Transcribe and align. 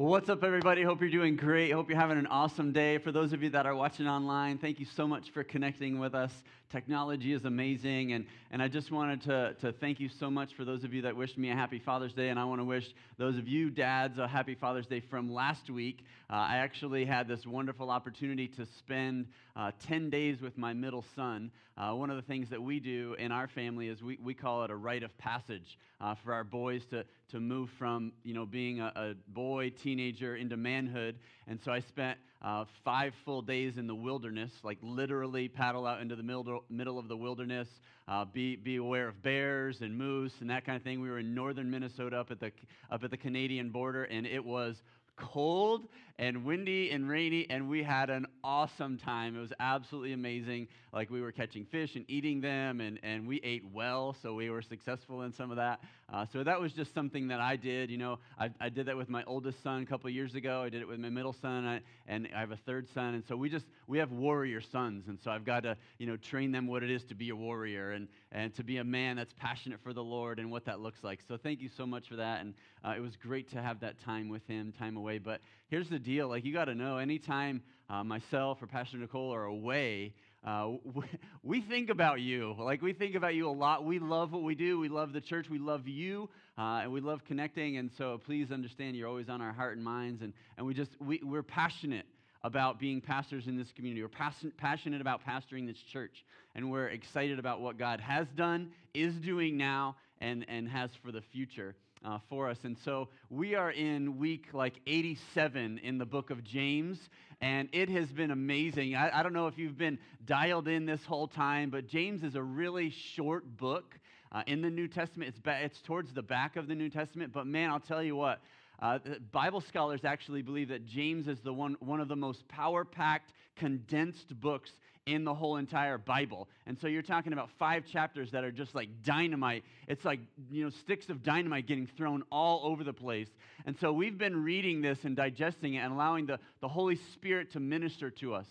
What's 0.00 0.30
up, 0.30 0.42
everybody? 0.44 0.82
Hope 0.82 1.02
you're 1.02 1.10
doing 1.10 1.36
great. 1.36 1.72
Hope 1.72 1.90
you're 1.90 1.98
having 1.98 2.16
an 2.16 2.26
awesome 2.28 2.72
day. 2.72 2.96
For 2.96 3.12
those 3.12 3.34
of 3.34 3.42
you 3.42 3.50
that 3.50 3.66
are 3.66 3.74
watching 3.74 4.08
online, 4.08 4.56
thank 4.56 4.80
you 4.80 4.86
so 4.86 5.06
much 5.06 5.28
for 5.28 5.44
connecting 5.44 5.98
with 5.98 6.14
us. 6.14 6.32
Technology 6.70 7.34
is 7.34 7.44
amazing. 7.44 8.14
And, 8.14 8.24
and 8.50 8.62
I 8.62 8.68
just 8.68 8.90
wanted 8.90 9.20
to, 9.24 9.54
to 9.60 9.72
thank 9.72 10.00
you 10.00 10.08
so 10.08 10.30
much 10.30 10.54
for 10.54 10.64
those 10.64 10.84
of 10.84 10.94
you 10.94 11.02
that 11.02 11.14
wished 11.14 11.36
me 11.36 11.50
a 11.50 11.54
happy 11.54 11.78
Father's 11.78 12.14
Day. 12.14 12.30
And 12.30 12.40
I 12.40 12.46
want 12.46 12.62
to 12.62 12.64
wish 12.64 12.94
those 13.18 13.36
of 13.36 13.46
you 13.46 13.68
dads 13.68 14.16
a 14.16 14.26
happy 14.26 14.54
Father's 14.54 14.86
Day 14.86 15.00
from 15.00 15.30
last 15.30 15.68
week. 15.68 16.02
Uh, 16.30 16.36
I 16.36 16.56
actually 16.56 17.04
had 17.04 17.28
this 17.28 17.44
wonderful 17.44 17.90
opportunity 17.90 18.48
to 18.48 18.64
spend 18.78 19.26
uh, 19.54 19.72
10 19.86 20.08
days 20.08 20.40
with 20.40 20.56
my 20.56 20.72
middle 20.72 21.04
son. 21.14 21.50
Uh, 21.76 21.92
one 21.92 22.08
of 22.08 22.16
the 22.16 22.22
things 22.22 22.48
that 22.48 22.62
we 22.62 22.80
do 22.80 23.16
in 23.18 23.32
our 23.32 23.48
family 23.48 23.88
is 23.88 24.02
we, 24.02 24.18
we 24.22 24.32
call 24.32 24.64
it 24.64 24.70
a 24.70 24.76
rite 24.76 25.02
of 25.02 25.16
passage 25.18 25.78
uh, 26.00 26.14
for 26.14 26.32
our 26.32 26.44
boys 26.44 26.86
to, 26.86 27.04
to 27.30 27.40
move 27.40 27.70
from 27.78 28.12
you 28.22 28.34
know, 28.34 28.46
being 28.46 28.80
a, 28.80 28.92
a 28.96 29.14
boy, 29.28 29.70
teenager 29.70 30.36
into 30.36 30.56
manhood. 30.56 31.18
And 31.46 31.60
so 31.60 31.72
I 31.72 31.80
spent 31.80 32.18
uh, 32.42 32.64
five 32.84 33.14
full 33.24 33.42
days 33.42 33.76
in 33.78 33.86
the 33.86 33.94
wilderness, 33.94 34.52
like 34.62 34.78
literally 34.82 35.48
paddle 35.48 35.86
out 35.86 36.00
into 36.00 36.16
the 36.16 36.22
middle, 36.22 36.64
middle 36.70 36.98
of 36.98 37.08
the 37.08 37.16
wilderness, 37.16 37.68
uh, 38.08 38.24
be, 38.24 38.56
be 38.56 38.76
aware 38.76 39.08
of 39.08 39.22
bears 39.22 39.82
and 39.82 39.96
moose 39.96 40.34
and 40.40 40.50
that 40.50 40.64
kind 40.64 40.76
of 40.76 40.82
thing. 40.82 41.00
We 41.00 41.10
were 41.10 41.18
in 41.18 41.34
northern 41.34 41.70
Minnesota 41.70 42.18
up 42.18 42.30
at 42.30 42.40
the, 42.40 42.52
up 42.90 43.04
at 43.04 43.10
the 43.10 43.16
Canadian 43.16 43.70
border, 43.70 44.04
and 44.04 44.26
it 44.26 44.44
was 44.44 44.82
cold 45.16 45.88
and 46.20 46.44
windy 46.44 46.90
and 46.90 47.08
rainy, 47.08 47.46
and 47.48 47.66
we 47.70 47.82
had 47.82 48.10
an 48.10 48.26
awesome 48.44 48.98
time. 48.98 49.34
It 49.34 49.40
was 49.40 49.54
absolutely 49.58 50.12
amazing. 50.12 50.68
Like 50.92 51.08
we 51.08 51.22
were 51.22 51.32
catching 51.32 51.64
fish 51.64 51.96
and 51.96 52.04
eating 52.08 52.42
them, 52.42 52.82
and, 52.82 53.00
and 53.02 53.26
we 53.26 53.40
ate 53.42 53.64
well, 53.72 54.14
so 54.22 54.34
we 54.34 54.50
were 54.50 54.60
successful 54.60 55.22
in 55.22 55.32
some 55.32 55.50
of 55.50 55.56
that. 55.56 55.80
Uh, 56.12 56.26
so 56.30 56.42
that 56.42 56.60
was 56.60 56.72
just 56.72 56.92
something 56.92 57.28
that 57.28 57.40
I 57.40 57.56
did. 57.56 57.90
You 57.90 57.96
know, 57.96 58.18
I, 58.38 58.50
I 58.60 58.68
did 58.68 58.86
that 58.86 58.96
with 58.98 59.08
my 59.08 59.24
oldest 59.24 59.62
son 59.62 59.82
a 59.82 59.86
couple 59.86 60.10
years 60.10 60.34
ago. 60.34 60.60
I 60.62 60.68
did 60.68 60.82
it 60.82 60.88
with 60.88 60.98
my 60.98 61.08
middle 61.08 61.32
son, 61.32 61.66
I, 61.66 61.80
and 62.06 62.28
I 62.36 62.40
have 62.40 62.50
a 62.50 62.56
third 62.56 62.88
son, 62.92 63.14
and 63.14 63.24
so 63.26 63.36
we 63.36 63.48
just 63.48 63.64
we 63.86 63.98
have 63.98 64.12
warrior 64.12 64.60
sons, 64.60 65.08
and 65.08 65.18
so 65.24 65.30
I've 65.30 65.44
got 65.46 65.62
to 65.62 65.76
you 65.98 66.06
know 66.06 66.16
train 66.16 66.52
them 66.52 66.66
what 66.66 66.82
it 66.82 66.90
is 66.90 67.04
to 67.04 67.14
be 67.14 67.30
a 67.30 67.36
warrior 67.36 67.92
and 67.92 68.08
and 68.32 68.54
to 68.56 68.64
be 68.64 68.76
a 68.76 68.84
man 68.84 69.16
that's 69.16 69.32
passionate 69.38 69.80
for 69.82 69.92
the 69.92 70.04
Lord 70.04 70.38
and 70.38 70.50
what 70.50 70.66
that 70.66 70.80
looks 70.80 71.02
like. 71.02 71.20
So 71.26 71.36
thank 71.36 71.60
you 71.60 71.70
so 71.76 71.86
much 71.86 72.08
for 72.08 72.16
that, 72.16 72.42
and 72.42 72.54
uh, 72.84 72.94
it 72.96 73.00
was 73.00 73.16
great 73.16 73.50
to 73.52 73.62
have 73.62 73.80
that 73.80 74.00
time 74.00 74.28
with 74.28 74.46
him, 74.48 74.72
time 74.78 74.96
away. 74.96 75.18
But 75.18 75.40
here's 75.68 75.88
the 75.88 75.98
deal: 75.98 76.09
like 76.18 76.44
you 76.44 76.52
got 76.52 76.64
to 76.66 76.74
know, 76.74 76.98
anytime 76.98 77.62
uh, 77.88 78.02
myself 78.02 78.58
or 78.60 78.66
Pastor 78.66 78.96
Nicole 78.96 79.32
are 79.32 79.44
away, 79.44 80.14
uh, 80.44 80.72
we, 80.94 81.04
we, 81.42 81.60
think 81.60 81.88
about 81.90 82.20
you. 82.20 82.54
Like 82.58 82.82
we 82.82 82.92
think 82.92 83.14
about 83.14 83.34
you 83.34 83.48
a 83.48 83.52
lot. 83.52 83.84
We 83.84 83.98
love 83.98 84.32
what 84.32 84.42
we 84.42 84.54
do. 84.54 84.80
We 84.80 84.88
love 84.88 85.12
the 85.12 85.20
church. 85.20 85.48
We 85.48 85.58
love 85.58 85.86
you, 85.86 86.28
uh, 86.58 86.80
and 86.82 86.92
we 86.92 87.00
love 87.00 87.20
connecting. 87.26 87.76
And 87.76 87.90
so 87.96 88.20
please 88.24 88.50
understand, 88.50 88.96
you're 88.96 89.08
always 89.08 89.28
on 89.28 89.40
our 89.40 89.52
heart 89.52 89.76
and 89.76 89.84
minds. 89.84 90.22
And 90.22 90.32
and 90.58 90.66
we 90.66 90.74
just 90.74 90.90
we, 91.00 91.20
we're 91.22 91.42
passionate 91.42 92.06
about 92.42 92.80
being 92.80 93.00
pastors 93.00 93.46
in 93.46 93.56
this 93.56 93.70
community. 93.76 94.02
We're 94.02 94.50
passionate 94.56 95.00
about 95.00 95.20
pastoring 95.24 95.66
this 95.66 95.78
church, 95.92 96.24
and 96.54 96.70
we're 96.70 96.88
excited 96.88 97.38
about 97.38 97.60
what 97.60 97.78
God 97.78 98.00
has 98.00 98.26
done, 98.34 98.70
is 98.94 99.14
doing 99.16 99.56
now, 99.56 99.96
and, 100.20 100.46
and 100.48 100.68
has 100.68 100.90
for 101.02 101.12
the 101.12 101.20
future 101.32 101.74
uh, 102.04 102.18
for 102.28 102.48
us. 102.48 102.58
And 102.64 102.76
so 102.84 103.08
we 103.28 103.54
are 103.54 103.70
in 103.70 104.18
week 104.18 104.46
like 104.52 104.74
87 104.86 105.78
in 105.78 105.98
the 105.98 106.06
book 106.06 106.30
of 106.30 106.42
James, 106.44 106.98
and 107.40 107.68
it 107.72 107.88
has 107.90 108.06
been 108.12 108.30
amazing. 108.30 108.94
I, 108.94 109.20
I 109.20 109.22
don't 109.22 109.32
know 109.32 109.46
if 109.46 109.58
you've 109.58 109.78
been 109.78 109.98
dialed 110.24 110.68
in 110.68 110.86
this 110.86 111.04
whole 111.04 111.28
time, 111.28 111.70
but 111.70 111.86
James 111.86 112.22
is 112.22 112.34
a 112.34 112.42
really 112.42 112.90
short 112.90 113.56
book. 113.56 113.98
Uh, 114.32 114.42
in 114.46 114.62
the 114.62 114.70
New 114.70 114.86
Testament, 114.86 115.28
it's, 115.28 115.40
ba- 115.40 115.58
it's 115.62 115.80
towards 115.80 116.12
the 116.14 116.22
back 116.22 116.56
of 116.56 116.68
the 116.68 116.74
New 116.74 116.88
Testament, 116.88 117.32
but 117.32 117.46
man, 117.46 117.68
I'll 117.70 117.80
tell 117.80 118.02
you 118.02 118.14
what, 118.14 118.40
uh, 118.80 118.98
Bible 119.32 119.60
scholars 119.60 120.04
actually 120.04 120.42
believe 120.42 120.68
that 120.68 120.86
James 120.86 121.28
is 121.28 121.40
the 121.40 121.52
one, 121.52 121.76
one 121.80 122.00
of 122.00 122.08
the 122.08 122.16
most 122.16 122.46
power 122.48 122.84
packed, 122.84 123.32
condensed 123.56 124.38
books 124.40 124.70
in 125.06 125.24
the 125.24 125.34
whole 125.34 125.56
entire 125.56 125.98
Bible. 125.98 126.48
And 126.66 126.78
so 126.78 126.86
you're 126.86 127.02
talking 127.02 127.32
about 127.32 127.50
five 127.58 127.84
chapters 127.86 128.30
that 128.32 128.44
are 128.44 128.52
just 128.52 128.74
like 128.74 128.88
dynamite. 129.04 129.64
It's 129.88 130.04
like, 130.04 130.20
you 130.50 130.64
know, 130.64 130.70
sticks 130.70 131.08
of 131.08 131.22
dynamite 131.22 131.66
getting 131.66 131.88
thrown 131.96 132.22
all 132.30 132.60
over 132.64 132.84
the 132.84 132.92
place. 132.92 133.28
And 133.66 133.76
so 133.78 133.92
we've 133.92 134.18
been 134.18 134.44
reading 134.44 134.82
this 134.82 134.98
and 135.04 135.16
digesting 135.16 135.74
it 135.74 135.78
and 135.78 135.92
allowing 135.92 136.26
the, 136.26 136.38
the 136.60 136.68
Holy 136.68 136.96
Spirit 137.14 137.52
to 137.52 137.60
minister 137.60 138.10
to 138.10 138.34
us 138.34 138.46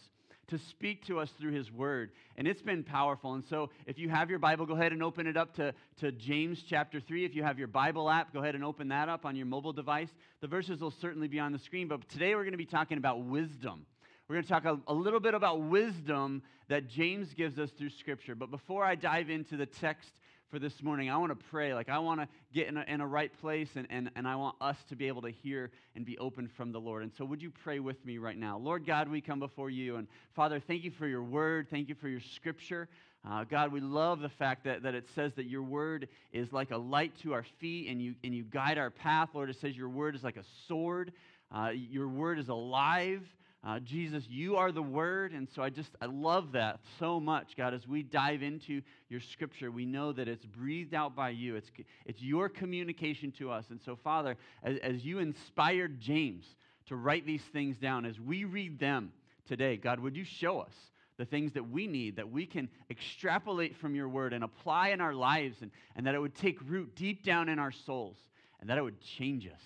to 0.50 0.58
speak 0.58 1.06
to 1.06 1.20
us 1.20 1.30
through 1.40 1.52
his 1.52 1.72
word. 1.72 2.12
And 2.36 2.48
it's 2.48 2.62
been 2.62 2.84
powerful. 2.84 3.34
And 3.34 3.44
so 3.46 3.70
if 3.86 3.98
you 3.98 4.10
have 4.10 4.30
your 4.30 4.40
Bible, 4.40 4.66
go 4.66 4.74
ahead 4.74 4.92
and 4.92 5.04
open 5.04 5.28
it 5.28 5.38
up 5.38 5.54
to, 5.56 5.74
to 6.00 6.12
James 6.12 6.64
chapter 6.68 7.00
3. 7.00 7.24
If 7.24 7.36
you 7.36 7.44
have 7.44 7.60
your 7.60 7.68
Bible 7.68 8.10
app, 8.10 8.34
go 8.34 8.40
ahead 8.40 8.56
and 8.56 8.64
open 8.64 8.88
that 8.90 9.10
up 9.10 9.26
on 9.26 9.36
your 9.36 9.46
mobile 9.46 9.74
device. 9.74 10.10
The 10.42 10.48
verses 10.48 10.82
will 10.82 10.92
certainly 10.92 11.28
be 11.28 11.40
on 11.40 11.52
the 11.52 11.60
screen. 11.60 11.88
But 11.88 12.08
today 12.10 12.34
we're 12.36 12.44
going 12.44 12.54
to 12.54 12.58
be 12.58 12.66
talking 12.66 12.98
about 12.98 13.22
wisdom. 13.22 13.86
We're 14.30 14.36
going 14.36 14.44
to 14.44 14.50
talk 14.50 14.66
a, 14.66 14.80
a, 14.88 14.94
little 14.94 15.20
bit 15.20 15.34
about 15.34 15.60
wisdom 15.60 16.44
that 16.68 16.88
James 16.88 17.34
gives 17.34 17.58
us 17.58 17.72
through 17.72 17.90
Scripture. 17.90 18.36
But 18.36 18.52
before 18.52 18.86
I 18.86 18.94
dive 18.94 19.32
into 19.32 19.58
the 19.58 19.66
text 19.66 20.12
for 20.52 20.60
this 20.60 20.84
morning, 20.84 21.10
I 21.10 21.18
want 21.18 21.32
to 21.32 21.46
pray. 21.50 21.74
Like, 21.74 21.90
I 21.90 21.98
want 21.98 22.22
to 22.22 22.28
get 22.54 22.68
in 22.68 22.78
a, 22.78 22.86
in 22.88 23.02
a 23.02 23.08
right 23.08 23.32
place, 23.42 23.70
and, 23.74 23.88
and, 23.90 24.12
and 24.16 24.28
I 24.28 24.36
want 24.36 24.56
us 24.62 24.78
to 24.90 24.96
be 24.96 25.08
able 25.08 25.24
to 25.24 25.32
hear 25.32 25.72
and 25.96 26.06
be 26.06 26.16
open 26.20 26.48
from 26.48 26.72
the 26.72 26.80
Lord. 26.80 27.02
And 27.02 27.12
so, 27.18 27.26
would 27.26 27.42
you 27.42 27.50
pray 27.50 27.80
with 27.80 28.06
me 28.06 28.20
right 28.20 28.38
now? 28.38 28.60
Lord 28.60 28.86
God, 28.86 29.10
we 29.10 29.20
come 29.20 29.40
before 29.40 29.72
you. 29.72 29.96
And 29.96 30.08
Father, 30.36 30.60
thank 30.60 30.84
you 30.84 30.92
for 30.92 31.08
your 31.08 31.24
word. 31.24 31.66
Thank 31.72 31.90
you 31.90 31.96
for 31.96 32.08
your 32.08 32.22
Scripture. 32.36 32.88
Uh, 33.28 33.46
God, 33.46 33.72
we 33.72 33.80
love 33.80 34.20
the 34.20 34.30
fact 34.30 34.64
that, 34.66 34.84
that 34.84 34.94
it 34.94 35.08
says 35.16 35.34
that 35.38 35.48
your 35.48 35.64
word 35.64 36.08
is 36.34 36.54
like 36.54 36.70
a 36.70 36.78
light 36.78 37.14
to 37.24 37.34
our 37.34 37.46
feet 37.60 37.90
and 37.90 38.00
you, 38.00 38.14
and 38.24 38.36
you 38.36 38.44
guide 38.44 38.78
our 38.78 38.92
path. 38.92 39.30
Lord, 39.34 39.50
it 39.50 39.60
says 39.60 39.76
your 39.76 39.90
word 39.90 40.16
is 40.16 40.24
like 40.24 40.38
a 40.38 40.46
sword. 40.68 41.14
Uh, 41.52 41.72
your 41.74 42.08
word 42.08 42.38
is 42.38 42.50
alive. 42.50 43.24
Uh, 43.62 43.80
Jesus, 43.80 44.24
you 44.30 44.56
are 44.56 44.72
the 44.72 44.82
Word. 44.82 45.34
And 45.34 45.48
so 45.54 45.62
I 45.62 45.70
just, 45.70 45.92
I 46.02 46.06
love 46.06 46.54
that 46.54 46.80
so 46.98 47.20
much, 47.20 47.58
God. 47.58 47.74
As 47.74 47.86
we 47.88 48.04
dive 48.04 48.42
into 48.42 48.82
your 49.10 49.20
scripture, 49.20 49.70
we 49.70 49.86
know 49.86 50.14
that 50.14 50.28
it's 50.28 50.46
breathed 50.46 50.94
out 50.94 51.16
by 51.16 51.32
you, 51.32 51.56
it's, 51.56 51.70
it's 52.06 52.22
your 52.22 52.48
communication 52.48 53.32
to 53.34 53.52
us. 53.52 53.66
And 53.70 53.82
so, 53.82 53.96
Father, 53.96 54.38
as, 54.64 54.78
as 54.78 55.06
you 55.06 55.20
inspired 55.20 56.00
James 56.00 56.46
to 56.88 56.96
write 56.96 57.26
these 57.26 57.44
things 57.52 57.78
down, 57.78 58.06
as 58.06 58.20
we 58.20 58.46
read 58.46 58.80
them 58.80 59.12
today, 59.46 59.76
God, 59.76 60.00
would 60.00 60.16
you 60.16 60.24
show 60.24 60.60
us? 60.60 60.74
the 61.18 61.26
things 61.26 61.52
that 61.52 61.70
we 61.70 61.86
need, 61.86 62.16
that 62.16 62.32
we 62.32 62.46
can 62.46 62.70
extrapolate 62.90 63.76
from 63.76 63.94
your 63.94 64.08
word 64.08 64.32
and 64.32 64.42
apply 64.42 64.92
in 64.92 65.02
our 65.02 65.14
lives, 65.14 65.58
and, 65.62 65.70
and 65.98 66.08
that 66.08 66.16
it 66.16 66.20
would 66.20 66.34
take 66.34 66.58
root 66.66 66.96
deep 66.96 67.26
down 67.26 67.50
in 67.50 67.60
our 67.60 67.74
souls, 67.74 68.16
and 68.62 68.70
that 68.70 68.78
it 68.78 68.82
would 68.82 69.02
change 69.02 69.46
us. 69.46 69.62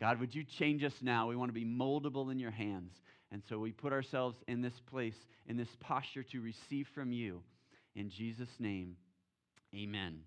God, 0.00 0.18
would 0.18 0.34
you 0.34 0.42
change 0.42 0.82
us 0.82 0.94
now? 1.00 1.28
We 1.28 1.36
want 1.36 1.50
to 1.50 1.54
be 1.54 1.64
moldable 1.64 2.32
in 2.32 2.40
your 2.40 2.50
hands. 2.50 2.92
And 3.30 3.42
so 3.48 3.58
we 3.58 3.72
put 3.72 3.92
ourselves 3.92 4.38
in 4.48 4.62
this 4.62 4.80
place, 4.80 5.26
in 5.46 5.56
this 5.56 5.76
posture 5.80 6.22
to 6.24 6.40
receive 6.40 6.88
from 6.88 7.12
you. 7.12 7.42
In 7.94 8.10
Jesus' 8.10 8.58
name, 8.58 8.96
amen. 9.74 10.20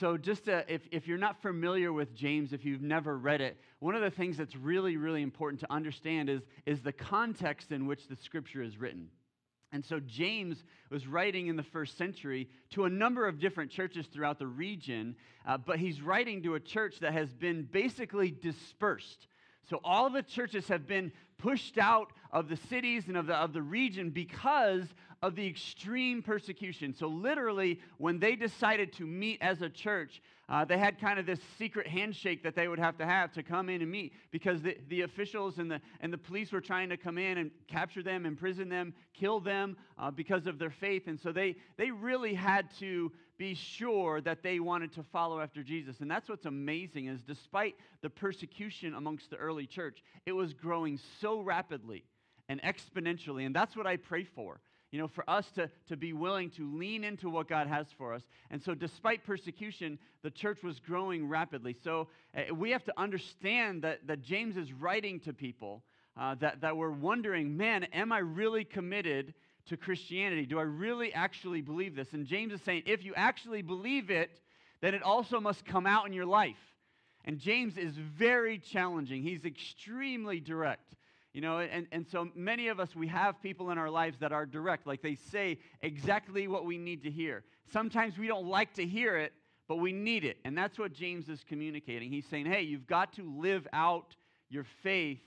So, 0.00 0.16
just 0.16 0.44
to, 0.44 0.64
if, 0.72 0.82
if 0.92 1.08
you're 1.08 1.18
not 1.18 1.40
familiar 1.40 1.92
with 1.92 2.14
James, 2.14 2.52
if 2.52 2.64
you've 2.64 2.82
never 2.82 3.16
read 3.16 3.40
it, 3.40 3.58
one 3.80 3.94
of 3.94 4.02
the 4.02 4.10
things 4.10 4.36
that's 4.36 4.54
really, 4.54 4.96
really 4.96 5.22
important 5.22 5.60
to 5.60 5.72
understand 5.72 6.28
is, 6.28 6.42
is 6.66 6.82
the 6.82 6.92
context 6.92 7.72
in 7.72 7.86
which 7.86 8.06
the 8.06 8.16
scripture 8.16 8.62
is 8.62 8.76
written. 8.76 9.08
And 9.72 9.84
so, 9.84 9.98
James 10.00 10.62
was 10.90 11.06
writing 11.06 11.48
in 11.48 11.56
the 11.56 11.62
first 11.62 11.96
century 11.98 12.48
to 12.70 12.84
a 12.84 12.90
number 12.90 13.26
of 13.26 13.38
different 13.38 13.70
churches 13.70 14.06
throughout 14.06 14.38
the 14.38 14.46
region, 14.46 15.16
uh, 15.46 15.56
but 15.56 15.78
he's 15.78 16.00
writing 16.00 16.42
to 16.42 16.54
a 16.54 16.60
church 16.60 17.00
that 17.00 17.12
has 17.12 17.32
been 17.32 17.64
basically 17.64 18.30
dispersed. 18.30 19.26
So, 19.68 19.80
all 19.82 20.10
the 20.10 20.22
churches 20.22 20.68
have 20.68 20.86
been 20.86 21.12
pushed 21.38 21.78
out 21.78 22.12
of 22.32 22.48
the 22.48 22.56
cities 22.56 23.04
and 23.08 23.16
of 23.16 23.26
the, 23.26 23.34
of 23.34 23.52
the 23.52 23.62
region 23.62 24.10
because 24.10 24.84
of 25.22 25.34
the 25.34 25.46
extreme 25.46 26.22
persecution. 26.22 26.94
So, 26.94 27.08
literally, 27.08 27.80
when 27.98 28.18
they 28.18 28.36
decided 28.36 28.92
to 28.94 29.06
meet 29.06 29.38
as 29.40 29.62
a 29.62 29.68
church, 29.68 30.22
uh, 30.48 30.64
they 30.64 30.78
had 30.78 31.00
kind 31.00 31.18
of 31.18 31.26
this 31.26 31.40
secret 31.58 31.86
handshake 31.86 32.42
that 32.42 32.54
they 32.54 32.68
would 32.68 32.78
have 32.78 32.96
to 32.98 33.04
have 33.04 33.32
to 33.32 33.42
come 33.42 33.68
in 33.68 33.82
and 33.82 33.90
meet 33.90 34.12
because 34.30 34.62
the, 34.62 34.76
the 34.88 35.02
officials 35.02 35.58
and 35.58 35.70
the, 35.70 35.80
and 36.00 36.12
the 36.12 36.18
police 36.18 36.52
were 36.52 36.60
trying 36.60 36.88
to 36.88 36.96
come 36.96 37.18
in 37.18 37.38
and 37.38 37.50
capture 37.66 38.02
them, 38.02 38.24
imprison 38.24 38.68
them, 38.68 38.94
kill 39.12 39.40
them 39.40 39.76
uh, 39.98 40.10
because 40.10 40.46
of 40.46 40.58
their 40.58 40.70
faith. 40.70 41.06
And 41.06 41.20
so 41.20 41.32
they, 41.32 41.56
they 41.76 41.90
really 41.90 42.34
had 42.34 42.70
to 42.78 43.12
be 43.38 43.54
sure 43.54 44.20
that 44.20 44.42
they 44.42 44.60
wanted 44.60 44.92
to 44.94 45.02
follow 45.04 45.40
after 45.40 45.62
Jesus. 45.62 46.00
And 46.00 46.10
that's 46.10 46.28
what's 46.28 46.46
amazing 46.46 47.06
is 47.06 47.22
despite 47.22 47.76
the 48.02 48.10
persecution 48.10 48.94
amongst 48.94 49.30
the 49.30 49.36
early 49.36 49.66
church, 49.66 50.02
it 50.26 50.32
was 50.32 50.52
growing 50.52 50.98
so 51.20 51.40
rapidly 51.40 52.04
and 52.48 52.60
exponentially. 52.62 53.46
And 53.46 53.54
that's 53.54 53.76
what 53.76 53.86
I 53.86 53.96
pray 53.96 54.24
for 54.24 54.60
you 54.90 54.98
know, 54.98 55.08
for 55.08 55.28
us 55.28 55.46
to, 55.54 55.70
to 55.88 55.96
be 55.96 56.12
willing 56.12 56.50
to 56.50 56.66
lean 56.74 57.04
into 57.04 57.28
what 57.28 57.48
God 57.48 57.66
has 57.66 57.86
for 57.98 58.14
us. 58.14 58.22
And 58.50 58.62
so, 58.62 58.74
despite 58.74 59.24
persecution, 59.24 59.98
the 60.22 60.30
church 60.30 60.62
was 60.62 60.80
growing 60.80 61.28
rapidly. 61.28 61.76
So, 61.84 62.08
uh, 62.34 62.54
we 62.54 62.70
have 62.70 62.84
to 62.84 62.92
understand 62.96 63.82
that, 63.82 64.06
that 64.06 64.22
James 64.22 64.56
is 64.56 64.72
writing 64.72 65.20
to 65.20 65.32
people 65.34 65.82
uh, 66.18 66.36
that, 66.36 66.62
that 66.62 66.76
were 66.76 66.90
wondering, 66.90 67.56
man, 67.56 67.84
am 67.84 68.12
I 68.12 68.18
really 68.18 68.64
committed 68.64 69.34
to 69.68 69.76
Christianity? 69.76 70.46
Do 70.46 70.58
I 70.58 70.62
really 70.62 71.12
actually 71.12 71.60
believe 71.60 71.96
this? 71.96 72.12
And 72.12 72.26
James 72.26 72.52
is 72.52 72.60
saying, 72.62 72.82
if 72.86 73.04
you 73.04 73.14
actually 73.14 73.62
believe 73.62 74.10
it, 74.10 74.40
then 74.80 74.94
it 74.94 75.02
also 75.02 75.40
must 75.40 75.64
come 75.64 75.86
out 75.86 76.06
in 76.06 76.12
your 76.12 76.26
life. 76.26 76.56
And 77.24 77.38
James 77.38 77.76
is 77.76 77.94
very 77.94 78.58
challenging. 78.58 79.22
He's 79.22 79.44
extremely 79.44 80.40
direct. 80.40 80.94
You 81.34 81.42
know, 81.42 81.58
and, 81.58 81.86
and 81.92 82.06
so 82.06 82.28
many 82.34 82.68
of 82.68 82.80
us, 82.80 82.96
we 82.96 83.06
have 83.08 83.40
people 83.42 83.70
in 83.70 83.78
our 83.78 83.90
lives 83.90 84.18
that 84.20 84.32
are 84.32 84.46
direct, 84.46 84.86
like 84.86 85.02
they 85.02 85.14
say 85.14 85.58
exactly 85.82 86.48
what 86.48 86.64
we 86.64 86.78
need 86.78 87.02
to 87.04 87.10
hear. 87.10 87.44
Sometimes 87.70 88.16
we 88.18 88.26
don't 88.26 88.46
like 88.46 88.72
to 88.74 88.86
hear 88.86 89.16
it, 89.18 89.32
but 89.68 89.76
we 89.76 89.92
need 89.92 90.24
it. 90.24 90.38
And 90.44 90.56
that's 90.56 90.78
what 90.78 90.94
James 90.94 91.28
is 91.28 91.44
communicating. 91.46 92.10
He's 92.10 92.26
saying, 92.26 92.46
hey, 92.46 92.62
you've 92.62 92.86
got 92.86 93.12
to 93.14 93.30
live 93.38 93.68
out 93.72 94.16
your 94.48 94.64
faith 94.82 95.20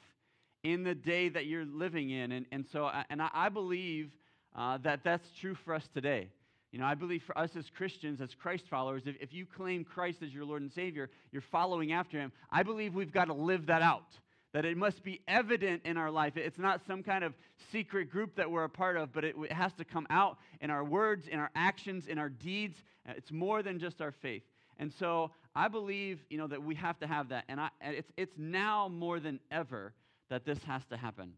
in 0.63 0.83
the 0.83 0.95
day 0.95 1.29
that 1.29 1.45
you're 1.45 1.65
living 1.65 2.09
in. 2.09 2.31
And, 2.31 2.45
and 2.51 2.65
so, 2.65 2.91
and 3.09 3.21
I, 3.21 3.29
I 3.33 3.49
believe 3.49 4.11
uh, 4.55 4.77
that 4.79 5.03
that's 5.03 5.27
true 5.39 5.55
for 5.55 5.73
us 5.73 5.87
today. 5.93 6.29
You 6.71 6.79
know, 6.79 6.85
I 6.85 6.95
believe 6.95 7.23
for 7.23 7.37
us 7.37 7.51
as 7.57 7.69
Christians, 7.69 8.21
as 8.21 8.33
Christ 8.33 8.65
followers, 8.69 9.03
if, 9.05 9.15
if 9.19 9.33
you 9.33 9.45
claim 9.45 9.83
Christ 9.83 10.19
as 10.23 10.33
your 10.33 10.45
Lord 10.45 10.61
and 10.61 10.71
Savior, 10.71 11.09
you're 11.31 11.41
following 11.41 11.91
after 11.91 12.17
Him. 12.17 12.31
I 12.49 12.63
believe 12.63 12.95
we've 12.95 13.11
got 13.11 13.25
to 13.25 13.33
live 13.33 13.65
that 13.65 13.81
out 13.81 14.05
that 14.53 14.65
it 14.65 14.75
must 14.75 15.03
be 15.03 15.21
evident 15.27 15.81
in 15.85 15.97
our 15.97 16.11
life. 16.11 16.35
It's 16.35 16.59
not 16.59 16.81
some 16.85 17.03
kind 17.03 17.23
of 17.23 17.33
secret 17.71 18.09
group 18.09 18.35
that 18.35 18.49
we're 18.49 18.65
a 18.65 18.69
part 18.69 18.97
of, 18.97 19.13
but 19.13 19.23
it, 19.23 19.35
it 19.37 19.51
has 19.51 19.71
to 19.73 19.85
come 19.85 20.05
out 20.09 20.37
in 20.59 20.69
our 20.69 20.83
words, 20.83 21.27
in 21.27 21.39
our 21.39 21.49
actions, 21.55 22.07
in 22.07 22.17
our 22.17 22.29
deeds. 22.29 22.77
Uh, 23.07 23.13
it's 23.15 23.31
more 23.31 23.63
than 23.63 23.79
just 23.79 24.01
our 24.01 24.11
faith. 24.11 24.43
And 24.77 24.91
so 24.91 25.31
I 25.55 25.67
believe, 25.67 26.19
you 26.29 26.37
know, 26.37 26.47
that 26.47 26.61
we 26.61 26.75
have 26.75 26.99
to 26.99 27.07
have 27.07 27.29
that. 27.29 27.45
And, 27.47 27.59
I, 27.61 27.69
it's, 27.81 28.11
it's 28.17 28.37
now 28.37 28.89
more 28.89 29.19
than 29.19 29.39
ever 29.51 29.93
that 30.29 30.45
this 30.45 30.61
has 30.63 30.81
to 30.89 30.97
happen. 30.97 31.33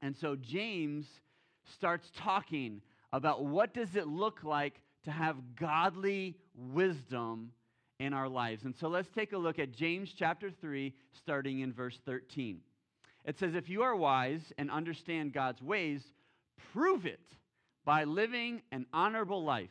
And 0.00 0.16
so 0.16 0.36
James 0.36 1.06
starts 1.74 2.10
talking 2.16 2.80
about 3.12 3.44
what 3.44 3.74
does 3.74 3.96
it 3.96 4.06
look 4.06 4.44
like 4.44 4.80
to 5.04 5.10
have 5.10 5.36
godly 5.56 6.36
wisdom 6.54 7.52
in 7.98 8.12
our 8.12 8.28
lives. 8.28 8.64
And 8.64 8.74
so 8.76 8.88
let's 8.88 9.08
take 9.10 9.32
a 9.32 9.38
look 9.38 9.58
at 9.58 9.72
James 9.72 10.12
chapter 10.16 10.50
3, 10.50 10.92
starting 11.12 11.60
in 11.60 11.72
verse 11.72 11.98
13. 12.04 12.60
It 13.24 13.38
says, 13.38 13.54
If 13.54 13.68
you 13.68 13.82
are 13.82 13.96
wise 13.96 14.52
and 14.56 14.70
understand 14.70 15.32
God's 15.32 15.62
ways, 15.62 16.02
prove 16.72 17.06
it 17.06 17.20
by 17.84 18.04
living 18.04 18.62
an 18.70 18.86
honorable 18.92 19.42
life, 19.42 19.70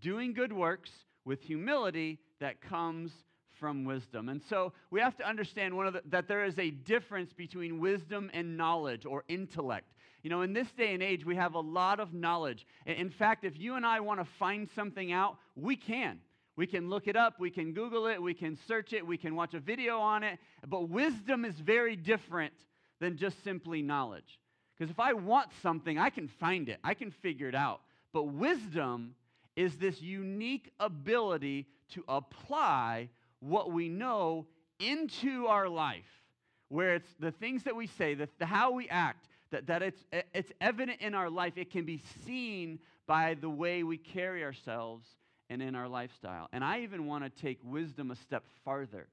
doing 0.00 0.32
good 0.32 0.52
works 0.52 0.90
with 1.24 1.42
humility 1.42 2.18
that 2.40 2.60
comes 2.60 3.12
from 3.58 3.84
wisdom. 3.84 4.28
And 4.28 4.40
so 4.48 4.72
we 4.90 5.00
have 5.00 5.16
to 5.16 5.28
understand 5.28 5.76
one 5.76 5.86
of 5.86 5.94
the, 5.94 6.02
that 6.10 6.28
there 6.28 6.44
is 6.44 6.58
a 6.58 6.70
difference 6.70 7.32
between 7.32 7.80
wisdom 7.80 8.30
and 8.34 8.56
knowledge 8.56 9.06
or 9.06 9.24
intellect. 9.28 9.92
You 10.26 10.30
know, 10.30 10.42
in 10.42 10.52
this 10.52 10.66
day 10.72 10.92
and 10.92 11.04
age, 11.04 11.24
we 11.24 11.36
have 11.36 11.54
a 11.54 11.60
lot 11.60 12.00
of 12.00 12.12
knowledge. 12.12 12.66
In 12.84 13.10
fact, 13.10 13.44
if 13.44 13.56
you 13.56 13.76
and 13.76 13.86
I 13.86 14.00
want 14.00 14.18
to 14.18 14.24
find 14.40 14.68
something 14.74 15.12
out, 15.12 15.38
we 15.54 15.76
can. 15.76 16.18
We 16.56 16.66
can 16.66 16.90
look 16.90 17.06
it 17.06 17.14
up, 17.14 17.38
we 17.38 17.48
can 17.48 17.72
Google 17.72 18.08
it, 18.08 18.20
we 18.20 18.34
can 18.34 18.58
search 18.66 18.92
it, 18.92 19.06
we 19.06 19.16
can 19.16 19.36
watch 19.36 19.54
a 19.54 19.60
video 19.60 20.00
on 20.00 20.24
it. 20.24 20.40
But 20.66 20.88
wisdom 20.88 21.44
is 21.44 21.54
very 21.54 21.94
different 21.94 22.54
than 22.98 23.16
just 23.16 23.44
simply 23.44 23.82
knowledge. 23.82 24.40
Because 24.76 24.90
if 24.90 24.98
I 24.98 25.12
want 25.12 25.50
something, 25.62 25.96
I 25.96 26.10
can 26.10 26.26
find 26.26 26.68
it, 26.68 26.80
I 26.82 26.94
can 26.94 27.12
figure 27.12 27.48
it 27.48 27.54
out. 27.54 27.82
But 28.12 28.24
wisdom 28.24 29.14
is 29.54 29.76
this 29.76 30.02
unique 30.02 30.72
ability 30.80 31.68
to 31.90 32.02
apply 32.08 33.10
what 33.38 33.70
we 33.70 33.88
know 33.88 34.46
into 34.80 35.46
our 35.46 35.68
life, 35.68 36.24
where 36.68 36.96
it's 36.96 37.14
the 37.20 37.30
things 37.30 37.62
that 37.62 37.76
we 37.76 37.86
say, 37.86 38.14
the, 38.14 38.28
the 38.40 38.46
how 38.46 38.72
we 38.72 38.88
act, 38.88 39.28
that, 39.50 39.66
that 39.66 39.82
it's, 39.82 40.04
it's 40.34 40.52
evident 40.60 41.00
in 41.00 41.14
our 41.14 41.30
life. 41.30 41.54
It 41.56 41.70
can 41.70 41.84
be 41.84 42.02
seen 42.24 42.78
by 43.06 43.34
the 43.34 43.50
way 43.50 43.82
we 43.82 43.96
carry 43.98 44.42
ourselves 44.44 45.06
and 45.48 45.62
in 45.62 45.74
our 45.74 45.88
lifestyle. 45.88 46.48
And 46.52 46.64
I 46.64 46.80
even 46.80 47.06
want 47.06 47.24
to 47.24 47.42
take 47.42 47.58
wisdom 47.62 48.10
a 48.10 48.16
step 48.16 48.44
farther. 48.64 49.08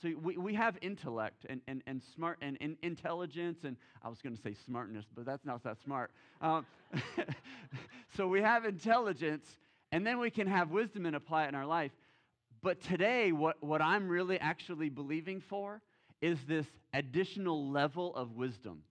So 0.00 0.10
we, 0.20 0.36
we 0.36 0.54
have 0.54 0.76
intellect 0.82 1.46
and, 1.48 1.60
and, 1.68 1.82
and 1.86 2.02
smart 2.14 2.38
and, 2.42 2.58
and 2.60 2.76
intelligence, 2.82 3.60
and 3.64 3.76
I 4.02 4.08
was 4.08 4.20
going 4.20 4.34
to 4.36 4.42
say 4.42 4.54
smartness, 4.66 5.04
but 5.14 5.24
that's 5.24 5.44
not 5.44 5.62
that 5.62 5.76
smart. 5.84 6.10
Um, 6.40 6.66
so 8.16 8.26
we 8.26 8.40
have 8.42 8.64
intelligence, 8.64 9.46
and 9.92 10.04
then 10.04 10.18
we 10.18 10.30
can 10.30 10.48
have 10.48 10.70
wisdom 10.70 11.06
and 11.06 11.14
apply 11.14 11.44
it 11.44 11.48
in 11.50 11.54
our 11.54 11.66
life. 11.66 11.92
But 12.62 12.80
today, 12.80 13.32
what, 13.32 13.62
what 13.62 13.80
I'm 13.80 14.08
really 14.08 14.38
actually 14.40 14.88
believing 14.88 15.40
for 15.40 15.82
is 16.20 16.38
this 16.46 16.66
additional 16.94 17.70
level 17.70 18.14
of 18.16 18.36
wisdom, 18.36 18.82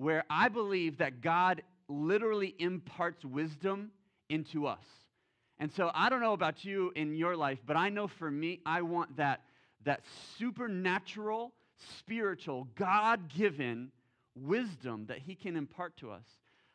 where 0.00 0.24
I 0.30 0.48
believe 0.48 0.96
that 0.96 1.20
God 1.20 1.62
literally 1.86 2.54
imparts 2.58 3.22
wisdom 3.22 3.90
into 4.30 4.66
us. 4.66 4.84
And 5.58 5.70
so 5.70 5.90
I 5.94 6.08
don't 6.08 6.22
know 6.22 6.32
about 6.32 6.64
you 6.64 6.90
in 6.96 7.14
your 7.14 7.36
life, 7.36 7.58
but 7.66 7.76
I 7.76 7.90
know 7.90 8.06
for 8.06 8.30
me, 8.30 8.60
I 8.64 8.80
want 8.80 9.18
that, 9.18 9.42
that 9.84 10.00
supernatural, 10.38 11.52
spiritual, 11.98 12.66
God 12.76 13.28
given 13.28 13.92
wisdom 14.34 15.04
that 15.08 15.18
He 15.18 15.34
can 15.34 15.54
impart 15.54 15.98
to 15.98 16.12
us. 16.12 16.24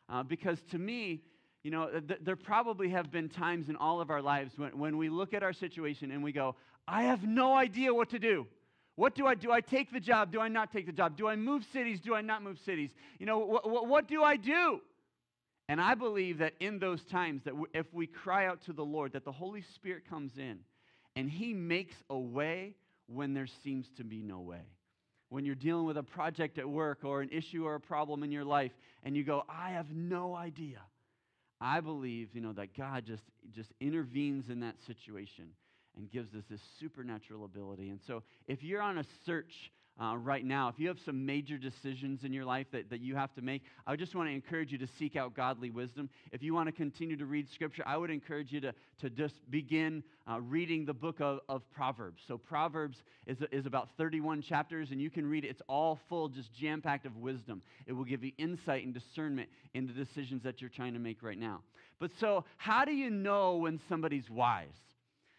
Uh, 0.08 0.22
because 0.22 0.62
to 0.70 0.78
me, 0.78 1.22
you 1.64 1.72
know, 1.72 1.88
th- 1.88 2.20
there 2.22 2.36
probably 2.36 2.90
have 2.90 3.10
been 3.10 3.28
times 3.28 3.68
in 3.68 3.74
all 3.74 4.00
of 4.00 4.08
our 4.08 4.22
lives 4.22 4.52
when, 4.56 4.78
when 4.78 4.96
we 4.98 5.08
look 5.08 5.34
at 5.34 5.42
our 5.42 5.52
situation 5.52 6.12
and 6.12 6.22
we 6.22 6.30
go, 6.30 6.54
I 6.86 7.02
have 7.02 7.24
no 7.24 7.54
idea 7.54 7.92
what 7.92 8.10
to 8.10 8.20
do. 8.20 8.46
What 8.96 9.14
do 9.14 9.26
I 9.26 9.34
do? 9.34 9.52
I 9.52 9.60
take 9.60 9.92
the 9.92 10.00
job? 10.00 10.32
Do 10.32 10.40
I 10.40 10.48
not 10.48 10.72
take 10.72 10.86
the 10.86 10.92
job? 10.92 11.16
Do 11.16 11.28
I 11.28 11.36
move 11.36 11.64
cities? 11.72 12.00
Do 12.00 12.14
I 12.14 12.22
not 12.22 12.42
move 12.42 12.58
cities? 12.64 12.90
You 13.18 13.26
know, 13.26 13.60
wh- 13.62 13.68
wh- 13.68 13.88
what 13.88 14.08
do 14.08 14.22
I 14.22 14.36
do? 14.36 14.80
And 15.68 15.80
I 15.80 15.94
believe 15.94 16.38
that 16.38 16.54
in 16.60 16.78
those 16.78 17.04
times 17.04 17.42
that 17.44 17.54
if 17.74 17.92
we 17.92 18.06
cry 18.06 18.46
out 18.46 18.62
to 18.62 18.72
the 18.72 18.84
Lord, 18.84 19.12
that 19.12 19.24
the 19.24 19.32
Holy 19.32 19.62
Spirit 19.74 20.08
comes 20.08 20.32
in 20.38 20.60
and 21.14 21.30
he 21.30 21.52
makes 21.52 21.94
a 22.08 22.18
way 22.18 22.74
when 23.06 23.34
there 23.34 23.48
seems 23.64 23.86
to 23.98 24.04
be 24.04 24.22
no 24.22 24.40
way. 24.40 24.62
When 25.28 25.44
you're 25.44 25.54
dealing 25.56 25.86
with 25.86 25.98
a 25.98 26.02
project 26.02 26.56
at 26.56 26.68
work 26.68 27.00
or 27.04 27.20
an 27.20 27.30
issue 27.30 27.66
or 27.66 27.74
a 27.74 27.80
problem 27.80 28.22
in 28.22 28.30
your 28.30 28.44
life 28.44 28.72
and 29.02 29.16
you 29.16 29.24
go, 29.24 29.44
I 29.48 29.70
have 29.70 29.90
no 29.90 30.34
idea. 30.34 30.80
I 31.60 31.80
believe, 31.80 32.28
you 32.32 32.40
know, 32.40 32.52
that 32.52 32.76
God 32.76 33.04
just, 33.04 33.24
just 33.52 33.72
intervenes 33.80 34.48
in 34.48 34.60
that 34.60 34.76
situation 34.86 35.46
and 35.96 36.10
gives 36.10 36.34
us 36.34 36.44
this 36.50 36.60
supernatural 36.78 37.44
ability. 37.44 37.88
And 37.90 38.00
so 38.06 38.22
if 38.46 38.62
you're 38.62 38.82
on 38.82 38.98
a 38.98 39.04
search 39.24 39.72
uh, 39.98 40.14
right 40.14 40.44
now, 40.44 40.68
if 40.68 40.78
you 40.78 40.88
have 40.88 40.98
some 41.06 41.24
major 41.24 41.56
decisions 41.56 42.22
in 42.22 42.30
your 42.30 42.44
life 42.44 42.66
that, 42.70 42.90
that 42.90 43.00
you 43.00 43.16
have 43.16 43.32
to 43.34 43.40
make, 43.40 43.62
I 43.86 43.96
just 43.96 44.14
want 44.14 44.28
to 44.28 44.34
encourage 44.34 44.70
you 44.70 44.76
to 44.76 44.86
seek 44.98 45.16
out 45.16 45.34
godly 45.34 45.70
wisdom. 45.70 46.10
If 46.32 46.42
you 46.42 46.52
want 46.52 46.66
to 46.66 46.72
continue 46.72 47.16
to 47.16 47.24
read 47.24 47.48
Scripture, 47.48 47.82
I 47.86 47.96
would 47.96 48.10
encourage 48.10 48.52
you 48.52 48.60
to, 48.60 48.74
to 49.00 49.08
just 49.08 49.34
begin 49.50 50.02
uh, 50.30 50.40
reading 50.42 50.84
the 50.84 50.92
book 50.92 51.20
of, 51.20 51.40
of 51.48 51.62
Proverbs. 51.70 52.22
So, 52.28 52.36
Proverbs 52.36 52.98
is, 53.26 53.38
is 53.50 53.64
about 53.64 53.88
31 53.96 54.42
chapters, 54.42 54.90
and 54.90 55.00
you 55.00 55.08
can 55.08 55.26
read 55.26 55.46
it. 55.46 55.48
It's 55.48 55.62
all 55.66 55.98
full, 56.10 56.28
just 56.28 56.52
jam 56.52 56.82
packed 56.82 57.06
of 57.06 57.16
wisdom. 57.16 57.62
It 57.86 57.94
will 57.94 58.04
give 58.04 58.22
you 58.22 58.32
insight 58.36 58.84
and 58.84 58.92
discernment 58.92 59.48
in 59.72 59.86
the 59.86 59.94
decisions 59.94 60.42
that 60.42 60.60
you're 60.60 60.68
trying 60.68 60.92
to 60.92 61.00
make 61.00 61.22
right 61.22 61.38
now. 61.38 61.62
But 61.98 62.10
so, 62.20 62.44
how 62.58 62.84
do 62.84 62.92
you 62.92 63.08
know 63.08 63.56
when 63.56 63.80
somebody's 63.88 64.28
wise? 64.28 64.68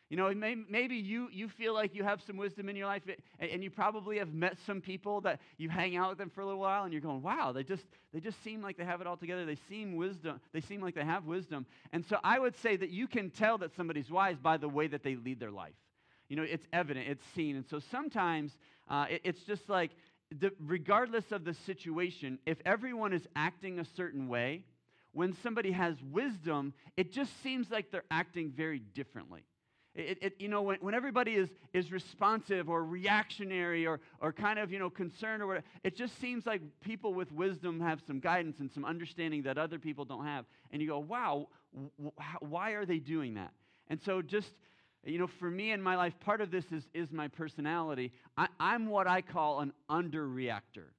You 0.09 0.15
know, 0.15 0.33
maybe 0.33 0.95
you, 0.95 1.27
you 1.33 1.49
feel 1.49 1.73
like 1.73 1.93
you 1.93 2.03
have 2.03 2.21
some 2.21 2.37
wisdom 2.37 2.69
in 2.69 2.77
your 2.77 2.87
life, 2.87 3.01
and 3.39 3.61
you 3.61 3.69
probably 3.69 4.19
have 4.19 4.33
met 4.33 4.57
some 4.65 4.79
people 4.79 5.19
that 5.21 5.41
you 5.57 5.67
hang 5.67 5.97
out 5.97 6.09
with 6.09 6.17
them 6.17 6.29
for 6.29 6.39
a 6.39 6.45
little 6.45 6.61
while, 6.61 6.85
and 6.85 6.93
you're 6.93 7.01
going, 7.01 7.21
wow, 7.21 7.51
they 7.51 7.63
just, 7.63 7.83
they 8.13 8.21
just 8.21 8.41
seem 8.41 8.61
like 8.61 8.77
they 8.77 8.85
have 8.85 9.01
it 9.01 9.07
all 9.07 9.17
together. 9.17 9.45
They 9.45 9.57
seem 9.67 9.97
wisdom. 9.97 10.39
They 10.53 10.61
seem 10.61 10.81
like 10.81 10.95
they 10.95 11.03
have 11.03 11.25
wisdom. 11.25 11.65
And 11.91 12.05
so 12.05 12.19
I 12.23 12.39
would 12.39 12.55
say 12.55 12.77
that 12.77 12.89
you 12.89 13.07
can 13.07 13.29
tell 13.31 13.57
that 13.57 13.75
somebody's 13.75 14.09
wise 14.09 14.37
by 14.37 14.55
the 14.55 14.69
way 14.69 14.87
that 14.87 15.03
they 15.03 15.15
lead 15.15 15.41
their 15.41 15.51
life. 15.51 15.75
You 16.29 16.37
know, 16.37 16.43
it's 16.43 16.65
evident, 16.71 17.09
it's 17.09 17.25
seen. 17.35 17.57
And 17.57 17.65
so 17.67 17.79
sometimes 17.91 18.57
uh, 18.87 19.07
it, 19.09 19.21
it's 19.25 19.41
just 19.41 19.67
like, 19.67 19.91
the, 20.39 20.51
regardless 20.59 21.31
of 21.31 21.43
the 21.43 21.53
situation, 21.53 22.39
if 22.45 22.57
everyone 22.65 23.11
is 23.11 23.27
acting 23.35 23.79
a 23.79 23.85
certain 23.85 24.29
way, 24.29 24.63
when 25.11 25.33
somebody 25.41 25.71
has 25.71 25.95
wisdom, 26.11 26.73
it 26.95 27.11
just 27.11 27.41
seems 27.43 27.71
like 27.71 27.91
they're 27.91 28.03
acting 28.11 28.51
very 28.51 28.79
differently. 28.79 29.43
It, 29.97 30.19
it, 30.21 30.35
you 30.37 30.47
know, 30.47 30.61
when, 30.61 30.77
when 30.79 30.93
everybody 30.93 31.33
is, 31.33 31.49
is 31.73 31.91
responsive 31.91 32.69
or 32.69 32.85
reactionary 32.85 33.87
or, 33.87 33.99
or 34.21 34.31
kind 34.31 34.59
of, 34.59 34.71
you 34.71 34.77
know, 34.77 34.91
concerned 34.91 35.41
or 35.41 35.47
whatever, 35.47 35.65
it 35.83 35.95
just 35.95 36.21
seems 36.21 36.45
like 36.45 36.61
people 36.81 37.15
with 37.15 37.31
wisdom 37.31 37.79
have 37.79 37.99
some 38.05 38.19
guidance 38.19 38.59
and 38.59 38.71
some 38.71 38.85
understanding 38.85 39.41
that 39.41 39.57
other 39.57 39.79
people 39.79 40.05
don't 40.05 40.23
have. 40.23 40.45
And 40.71 40.83
you 40.83 40.87
go, 40.87 40.99
wow, 40.99 41.47
w- 41.73 42.11
why 42.41 42.71
are 42.71 42.85
they 42.85 42.99
doing 42.99 43.33
that? 43.33 43.51
And 43.87 43.99
so 43.99 44.21
just, 44.21 44.53
you 45.03 45.17
know, 45.17 45.25
for 45.25 45.49
me 45.49 45.71
in 45.71 45.81
my 45.81 45.95
life, 45.95 46.13
part 46.19 46.41
of 46.41 46.51
this 46.51 46.65
is, 46.71 46.83
is 46.93 47.11
my 47.11 47.27
personality. 47.27 48.11
I, 48.37 48.49
I'm 48.59 48.89
what 48.89 49.07
I 49.07 49.23
call 49.23 49.61
an 49.61 49.73
underreactor. 49.89 50.91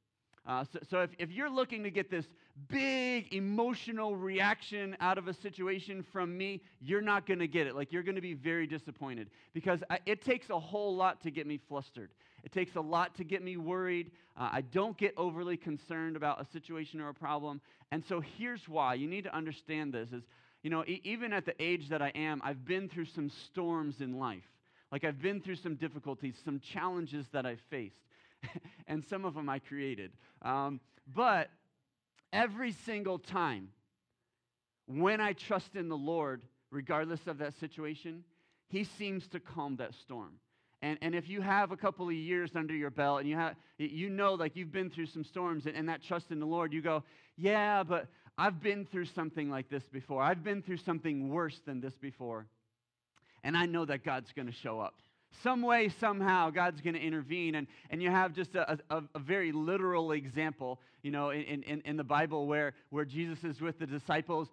Uh, 0.44 0.64
so, 0.72 0.78
so 0.90 1.00
if, 1.02 1.10
if 1.18 1.30
you're 1.30 1.50
looking 1.50 1.84
to 1.84 1.90
get 1.90 2.10
this 2.10 2.26
big 2.68 3.32
emotional 3.32 4.16
reaction 4.16 4.96
out 5.00 5.18
of 5.18 5.28
a 5.28 5.34
situation 5.34 6.02
from 6.02 6.36
me, 6.36 6.60
you're 6.80 7.00
not 7.00 7.26
going 7.26 7.38
to 7.38 7.46
get 7.46 7.66
it. 7.66 7.76
Like, 7.76 7.92
you're 7.92 8.02
going 8.02 8.16
to 8.16 8.20
be 8.20 8.34
very 8.34 8.66
disappointed 8.66 9.30
because 9.54 9.82
I, 9.90 10.00
it 10.06 10.22
takes 10.22 10.50
a 10.50 10.58
whole 10.58 10.96
lot 10.96 11.22
to 11.22 11.30
get 11.30 11.46
me 11.46 11.58
flustered. 11.68 12.10
It 12.44 12.52
takes 12.52 12.76
a 12.76 12.80
lot 12.80 13.14
to 13.16 13.24
get 13.24 13.42
me 13.42 13.56
worried. 13.56 14.10
Uh, 14.36 14.48
I 14.52 14.60
don't 14.60 14.96
get 14.96 15.14
overly 15.16 15.56
concerned 15.56 16.16
about 16.16 16.40
a 16.40 16.44
situation 16.46 17.00
or 17.00 17.08
a 17.08 17.14
problem. 17.14 17.60
And 17.90 18.04
so 18.04 18.20
here's 18.20 18.68
why. 18.68 18.94
You 18.94 19.08
need 19.08 19.24
to 19.24 19.34
understand 19.34 19.92
this 19.92 20.12
is, 20.12 20.22
you 20.62 20.70
know, 20.70 20.84
e- 20.86 21.00
even 21.04 21.32
at 21.32 21.46
the 21.46 21.54
age 21.62 21.88
that 21.88 22.02
I 22.02 22.08
am, 22.14 22.40
I've 22.44 22.64
been 22.64 22.88
through 22.88 23.06
some 23.06 23.30
storms 23.30 24.00
in 24.00 24.18
life. 24.18 24.44
Like 24.90 25.04
I've 25.04 25.20
been 25.20 25.40
through 25.40 25.56
some 25.56 25.74
difficulties, 25.74 26.34
some 26.44 26.60
challenges 26.60 27.26
that 27.32 27.44
I've 27.44 27.60
faced, 27.70 28.00
and 28.86 29.04
some 29.04 29.24
of 29.24 29.34
them 29.34 29.48
I 29.48 29.58
created. 29.58 30.12
Um, 30.42 30.80
but 31.14 31.50
every 32.32 32.72
single 32.72 33.18
time 33.18 33.68
when 34.86 35.20
I 35.20 35.32
trust 35.32 35.74
in 35.74 35.88
the 35.88 35.96
Lord, 35.96 36.42
regardless 36.70 37.26
of 37.26 37.38
that 37.38 37.58
situation, 37.58 38.24
He 38.68 38.84
seems 38.84 39.26
to 39.28 39.40
calm 39.40 39.76
that 39.76 39.94
storm. 39.94 40.34
And, 40.80 40.98
and 41.02 41.14
if 41.14 41.28
you 41.28 41.40
have 41.40 41.72
a 41.72 41.76
couple 41.76 42.06
of 42.06 42.14
years 42.14 42.52
under 42.54 42.74
your 42.74 42.90
belt 42.90 43.20
and 43.20 43.28
you, 43.28 43.34
have, 43.34 43.56
you 43.78 44.08
know 44.10 44.34
like 44.34 44.54
you've 44.54 44.72
been 44.72 44.90
through 44.90 45.06
some 45.06 45.24
storms 45.24 45.66
and, 45.66 45.76
and 45.76 45.88
that 45.88 46.02
trust 46.02 46.30
in 46.30 46.38
the 46.38 46.46
Lord, 46.46 46.72
you 46.72 46.80
go, 46.80 47.02
yeah, 47.36 47.82
but 47.82 48.06
I've 48.36 48.62
been 48.62 48.86
through 48.86 49.06
something 49.06 49.50
like 49.50 49.68
this 49.68 49.82
before. 49.88 50.22
I've 50.22 50.44
been 50.44 50.62
through 50.62 50.76
something 50.76 51.30
worse 51.30 51.60
than 51.66 51.80
this 51.80 51.96
before. 51.96 52.46
And 53.42 53.56
I 53.56 53.66
know 53.66 53.84
that 53.84 54.04
God's 54.04 54.32
going 54.32 54.46
to 54.46 54.52
show 54.52 54.78
up. 54.78 54.94
Some 55.42 55.62
way, 55.62 55.88
somehow, 56.00 56.50
God's 56.50 56.80
going 56.80 56.94
to 56.94 57.00
intervene. 57.00 57.54
And, 57.54 57.66
and 57.90 58.02
you 58.02 58.10
have 58.10 58.32
just 58.32 58.54
a, 58.54 58.78
a, 58.90 59.02
a, 59.14 59.18
very 59.18 59.52
literal 59.52 60.12
example, 60.12 60.80
you 61.02 61.10
know, 61.10 61.30
in, 61.30 61.62
in, 61.62 61.80
in 61.84 61.96
the 61.96 62.04
Bible 62.04 62.46
where, 62.46 62.74
where 62.90 63.04
Jesus 63.04 63.44
is 63.44 63.60
with 63.60 63.78
the 63.78 63.86
disciples. 63.86 64.48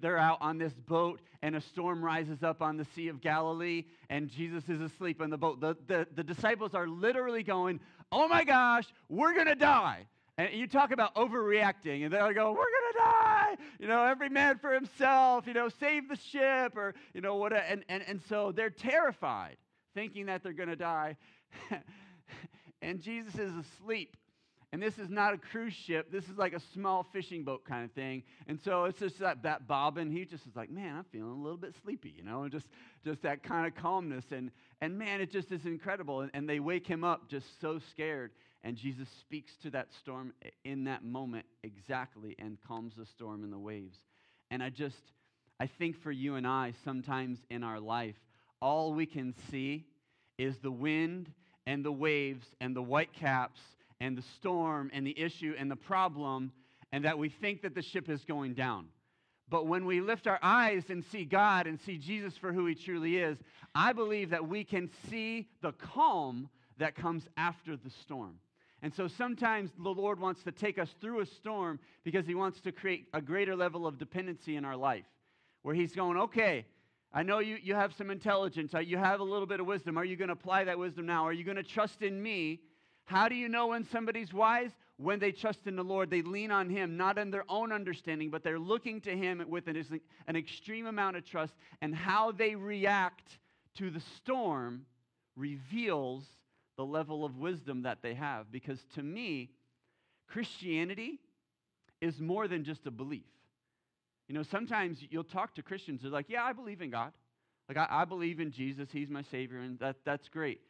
They're 0.00 0.18
out 0.18 0.38
on 0.40 0.58
this 0.58 0.74
boat, 0.74 1.20
and 1.42 1.56
a 1.56 1.60
storm 1.60 2.04
rises 2.04 2.42
up 2.42 2.60
on 2.60 2.76
the 2.76 2.84
Sea 2.94 3.08
of 3.08 3.20
Galilee, 3.20 3.84
and 4.10 4.28
Jesus 4.28 4.68
is 4.68 4.80
asleep 4.80 5.22
on 5.22 5.30
the 5.30 5.38
boat. 5.38 5.60
The, 5.60 5.76
the, 5.86 6.06
the 6.14 6.24
disciples 6.24 6.74
are 6.74 6.86
literally 6.86 7.42
going, 7.42 7.80
Oh 8.12 8.28
my 8.28 8.44
gosh, 8.44 8.86
we're 9.08 9.34
going 9.34 9.46
to 9.46 9.54
die. 9.54 10.06
And 10.38 10.52
you 10.52 10.66
talk 10.66 10.90
about 10.90 11.14
overreacting, 11.14 12.04
and 12.04 12.12
they'll 12.12 12.34
go, 12.34 12.50
We're 12.50 12.56
going 12.56 12.92
to 12.92 12.98
die. 12.98 13.56
You 13.78 13.88
know, 13.88 14.04
every 14.04 14.28
man 14.28 14.58
for 14.58 14.72
himself, 14.72 15.46
you 15.46 15.54
know, 15.54 15.68
save 15.68 16.08
the 16.08 16.16
ship, 16.16 16.76
or, 16.76 16.94
you 17.14 17.20
know, 17.20 17.36
what. 17.36 17.52
And, 17.52 17.84
and, 17.88 18.02
and 18.06 18.20
so 18.28 18.52
they're 18.52 18.70
terrified, 18.70 19.56
thinking 19.96 20.26
that 20.26 20.44
they're 20.44 20.52
going 20.52 20.68
to 20.68 20.76
die. 20.76 21.16
and 22.82 23.00
Jesus 23.00 23.34
is 23.34 23.50
asleep. 23.56 24.16
And 24.72 24.82
this 24.82 24.98
is 24.98 25.08
not 25.08 25.32
a 25.32 25.38
cruise 25.38 25.72
ship. 25.72 26.12
This 26.12 26.24
is 26.24 26.36
like 26.36 26.52
a 26.52 26.60
small 26.74 27.06
fishing 27.12 27.44
boat 27.44 27.64
kind 27.64 27.84
of 27.84 27.92
thing. 27.92 28.24
And 28.46 28.60
so 28.60 28.84
it's 28.84 28.98
just 28.98 29.18
that, 29.20 29.44
that 29.44 29.66
bobbing. 29.66 30.10
He 30.10 30.26
just 30.26 30.46
is 30.46 30.54
like, 30.54 30.70
man, 30.70 30.96
I'm 30.96 31.04
feeling 31.04 31.30
a 31.30 31.42
little 31.42 31.56
bit 31.56 31.74
sleepy, 31.82 32.12
you 32.14 32.22
know, 32.22 32.42
and 32.42 32.52
just, 32.52 32.66
just 33.02 33.22
that 33.22 33.42
kind 33.42 33.66
of 33.66 33.74
calmness. 33.74 34.24
And, 34.32 34.50
and 34.82 34.98
man, 34.98 35.22
it 35.22 35.32
just 35.32 35.50
is 35.50 35.64
incredible. 35.64 36.20
And, 36.20 36.30
and 36.34 36.46
they 36.46 36.60
wake 36.60 36.86
him 36.86 37.04
up 37.04 37.30
just 37.30 37.46
so 37.60 37.80
scared. 37.90 38.32
And 38.64 38.76
Jesus 38.76 39.08
speaks 39.20 39.52
to 39.62 39.70
that 39.70 39.88
storm 40.00 40.34
in 40.64 40.84
that 40.84 41.04
moment 41.04 41.46
exactly 41.62 42.36
and 42.38 42.58
calms 42.68 42.92
the 42.98 43.06
storm 43.06 43.44
and 43.44 43.52
the 43.52 43.58
waves. 43.58 43.96
And 44.50 44.62
I 44.62 44.68
just, 44.68 45.00
I 45.58 45.68
think 45.68 46.02
for 46.02 46.10
you 46.10 46.34
and 46.34 46.46
I, 46.46 46.74
sometimes 46.84 47.38
in 47.48 47.62
our 47.62 47.80
life, 47.80 48.16
all 48.60 48.92
we 48.92 49.06
can 49.06 49.34
see 49.50 49.86
is 50.38 50.58
the 50.58 50.70
wind 50.70 51.32
and 51.66 51.84
the 51.84 51.92
waves 51.92 52.46
and 52.60 52.74
the 52.74 52.82
white 52.82 53.12
caps 53.12 53.60
and 54.00 54.16
the 54.16 54.24
storm 54.36 54.90
and 54.92 55.06
the 55.06 55.18
issue 55.18 55.54
and 55.58 55.70
the 55.70 55.76
problem, 55.76 56.52
and 56.92 57.04
that 57.04 57.18
we 57.18 57.28
think 57.28 57.62
that 57.62 57.74
the 57.74 57.82
ship 57.82 58.08
is 58.08 58.24
going 58.24 58.54
down. 58.54 58.86
But 59.48 59.66
when 59.66 59.86
we 59.86 60.00
lift 60.00 60.26
our 60.26 60.40
eyes 60.42 60.84
and 60.90 61.04
see 61.04 61.24
God 61.24 61.66
and 61.66 61.80
see 61.80 61.98
Jesus 61.98 62.36
for 62.36 62.52
who 62.52 62.66
he 62.66 62.74
truly 62.74 63.18
is, 63.18 63.38
I 63.74 63.92
believe 63.92 64.30
that 64.30 64.48
we 64.48 64.64
can 64.64 64.90
see 65.08 65.48
the 65.62 65.72
calm 65.72 66.48
that 66.78 66.94
comes 66.94 67.26
after 67.36 67.76
the 67.76 67.90
storm. 67.90 68.38
And 68.82 68.94
so 68.94 69.08
sometimes 69.08 69.70
the 69.82 69.88
Lord 69.88 70.20
wants 70.20 70.42
to 70.44 70.52
take 70.52 70.78
us 70.78 70.94
through 71.00 71.20
a 71.20 71.26
storm 71.26 71.78
because 72.04 72.26
He 72.26 72.34
wants 72.34 72.60
to 72.60 72.72
create 72.72 73.06
a 73.14 73.20
greater 73.20 73.56
level 73.56 73.86
of 73.86 73.98
dependency 73.98 74.56
in 74.56 74.64
our 74.64 74.76
life. 74.76 75.06
Where 75.62 75.74
He's 75.74 75.94
going, 75.94 76.18
okay, 76.18 76.66
I 77.12 77.22
know 77.22 77.38
you, 77.38 77.56
you 77.62 77.74
have 77.74 77.94
some 77.94 78.10
intelligence, 78.10 78.74
uh, 78.74 78.80
you 78.80 78.98
have 78.98 79.20
a 79.20 79.24
little 79.24 79.46
bit 79.46 79.60
of 79.60 79.66
wisdom. 79.66 79.96
Are 79.96 80.04
you 80.04 80.16
going 80.16 80.28
to 80.28 80.34
apply 80.34 80.64
that 80.64 80.78
wisdom 80.78 81.06
now? 81.06 81.26
Are 81.26 81.32
you 81.32 81.44
going 81.44 81.56
to 81.56 81.62
trust 81.62 82.02
in 82.02 82.22
me? 82.22 82.60
How 83.04 83.28
do 83.28 83.34
you 83.34 83.48
know 83.48 83.68
when 83.68 83.84
somebody's 83.84 84.32
wise? 84.32 84.70
When 84.98 85.18
they 85.18 85.30
trust 85.30 85.66
in 85.66 85.76
the 85.76 85.84
Lord, 85.84 86.10
they 86.10 86.22
lean 86.22 86.50
on 86.50 86.68
Him, 86.68 86.96
not 86.96 87.18
in 87.18 87.30
their 87.30 87.44
own 87.48 87.70
understanding, 87.70 88.30
but 88.30 88.42
they're 88.42 88.58
looking 88.58 89.00
to 89.02 89.16
Him 89.16 89.44
with 89.48 89.68
an, 89.68 89.84
an 90.26 90.36
extreme 90.36 90.86
amount 90.86 91.16
of 91.16 91.24
trust. 91.24 91.54
And 91.80 91.94
how 91.94 92.32
they 92.32 92.54
react 92.54 93.38
to 93.76 93.90
the 93.90 94.00
storm 94.16 94.86
reveals 95.36 96.24
the 96.76 96.84
level 96.84 97.24
of 97.24 97.36
wisdom 97.36 97.82
that 97.82 97.98
they 98.02 98.14
have. 98.14 98.50
Because 98.50 98.80
to 98.94 99.02
me, 99.02 99.50
Christianity 100.28 101.20
is 102.00 102.20
more 102.20 102.48
than 102.48 102.64
just 102.64 102.86
a 102.86 102.90
belief. 102.90 103.24
You 104.28 104.34
know, 104.34 104.42
sometimes 104.42 104.98
you'll 105.10 105.24
talk 105.24 105.54
to 105.54 105.62
Christians, 105.62 106.02
they're 106.02 106.10
like, 106.10 106.28
yeah, 106.28 106.44
I 106.44 106.52
believe 106.52 106.82
in 106.82 106.90
God. 106.90 107.12
Like, 107.68 107.78
I, 107.78 108.02
I 108.02 108.04
believe 108.04 108.40
in 108.40 108.50
Jesus, 108.50 108.88
He's 108.92 109.08
my 109.08 109.22
Savior, 109.22 109.58
and 109.58 109.78
that, 109.78 109.96
that's 110.04 110.28
great. 110.28 110.60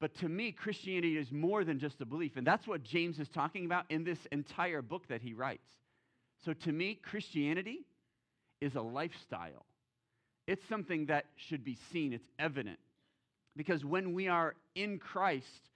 But 0.00 0.14
to 0.16 0.28
me, 0.28 0.52
Christianity 0.52 1.16
is 1.16 1.30
more 1.32 1.64
than 1.64 1.78
just 1.78 2.00
a 2.00 2.04
belief. 2.04 2.36
And 2.36 2.46
that's 2.46 2.66
what 2.66 2.82
James 2.82 3.18
is 3.18 3.28
talking 3.28 3.64
about 3.64 3.86
in 3.88 4.04
this 4.04 4.18
entire 4.32 4.82
book 4.82 5.08
that 5.08 5.22
he 5.22 5.32
writes. 5.32 5.68
So 6.44 6.52
to 6.52 6.72
me, 6.72 6.94
Christianity 6.94 7.86
is 8.60 8.74
a 8.74 8.82
lifestyle. 8.82 9.64
It's 10.46 10.66
something 10.68 11.06
that 11.06 11.26
should 11.36 11.64
be 11.64 11.78
seen, 11.90 12.12
it's 12.12 12.28
evident. 12.38 12.78
Because 13.56 13.84
when 13.84 14.12
we 14.12 14.28
are 14.28 14.56
in 14.74 14.98
Christ, 14.98 15.70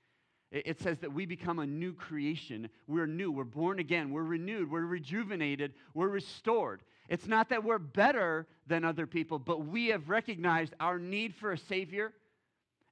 it 0.51 0.81
says 0.81 0.99
that 0.99 1.13
we 1.13 1.27
become 1.27 1.59
a 1.59 1.67
new 1.67 1.93
creation. 1.93 2.69
We're 2.87 3.07
new. 3.07 3.31
We're 3.31 3.45
born 3.45 3.79
again. 3.79 4.11
We're 4.11 4.25
renewed. 4.25 4.71
We're 4.71 4.81
rejuvenated. 4.81 5.75
We're 5.95 6.09
restored. 6.09 6.83
It's 7.09 7.27
not 7.27 7.49
that 7.49 7.65
we're 7.65 7.79
better 7.79 8.47
than 8.67 8.85
other 8.85 9.07
people, 9.07 9.39
but 9.39 9.67
we 9.67 9.89
have 9.89 10.09
recognized 10.09 10.75
our 10.79 10.99
need 10.99 11.35
for 11.35 11.53
a 11.53 11.59
Savior, 11.59 12.13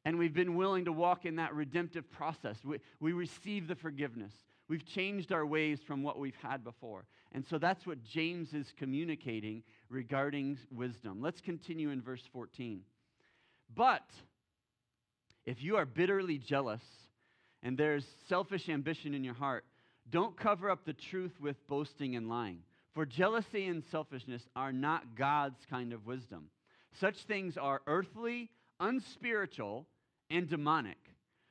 and 0.04 0.18
we've 0.18 0.35
been 0.35 0.56
willing 0.56 0.87
to 0.87 0.92
walk 0.92 1.26
in 1.26 1.37
that 1.37 1.54
redemptive 1.54 2.11
process. 2.11 2.56
We, 2.64 2.78
we 3.00 3.12
receive 3.12 3.68
the 3.68 3.75
forgiveness. 3.75 4.32
We've 4.68 4.85
changed 4.85 5.32
our 5.32 5.44
ways 5.44 5.80
from 5.87 6.02
what 6.02 6.18
we've 6.18 6.37
had 6.42 6.64
before. 6.64 7.04
And 7.32 7.44
so 7.46 7.58
that's 7.58 7.87
what 7.87 8.02
James 8.02 8.54
is 8.54 8.73
communicating 8.76 9.62
regarding 9.90 10.58
wisdom. 10.70 11.20
Let's 11.20 11.40
continue 11.40 11.90
in 11.90 12.00
verse 12.00 12.23
14. 12.32 12.80
But 13.75 14.08
if 15.44 15.62
you 15.62 15.76
are 15.76 15.85
bitterly 15.85 16.38
jealous 16.38 16.82
and 17.62 17.76
there's 17.76 18.06
selfish 18.28 18.68
ambition 18.68 19.12
in 19.12 19.23
your 19.23 19.35
heart, 19.35 19.64
don't 20.08 20.37
cover 20.37 20.70
up 20.70 20.85
the 20.85 20.92
truth 20.92 21.40
with 21.40 21.66
boasting 21.66 22.16
and 22.16 22.28
lying. 22.28 22.61
For 22.96 23.04
jealousy 23.04 23.66
and 23.66 23.84
selfishness 23.84 24.48
are 24.56 24.72
not 24.72 25.16
God's 25.16 25.66
kind 25.68 25.92
of 25.92 26.06
wisdom. 26.06 26.48
Such 26.98 27.24
things 27.24 27.58
are 27.58 27.82
earthly, 27.86 28.48
unspiritual, 28.80 29.86
and 30.30 30.48
demonic. 30.48 30.96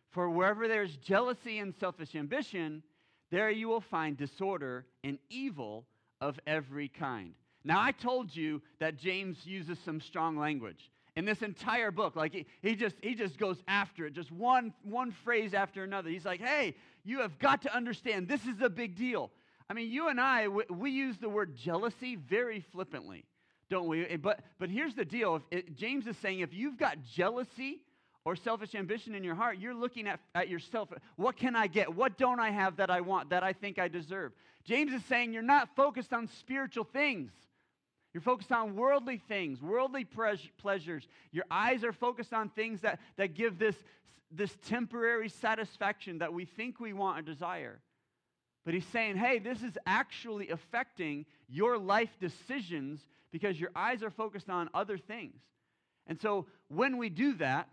For 0.09 0.27
wherever 0.27 0.67
there's 0.67 0.97
jealousy 0.97 1.59
and 1.59 1.71
selfish 1.75 2.15
ambition, 2.15 2.81
there 3.29 3.51
you 3.51 3.67
will 3.67 3.79
find 3.79 4.17
disorder 4.17 4.87
and 5.03 5.19
evil 5.29 5.85
of 6.19 6.39
every 6.47 6.87
kind. 6.87 7.35
Now, 7.63 7.79
I 7.79 7.91
told 7.91 8.35
you 8.35 8.63
that 8.79 8.97
James 8.97 9.45
uses 9.45 9.77
some 9.85 10.01
strong 10.01 10.37
language 10.37 10.89
in 11.15 11.25
this 11.25 11.43
entire 11.43 11.91
book. 11.91 12.15
Like 12.15 12.33
he, 12.33 12.47
he 12.63 12.75
just 12.75 12.95
he 13.03 13.13
just 13.13 13.37
goes 13.37 13.61
after 13.67 14.07
it, 14.07 14.13
just 14.13 14.31
one 14.31 14.73
one 14.81 15.11
phrase 15.11 15.53
after 15.53 15.83
another. 15.83 16.09
He's 16.09 16.25
like, 16.25 16.41
"Hey, 16.41 16.73
you 17.03 17.19
have 17.19 17.37
got 17.37 17.61
to 17.61 17.75
understand 17.75 18.27
this 18.27 18.47
is 18.47 18.61
a 18.61 18.69
big 18.69 18.95
deal." 18.95 19.29
I 19.69 19.73
mean, 19.73 19.91
you 19.91 20.09
and 20.09 20.19
I 20.19 20.47
we, 20.47 20.63
we 20.69 20.91
use 20.91 21.17
the 21.17 21.29
word 21.29 21.55
jealousy 21.55 22.15
very 22.15 22.59
flippantly, 22.59 23.25
don't 23.69 23.87
we? 23.87 24.05
Eh, 24.05 24.17
but 24.17 24.41
but 24.59 24.69
here's 24.69 24.95
the 24.95 25.05
deal. 25.05 25.41
It, 25.51 25.75
James 25.75 26.07
is 26.07 26.17
saying 26.17 26.39
if 26.39 26.53
you've 26.53 26.77
got 26.77 26.97
jealousy 27.03 27.81
or 28.25 28.35
selfish 28.35 28.73
ambition 28.75 29.13
in 29.15 29.23
your 29.23 29.35
heart, 29.35 29.59
you're 29.59 29.75
looking 29.75 30.07
at, 30.07 30.19
at 30.33 30.49
yourself. 30.49 30.89
What 31.15 31.37
can 31.37 31.55
I 31.55 31.67
get? 31.67 31.93
What 31.93 32.17
don't 32.17 32.39
I 32.39 32.49
have 32.49 32.77
that 32.77 32.89
I 32.89 33.01
want, 33.01 33.29
that 33.29 33.43
I 33.43 33.53
think 33.53 33.77
I 33.77 33.87
deserve? 33.87 34.33
James 34.63 34.91
is 34.93 35.05
saying 35.05 35.31
you're 35.31 35.43
not 35.43 35.75
focused 35.75 36.11
on 36.11 36.27
spiritual 36.27 36.85
things. 36.85 37.31
You're 38.15 38.21
focused 38.21 38.51
on 38.51 38.75
worldly 38.75 39.17
things, 39.17 39.61
worldly 39.61 40.05
pleasures. 40.05 41.07
Your 41.31 41.43
eyes 41.51 41.83
are 41.83 41.91
focused 41.91 42.33
on 42.33 42.49
things 42.49 42.79
that, 42.79 42.99
that 43.17 43.33
give 43.33 43.59
this, 43.59 43.75
this 44.31 44.55
temporary 44.67 45.27
satisfaction 45.27 46.19
that 46.19 46.33
we 46.33 46.45
think 46.45 46.79
we 46.79 46.93
want 46.93 47.19
or 47.19 47.21
desire. 47.21 47.81
But 48.65 48.73
he's 48.73 48.85
saying, 48.91 49.17
hey, 49.17 49.39
this 49.39 49.61
is 49.61 49.77
actually 49.85 50.49
affecting 50.49 51.25
your 51.47 51.77
life 51.77 52.09
decisions 52.19 52.99
because 53.31 53.59
your 53.59 53.69
eyes 53.75 54.01
are 54.01 54.09
focused 54.09 54.49
on 54.49 54.69
other 54.73 54.97
things. 54.97 55.39
And 56.07 56.19
so 56.19 56.47
when 56.67 56.97
we 56.97 57.09
do 57.09 57.35
that, 57.35 57.69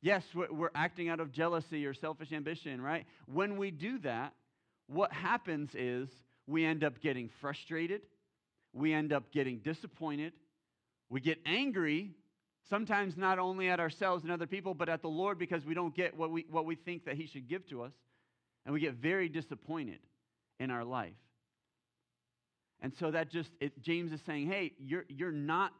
yes, 0.00 0.24
we're 0.34 0.70
acting 0.74 1.08
out 1.08 1.20
of 1.20 1.32
jealousy 1.32 1.86
or 1.86 1.94
selfish 1.94 2.32
ambition, 2.32 2.80
right? 2.80 3.06
When 3.26 3.56
we 3.56 3.70
do 3.70 3.98
that, 4.00 4.34
what 4.88 5.12
happens 5.12 5.70
is 5.74 6.08
we 6.46 6.64
end 6.64 6.82
up 6.82 7.00
getting 7.00 7.30
frustrated 7.40 8.02
we 8.72 8.92
end 8.92 9.12
up 9.12 9.30
getting 9.32 9.58
disappointed. 9.58 10.32
We 11.10 11.20
get 11.20 11.38
angry, 11.44 12.12
sometimes 12.70 13.16
not 13.16 13.38
only 13.38 13.68
at 13.68 13.80
ourselves 13.80 14.22
and 14.22 14.32
other 14.32 14.46
people, 14.46 14.74
but 14.74 14.88
at 14.88 15.02
the 15.02 15.08
Lord 15.08 15.38
because 15.38 15.64
we 15.64 15.74
don't 15.74 15.94
get 15.94 16.16
what 16.16 16.30
we, 16.30 16.46
what 16.50 16.64
we 16.64 16.74
think 16.74 17.04
that 17.04 17.16
He 17.16 17.26
should 17.26 17.48
give 17.48 17.66
to 17.68 17.82
us. 17.82 17.92
And 18.64 18.72
we 18.72 18.80
get 18.80 18.94
very 18.94 19.28
disappointed 19.28 19.98
in 20.60 20.70
our 20.70 20.84
life. 20.84 21.12
And 22.80 22.92
so 22.98 23.10
that 23.10 23.30
just, 23.30 23.50
it, 23.60 23.80
James 23.80 24.12
is 24.12 24.20
saying, 24.26 24.48
hey, 24.48 24.72
you're, 24.78 25.04
you're 25.08 25.32
not 25.32 25.72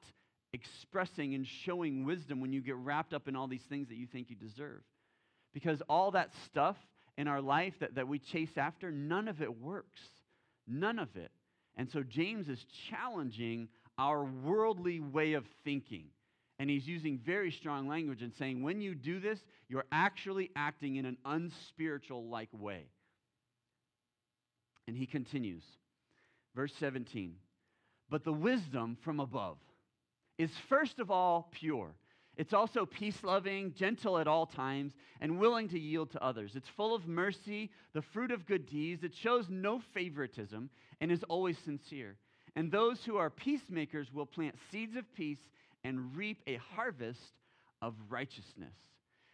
expressing 0.53 1.35
and 1.35 1.47
showing 1.47 2.05
wisdom 2.05 2.41
when 2.41 2.53
you 2.53 2.61
get 2.61 2.77
wrapped 2.77 3.13
up 3.13 3.27
in 3.27 3.35
all 3.35 3.49
these 3.49 3.65
things 3.69 3.89
that 3.89 3.97
you 3.97 4.07
think 4.07 4.31
you 4.31 4.37
deserve. 4.37 4.83
Because 5.53 5.83
all 5.89 6.13
that 6.13 6.31
stuff 6.47 6.77
in 7.19 7.29
our 7.29 7.41
life 7.41 7.75
that, 7.81 7.97
that 7.97 8.09
we 8.09 8.19
chase 8.19 8.57
after, 8.57 8.91
none 8.91 9.29
of 9.29 9.43
it 9.43 9.61
works. 9.61 10.01
None 10.67 10.99
of 10.99 11.17
it. 11.17 11.31
And 11.77 11.91
so 11.91 12.03
James 12.03 12.49
is 12.49 12.65
challenging 12.91 13.69
our 13.99 14.25
worldly 14.25 15.01
way 15.01 15.33
of 15.35 15.45
thinking. 15.65 16.07
And 16.63 16.71
he's 16.71 16.87
using 16.87 17.19
very 17.19 17.51
strong 17.51 17.89
language 17.89 18.23
and 18.23 18.33
saying, 18.39 18.63
when 18.63 18.81
you 18.81 18.95
do 18.95 19.19
this, 19.19 19.41
you're 19.69 19.87
actually 19.91 20.53
acting 20.55 20.95
in 20.95 21.07
an 21.07 21.17
unspiritual 21.25 22.29
like 22.29 22.51
way. 22.53 22.85
And 24.87 24.97
he 24.97 25.07
continues, 25.07 25.65
verse 26.55 26.73
17 26.79 27.35
But 28.09 28.23
the 28.23 28.33
wisdom 28.33 28.97
from 29.03 29.19
above 29.19 29.57
is 30.39 30.53
first 30.69 31.01
of 31.01 31.11
all 31.11 31.49
pure. 31.51 31.97
It's 32.37 32.55
also 32.55 32.87
peace 32.87 33.25
loving, 33.25 33.75
gentle 33.75 34.17
at 34.17 34.29
all 34.29 34.47
times, 34.47 34.93
and 35.21 35.41
willing 35.41 35.69
to 35.71 35.81
yield 35.81 36.13
to 36.13 36.23
others. 36.23 36.53
It's 36.55 36.69
full 36.69 36.95
of 36.95 37.09
mercy, 37.09 37.73
the 37.93 38.03
fruit 38.03 38.31
of 38.31 38.47
good 38.47 38.67
deeds. 38.71 39.03
It 39.03 39.17
shows 39.17 39.47
no 39.51 39.81
favoritism 39.95 40.71
and 41.01 41.11
is 41.11 41.25
always 41.25 41.59
sincere. 41.59 42.19
And 42.55 42.71
those 42.71 43.05
who 43.05 43.17
are 43.17 43.31
peacemakers 43.31 44.13
will 44.13 44.27
plant 44.27 44.55
seeds 44.71 44.95
of 44.95 45.13
peace 45.15 45.41
and 45.85 46.17
reap 46.17 46.43
a 46.47 46.57
harvest 46.57 47.33
of 47.81 47.95
righteousness. 48.09 48.75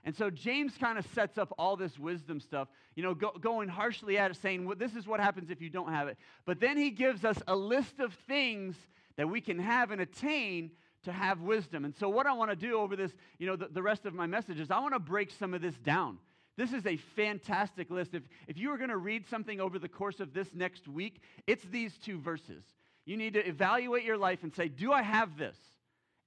And 0.05 0.17
so 0.17 0.31
James 0.31 0.77
kind 0.79 0.99
of 0.99 1.07
sets 1.15 1.39
up 1.39 1.53
all 1.59 1.77
this 1.77 1.99
wisdom 1.99 2.41
stuff, 2.41 2.69
you 2.95 3.03
know, 3.03 3.15
go, 3.15 3.33
going 3.33 3.69
harshly 3.69 4.17
at 4.17 4.31
it, 4.31 4.37
saying, 4.37 4.65
well, 4.65 4.77
this 4.77 4.95
is 4.95 5.07
what 5.07 5.21
happens 5.21 5.51
if 5.51 5.61
you 5.61 5.69
don't 5.69 5.93
have 5.93 6.09
it. 6.09 6.17
But 6.47 6.61
then 6.61 6.77
he 6.77 6.91
gives 6.91 7.25
us 7.25 7.43
a 7.47 7.57
list 7.57 7.99
of 8.01 8.15
things 8.27 8.77
that 9.17 9.29
we 9.29 9.41
can 9.41 9.59
have 9.59 9.91
and 9.91 10.01
attain 10.01 10.71
to 11.05 11.13
have 11.13 11.41
wisdom. 11.41 11.85
And 11.85 11.95
so, 11.95 12.09
what 12.09 12.27
I 12.27 12.33
want 12.33 12.51
to 12.51 12.57
do 12.57 12.79
over 12.79 12.97
this, 12.97 13.13
you 13.39 13.47
know, 13.47 13.57
the, 13.57 13.69
the 13.69 13.83
rest 13.83 14.07
of 14.07 14.15
my 14.15 14.27
message 14.27 14.61
is 14.61 14.71
I 14.71 14.79
want 14.81 14.95
to 14.95 15.01
break 15.01 15.31
some 15.31 15.53
of 15.55 15.61
this 15.61 15.77
down. 15.77 16.19
This 16.57 16.73
is 16.73 16.87
a 16.87 16.97
fantastic 16.97 17.91
list. 17.91 18.15
If, 18.15 18.23
if 18.49 18.59
you 18.59 18.73
are 18.73 18.79
going 18.79 18.91
to 18.91 18.97
read 18.97 19.27
something 19.29 19.61
over 19.61 19.79
the 19.79 19.89
course 19.89 20.19
of 20.19 20.33
this 20.33 20.49
next 20.55 20.89
week, 20.89 21.21
it's 21.47 21.63
these 21.65 21.97
two 21.99 22.19
verses. 22.19 22.65
You 23.05 23.17
need 23.17 23.35
to 23.35 23.47
evaluate 23.47 24.05
your 24.05 24.17
life 24.17 24.43
and 24.43 24.55
say, 24.55 24.69
Do 24.69 24.93
I 24.93 25.03
have 25.03 25.37
this? 25.37 25.57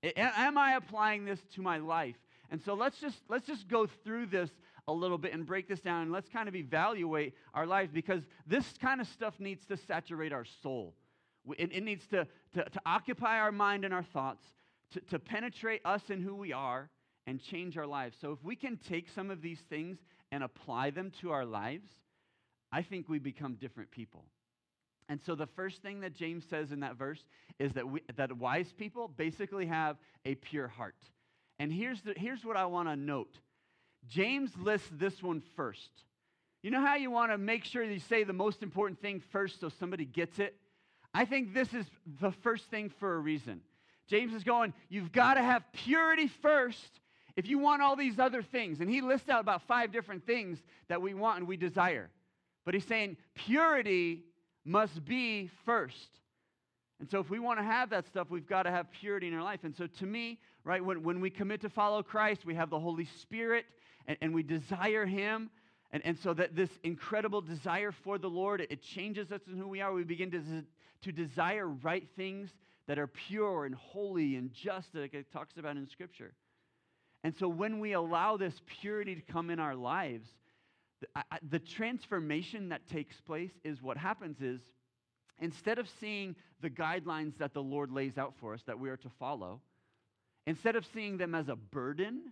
Am 0.04 0.58
I 0.58 0.74
applying 0.76 1.26
this 1.26 1.40
to 1.56 1.62
my 1.62 1.78
life? 1.78 2.16
And 2.50 2.62
so 2.62 2.74
let's 2.74 3.00
just 3.00 3.18
let's 3.30 3.48
just 3.48 3.68
go 3.68 3.88
through 4.04 4.28
this 4.28 4.50
a 4.88 4.94
little 4.94 5.18
bit 5.18 5.34
and 5.34 5.46
break 5.46 5.68
this 5.68 5.80
down 5.80 6.04
and 6.04 6.12
let's 6.12 6.30
kind 6.30 6.50
of 6.50 6.56
evaluate 6.56 7.34
our 7.54 7.66
lives 7.66 7.92
because 7.92 8.24
this 8.48 8.66
kind 8.82 9.00
of 9.00 9.08
stuff 9.08 9.40
needs 9.40 9.66
to 9.68 9.78
saturate 9.78 10.34
our 10.34 10.46
soul. 10.64 10.96
It, 11.58 11.72
it 11.72 11.84
needs 11.84 12.06
to, 12.08 12.28
to, 12.54 12.64
to, 12.64 12.82
occupy 12.86 13.40
our 13.40 13.52
mind 13.52 13.86
and 13.86 13.94
our 13.94 14.04
thoughts, 14.04 14.44
to, 14.94 15.00
to 15.02 15.20
penetrate 15.20 15.82
us 15.86 16.02
and 16.10 16.22
who 16.22 16.36
we 16.36 16.54
are, 16.54 16.90
and 17.28 17.42
change 17.42 17.78
our 17.78 17.88
lives. 17.88 18.18
So 18.20 18.32
if 18.32 18.44
we 18.44 18.56
can 18.56 18.78
take 18.78 19.08
some 19.10 19.32
of 19.32 19.42
these 19.42 19.60
things 19.70 19.98
and 20.32 20.44
apply 20.44 20.92
them 20.92 21.12
to 21.22 21.32
our 21.32 21.46
lives, 21.46 21.90
I 22.72 22.82
think 22.82 23.10
we 23.10 23.20
become 23.20 23.56
different 23.56 23.92
people. 23.92 24.26
And 25.12 25.22
so 25.22 25.36
the 25.36 25.46
first 25.46 25.82
thing 25.82 26.00
that 26.00 26.16
James 26.16 26.46
says 26.50 26.72
in 26.72 26.80
that 26.80 26.96
verse 26.96 27.22
is 27.60 27.74
that, 27.74 27.86
we, 27.86 28.02
that 28.16 28.32
wise 28.38 28.72
people 28.72 29.10
basically 29.10 29.66
have 29.66 29.98
a 30.24 30.36
pure 30.36 30.70
heart. 30.70 30.96
And 31.60 31.70
here's, 31.70 32.02
the, 32.02 32.14
here's 32.16 32.46
what 32.46 32.56
I 32.56 32.66
want 32.66 32.88
to 32.88 32.96
note 32.96 33.38
James 34.08 34.52
lists 34.58 34.88
this 34.90 35.22
one 35.22 35.44
first. 35.58 35.90
You 36.64 36.72
know 36.72 36.80
how 36.80 36.96
you 36.96 37.12
want 37.12 37.34
to 37.34 37.38
make 37.38 37.66
sure 37.66 37.84
you 37.84 38.00
say 38.00 38.24
the 38.24 38.32
most 38.32 38.64
important 38.64 39.02
thing 39.02 39.22
first 39.34 39.60
so 39.60 39.68
somebody 39.68 40.06
gets 40.06 40.40
it? 40.40 40.56
I 41.14 41.26
think 41.26 41.54
this 41.54 41.74
is 41.74 41.86
the 42.22 42.32
first 42.32 42.70
thing 42.70 42.90
for 42.98 43.14
a 43.14 43.20
reason. 43.20 43.60
James 44.08 44.34
is 44.34 44.46
going, 44.46 44.74
you've 44.88 45.12
got 45.12 45.34
to 45.34 45.42
have 45.42 45.66
purity 45.74 46.28
first 46.28 47.02
if 47.36 47.48
you 47.48 47.60
want 47.60 47.82
all 47.82 47.98
these 47.98 48.18
other 48.18 48.42
things. 48.42 48.80
And 48.80 48.90
he 48.90 49.02
lists 49.02 49.28
out 49.28 49.42
about 49.42 49.64
five 49.64 49.92
different 49.92 50.26
things 50.26 50.64
that 50.88 51.02
we 51.02 51.14
want 51.14 51.40
and 51.40 51.50
we 51.50 51.58
desire. 51.58 52.10
But 52.64 52.76
he's 52.76 52.86
saying 52.86 53.18
purity 53.36 54.24
must 54.66 55.04
be 55.06 55.50
first. 55.66 56.10
And 57.00 57.10
so, 57.10 57.20
if 57.20 57.30
we 57.30 57.40
want 57.40 57.60
to 57.60 57.64
have 57.64 57.90
that 57.90 58.06
stuff, 58.08 58.28
we've 58.30 58.48
got 58.48 58.64
to 58.64 58.72
have 58.72 58.92
purity 58.92 59.28
in 59.28 59.34
our 59.34 59.44
life. 59.44 59.62
And 59.64 59.76
so, 59.76 59.88
to 59.88 60.06
me, 60.06 60.40
right, 60.64 60.84
when, 60.84 61.02
when 61.04 61.20
we 61.20 61.30
commit 61.30 61.62
to 61.62 61.70
follow 61.70 62.04
Christ, 62.04 62.46
we 62.46 62.54
have 62.56 62.70
the 62.70 62.80
Holy 62.80 63.08
Spirit 63.22 63.66
and, 64.08 64.18
and 64.22 64.34
we 64.34 64.44
desire 64.44 65.06
Him. 65.06 65.50
And, 65.92 66.06
and 66.06 66.18
so, 66.20 66.34
that 66.36 66.56
this 66.56 66.70
incredible 66.84 67.42
desire 67.42 67.92
for 67.92 68.20
the 68.20 68.30
Lord, 68.30 68.62
it, 68.62 68.72
it 68.72 68.84
changes 68.84 69.32
us 69.32 69.42
in 69.48 69.58
who 69.58 69.68
we 69.68 69.82
are. 69.82 69.92
We 69.92 70.04
begin 70.04 70.30
to, 70.32 70.64
to 71.04 71.12
desire 71.12 71.68
right 71.68 72.08
things 72.16 72.52
that 72.88 73.00
are 73.00 73.08
pure 73.08 73.66
and 73.66 73.74
holy 73.74 74.36
and 74.36 74.54
just, 74.54 74.94
like 74.94 75.16
it 75.16 75.32
talks 75.34 75.58
about 75.58 75.78
in 75.78 75.88
Scripture. 75.90 76.34
And 77.24 77.36
so 77.38 77.48
when 77.48 77.80
we 77.80 77.94
allow 77.94 78.38
this 78.38 78.54
purity 78.82 79.16
to 79.16 79.22
come 79.22 79.50
in 79.50 79.60
our 79.60 79.76
lives, 79.76 80.28
the, 81.02 81.08
I, 81.16 81.24
the 81.50 81.60
transformation 81.60 82.70
that 82.70 82.88
takes 82.88 83.20
place 83.20 83.52
is 83.64 83.82
what 83.82 83.98
happens 83.98 84.42
is 84.42 84.62
instead 85.40 85.80
of 85.80 85.90
seeing 86.00 86.36
the 86.62 86.70
guidelines 86.70 87.38
that 87.40 87.54
the 87.54 87.62
Lord 87.62 87.92
lays 87.92 88.18
out 88.18 88.34
for 88.40 88.54
us 88.54 88.62
that 88.68 88.80
we 88.80 88.90
are 88.90 88.98
to 88.98 89.10
follow, 89.20 89.60
instead 90.48 90.76
of 90.76 90.86
seeing 90.94 91.18
them 91.18 91.36
as 91.36 91.50
a 91.50 91.56
burden 91.56 92.32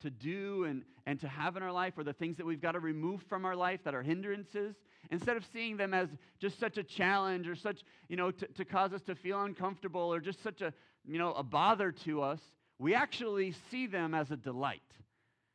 to 0.00 0.10
do 0.10 0.64
and, 0.64 0.82
and 1.06 1.20
to 1.20 1.28
have 1.28 1.56
in 1.56 1.62
our 1.62 1.72
life, 1.72 1.92
or 1.98 2.04
the 2.04 2.14
things 2.14 2.38
that 2.38 2.46
we've 2.46 2.62
got 2.62 2.72
to 2.72 2.80
remove 2.80 3.22
from 3.28 3.44
our 3.44 3.54
life 3.54 3.80
that 3.84 3.94
are 3.94 4.02
hindrances, 4.02 4.74
instead 5.10 5.36
of 5.36 5.44
seeing 5.52 5.76
them 5.76 5.92
as 5.92 6.08
just 6.38 6.58
such 6.58 6.78
a 6.78 6.82
challenge 6.82 7.46
or 7.46 7.54
such, 7.54 7.82
you 8.08 8.16
know, 8.16 8.30
to, 8.30 8.46
to 8.46 8.64
cause 8.64 8.94
us 8.94 9.02
to 9.02 9.14
feel 9.14 9.42
uncomfortable 9.42 10.12
or 10.12 10.20
just 10.20 10.42
such 10.42 10.62
a, 10.62 10.72
you 11.06 11.18
know, 11.18 11.34
a 11.34 11.42
bother 11.42 11.92
to 11.92 12.22
us, 12.22 12.40
we 12.78 12.94
actually 12.94 13.54
see 13.70 13.86
them 13.86 14.14
as 14.14 14.30
a 14.30 14.36
delight. 14.36 14.80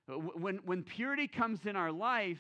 Uh, 0.10 0.14
when, 0.14 0.58
when 0.66 0.84
purity 0.84 1.28
comes 1.28 1.66
in 1.66 1.76
our 1.76 1.92
life, 1.92 2.40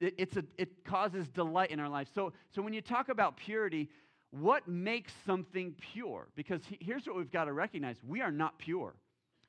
it, 0.00 0.14
it's 0.18 0.36
a, 0.36 0.44
it 0.58 0.84
causes 0.84 1.28
delight 1.28 1.70
in 1.70 1.80
our 1.80 1.88
life. 1.88 2.08
So, 2.14 2.32
so 2.54 2.62
when 2.62 2.72
you 2.72 2.82
talk 2.82 3.08
about 3.08 3.36
purity, 3.36 3.88
what 4.30 4.66
makes 4.66 5.12
something 5.24 5.74
pure? 5.92 6.28
Because 6.34 6.64
he, 6.66 6.78
here's 6.80 7.06
what 7.06 7.16
we've 7.16 7.30
got 7.30 7.44
to 7.44 7.52
recognize 7.52 7.96
we 8.06 8.20
are 8.20 8.32
not 8.32 8.58
pure. 8.58 8.94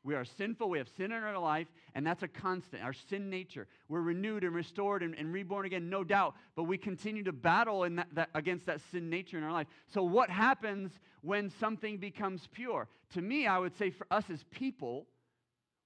We 0.04 0.14
are 0.14 0.24
sinful. 0.24 0.70
We 0.70 0.78
have 0.78 0.88
sin 0.96 1.06
in 1.12 1.24
our 1.24 1.40
life, 1.40 1.66
and 1.96 2.06
that's 2.06 2.22
a 2.22 2.28
constant, 2.28 2.84
our 2.84 2.94
sin 2.94 3.28
nature. 3.28 3.68
We're 3.90 4.02
renewed 4.02 4.44
and 4.44 4.54
restored 4.54 5.02
and, 5.02 5.16
and 5.16 5.34
reborn 5.34 5.66
again, 5.66 5.90
no 5.90 6.04
doubt, 6.04 6.36
but 6.56 6.66
we 6.66 6.78
continue 6.78 7.24
to 7.24 7.34
battle 7.34 7.86
in 7.86 7.96
that, 7.96 8.10
that, 8.14 8.30
against 8.36 8.68
that 8.68 8.82
sin 8.92 9.10
nature 9.10 9.40
in 9.40 9.44
our 9.44 9.52
life. 9.52 9.66
So, 9.88 10.04
what 10.04 10.30
happens 10.30 10.92
when 11.22 11.50
something 11.50 11.98
becomes 11.98 12.48
pure? 12.54 12.88
To 13.14 13.22
me, 13.22 13.48
I 13.48 13.58
would 13.58 13.76
say 13.80 13.90
for 13.90 14.06
us 14.12 14.26
as 14.30 14.44
people, 14.52 15.08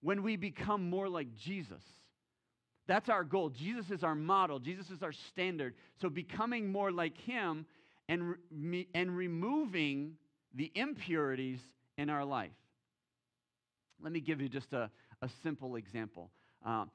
when 0.01 0.23
we 0.23 0.35
become 0.35 0.89
more 0.89 1.09
like 1.09 1.35
Jesus. 1.35 1.83
That's 2.87 3.09
our 3.09 3.23
goal. 3.23 3.49
Jesus 3.49 3.91
is 3.91 4.03
our 4.03 4.15
model, 4.15 4.59
Jesus 4.59 4.89
is 4.89 5.03
our 5.03 5.13
standard. 5.31 5.75
So, 6.01 6.09
becoming 6.09 6.71
more 6.71 6.91
like 6.91 7.17
Him 7.17 7.65
and, 8.07 8.35
and 8.95 9.15
removing 9.15 10.13
the 10.55 10.71
impurities 10.73 11.59
in 11.97 12.09
our 12.09 12.25
life. 12.25 12.49
Let 14.01 14.11
me 14.11 14.21
give 14.21 14.41
you 14.41 14.49
just 14.49 14.73
a, 14.73 14.89
a 15.21 15.29
simple 15.43 15.75
example. 15.75 16.31
Um, 16.65 16.89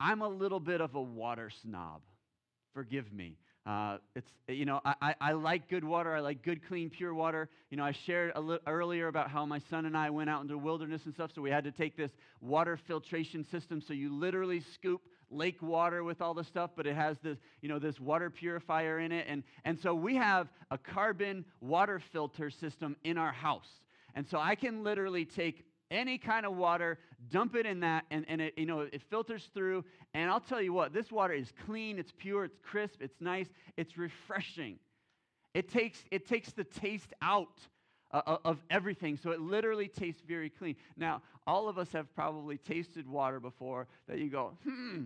I'm 0.00 0.22
a 0.22 0.28
little 0.28 0.60
bit 0.60 0.80
of 0.80 0.94
a 0.94 1.00
water 1.00 1.50
snob. 1.62 2.00
Forgive 2.72 3.12
me. 3.12 3.36
Uh, 3.66 3.98
it's, 4.16 4.30
you 4.48 4.64
know, 4.64 4.80
I, 4.84 5.14
I 5.20 5.32
like 5.32 5.68
good 5.68 5.84
water. 5.84 6.14
I 6.14 6.20
like 6.20 6.42
good, 6.42 6.66
clean, 6.66 6.88
pure 6.88 7.12
water. 7.12 7.48
You 7.70 7.76
know, 7.76 7.84
I 7.84 7.92
shared 7.92 8.32
a 8.34 8.40
li- 8.40 8.58
earlier 8.66 9.08
about 9.08 9.30
how 9.30 9.44
my 9.44 9.60
son 9.70 9.84
and 9.84 9.96
I 9.96 10.08
went 10.10 10.30
out 10.30 10.40
into 10.40 10.54
the 10.54 10.58
wilderness 10.58 11.02
and 11.04 11.12
stuff, 11.12 11.30
so 11.34 11.42
we 11.42 11.50
had 11.50 11.64
to 11.64 11.70
take 11.70 11.96
this 11.96 12.10
water 12.40 12.78
filtration 12.88 13.44
system. 13.44 13.80
So 13.80 13.92
you 13.92 14.12
literally 14.12 14.62
scoop 14.74 15.02
lake 15.30 15.60
water 15.62 16.02
with 16.02 16.22
all 16.22 16.34
the 16.34 16.42
stuff, 16.42 16.70
but 16.74 16.86
it 16.86 16.96
has 16.96 17.18
this, 17.22 17.38
you 17.60 17.68
know, 17.68 17.78
this 17.78 18.00
water 18.00 18.30
purifier 18.30 18.98
in 18.98 19.12
it. 19.12 19.26
And, 19.28 19.44
and 19.64 19.78
so 19.78 19.94
we 19.94 20.16
have 20.16 20.48
a 20.70 20.78
carbon 20.78 21.44
water 21.60 22.00
filter 22.12 22.50
system 22.50 22.96
in 23.04 23.18
our 23.18 23.32
house. 23.32 23.68
And 24.14 24.26
so 24.26 24.38
I 24.38 24.54
can 24.54 24.82
literally 24.82 25.24
take 25.24 25.64
any 25.90 26.18
kind 26.18 26.46
of 26.46 26.56
water, 26.56 26.98
dump 27.30 27.54
it 27.54 27.66
in 27.66 27.80
that, 27.80 28.04
and, 28.10 28.24
and 28.28 28.40
it, 28.40 28.54
you 28.56 28.66
know, 28.66 28.80
it 28.80 29.02
filters 29.10 29.50
through. 29.52 29.84
And 30.14 30.30
I'll 30.30 30.40
tell 30.40 30.62
you 30.62 30.72
what, 30.72 30.92
this 30.92 31.10
water 31.10 31.34
is 31.34 31.52
clean, 31.66 31.98
it's 31.98 32.12
pure, 32.16 32.44
it's 32.44 32.58
crisp, 32.62 33.00
it's 33.00 33.20
nice, 33.20 33.48
it's 33.76 33.96
refreshing. 33.96 34.78
It 35.54 35.68
takes, 35.68 36.04
it 36.10 36.26
takes 36.26 36.52
the 36.52 36.64
taste 36.64 37.12
out 37.22 37.60
uh, 38.12 38.38
of 38.44 38.58
everything, 38.70 39.16
so 39.16 39.30
it 39.30 39.40
literally 39.40 39.88
tastes 39.88 40.22
very 40.26 40.50
clean. 40.50 40.76
Now, 40.96 41.22
all 41.46 41.68
of 41.68 41.78
us 41.78 41.92
have 41.92 42.12
probably 42.14 42.58
tasted 42.58 43.08
water 43.08 43.40
before 43.40 43.86
that 44.08 44.18
you 44.18 44.30
go, 44.30 44.52
hmm, 44.64 45.04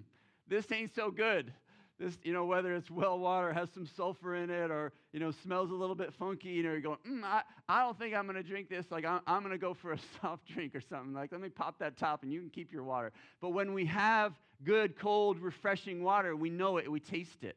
this 0.49 0.71
ain't 0.73 0.95
so 0.95 1.11
good 1.11 1.53
this, 1.99 2.19
you 2.25 2.33
know, 2.33 2.45
whether 2.45 2.75
it's 2.75 2.91
well 2.91 3.19
water, 3.19 3.53
has 3.53 3.69
some 3.73 3.87
sulfur 3.87 4.35
in 4.35 4.51
it, 4.51 4.71
or, 4.71 4.93
you 5.13 5.21
know, 5.21 5.31
smells 5.31 5.71
a 5.71 5.75
little 5.75 5.95
bit 5.95 6.13
funky, 6.15 6.49
you 6.49 6.63
know, 6.63 6.71
you're 6.71 6.81
going, 6.81 6.99
mm, 7.09 7.23
I, 7.23 7.43
I 7.69 7.83
don't 7.83 7.97
think 7.99 8.15
I'm 8.15 8.25
going 8.25 8.37
to 8.37 8.43
drink 8.43 8.69
this. 8.69 8.87
Like, 8.91 9.05
I'm, 9.05 9.21
I'm 9.27 9.43
going 9.43 9.53
to 9.53 9.59
go 9.59 9.75
for 9.75 9.93
a 9.93 9.99
soft 10.21 10.47
drink 10.47 10.75
or 10.75 10.81
something. 10.81 11.15
Like, 11.15 11.31
let 11.31 11.41
me 11.41 11.49
pop 11.49 11.79
that 11.79 11.97
top 11.97 12.23
and 12.23 12.33
you 12.33 12.41
can 12.41 12.51
keep 12.51 12.73
your 12.73 12.83
water. 12.83 13.13
But 13.41 13.51
when 13.51 13.73
we 13.75 13.87
have 13.87 14.33
good, 14.65 14.99
cold, 14.99 15.39
refreshing 15.39 16.03
water, 16.03 16.35
we 16.35 16.51
know 16.51 16.79
it, 16.79 16.91
we 16.91 17.01
taste 17.01 17.45
it. 17.45 17.57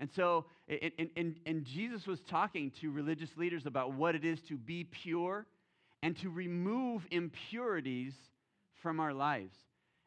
And 0.00 0.10
so, 0.10 0.46
and, 0.68 1.10
and, 1.16 1.36
and 1.46 1.64
Jesus 1.64 2.06
was 2.06 2.20
talking 2.20 2.72
to 2.80 2.90
religious 2.90 3.30
leaders 3.36 3.66
about 3.66 3.94
what 3.94 4.14
it 4.14 4.24
is 4.24 4.40
to 4.42 4.56
be 4.56 4.84
pure 4.84 5.46
and 6.02 6.16
to 6.18 6.30
remove 6.30 7.06
impurities 7.10 8.14
from 8.80 9.00
our 9.00 9.12
lives. 9.12 9.56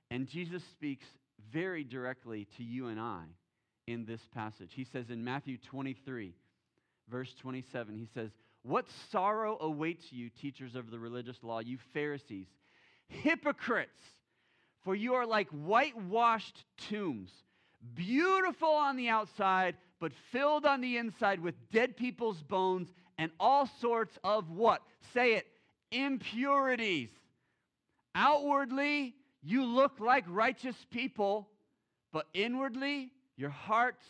And 0.10 0.28
Jesus 0.28 0.64
speaks 0.72 1.06
very 1.52 1.84
directly 1.84 2.48
to 2.58 2.64
you 2.64 2.88
and 2.88 3.00
I 3.00 3.24
in 3.88 4.06
this 4.06 4.22
passage. 4.34 4.72
He 4.76 4.86
says 4.86 5.10
in 5.10 5.24
Matthew 5.24 5.58
23, 5.58 6.34
verse 7.10 7.34
27, 7.39 7.96
he 7.96 8.08
says, 8.13 8.32
What 8.63 8.86
sorrow 9.12 9.58
awaits 9.60 10.12
you, 10.12 10.30
teachers 10.30 10.76
of 10.76 10.91
the 10.91 11.00
religious 11.00 11.38
law, 11.44 11.60
you 11.60 11.78
Pharisees, 11.94 12.48
hypocrites! 13.08 14.00
For 14.84 14.96
you 14.96 15.13
are 15.13 15.28
like 15.28 15.48
whitewashed 15.50 16.65
tombs, 16.89 17.32
beautiful 17.94 18.70
on 18.70 18.98
the 18.98 19.10
outside, 19.10 19.76
but 20.00 20.12
filled 20.32 20.65
on 20.65 20.82
the 20.82 20.98
inside 20.98 21.39
with 21.39 21.54
dead 21.72 21.96
people's 21.96 22.41
bones 22.41 22.89
and 23.17 23.32
all 23.39 23.70
sorts 23.80 24.17
of 24.24 24.50
what? 24.50 24.82
Say 25.13 25.34
it, 25.34 25.46
impurities. 25.91 27.10
Outwardly, 28.15 29.13
you 29.44 29.63
look 29.65 30.00
like 30.00 30.26
righteous 30.28 30.76
people, 30.89 31.48
but 32.12 32.26
inwardly, 32.34 33.12
your 33.41 33.49
hearts 33.49 34.06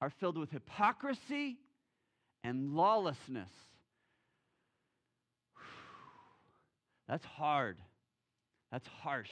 are 0.00 0.08
filled 0.08 0.38
with 0.38 0.50
hypocrisy 0.50 1.58
and 2.42 2.74
lawlessness. 2.74 3.50
That's 7.06 7.24
hard. 7.26 7.76
That's 8.72 8.88
harsh. 9.02 9.30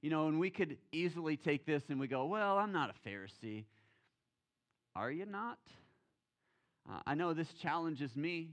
You 0.00 0.10
know, 0.10 0.28
and 0.28 0.38
we 0.38 0.48
could 0.50 0.76
easily 0.92 1.36
take 1.36 1.66
this 1.66 1.82
and 1.88 1.98
we 1.98 2.06
go, 2.06 2.26
well, 2.26 2.56
I'm 2.56 2.70
not 2.70 2.94
a 2.94 3.08
Pharisee. 3.08 3.64
Are 4.94 5.10
you 5.10 5.26
not? 5.26 5.58
Uh, 6.88 7.00
I 7.04 7.14
know 7.14 7.34
this 7.34 7.52
challenges 7.62 8.14
me 8.14 8.50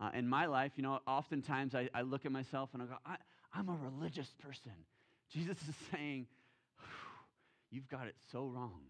uh, 0.00 0.10
in 0.14 0.28
my 0.28 0.46
life. 0.46 0.72
You 0.76 0.84
know, 0.84 1.00
oftentimes 1.08 1.74
I, 1.74 1.88
I 1.92 2.02
look 2.02 2.26
at 2.26 2.30
myself 2.30 2.70
and 2.74 2.82
I 2.82 2.86
go, 2.86 2.94
I, 3.04 3.16
I'm 3.52 3.68
a 3.68 3.76
religious 3.76 4.28
person. 4.40 4.72
Jesus 5.32 5.56
is 5.68 5.74
saying, 5.90 6.26
You've 7.72 7.88
got 7.88 8.06
it 8.06 8.14
so 8.30 8.46
wrong. 8.46 8.82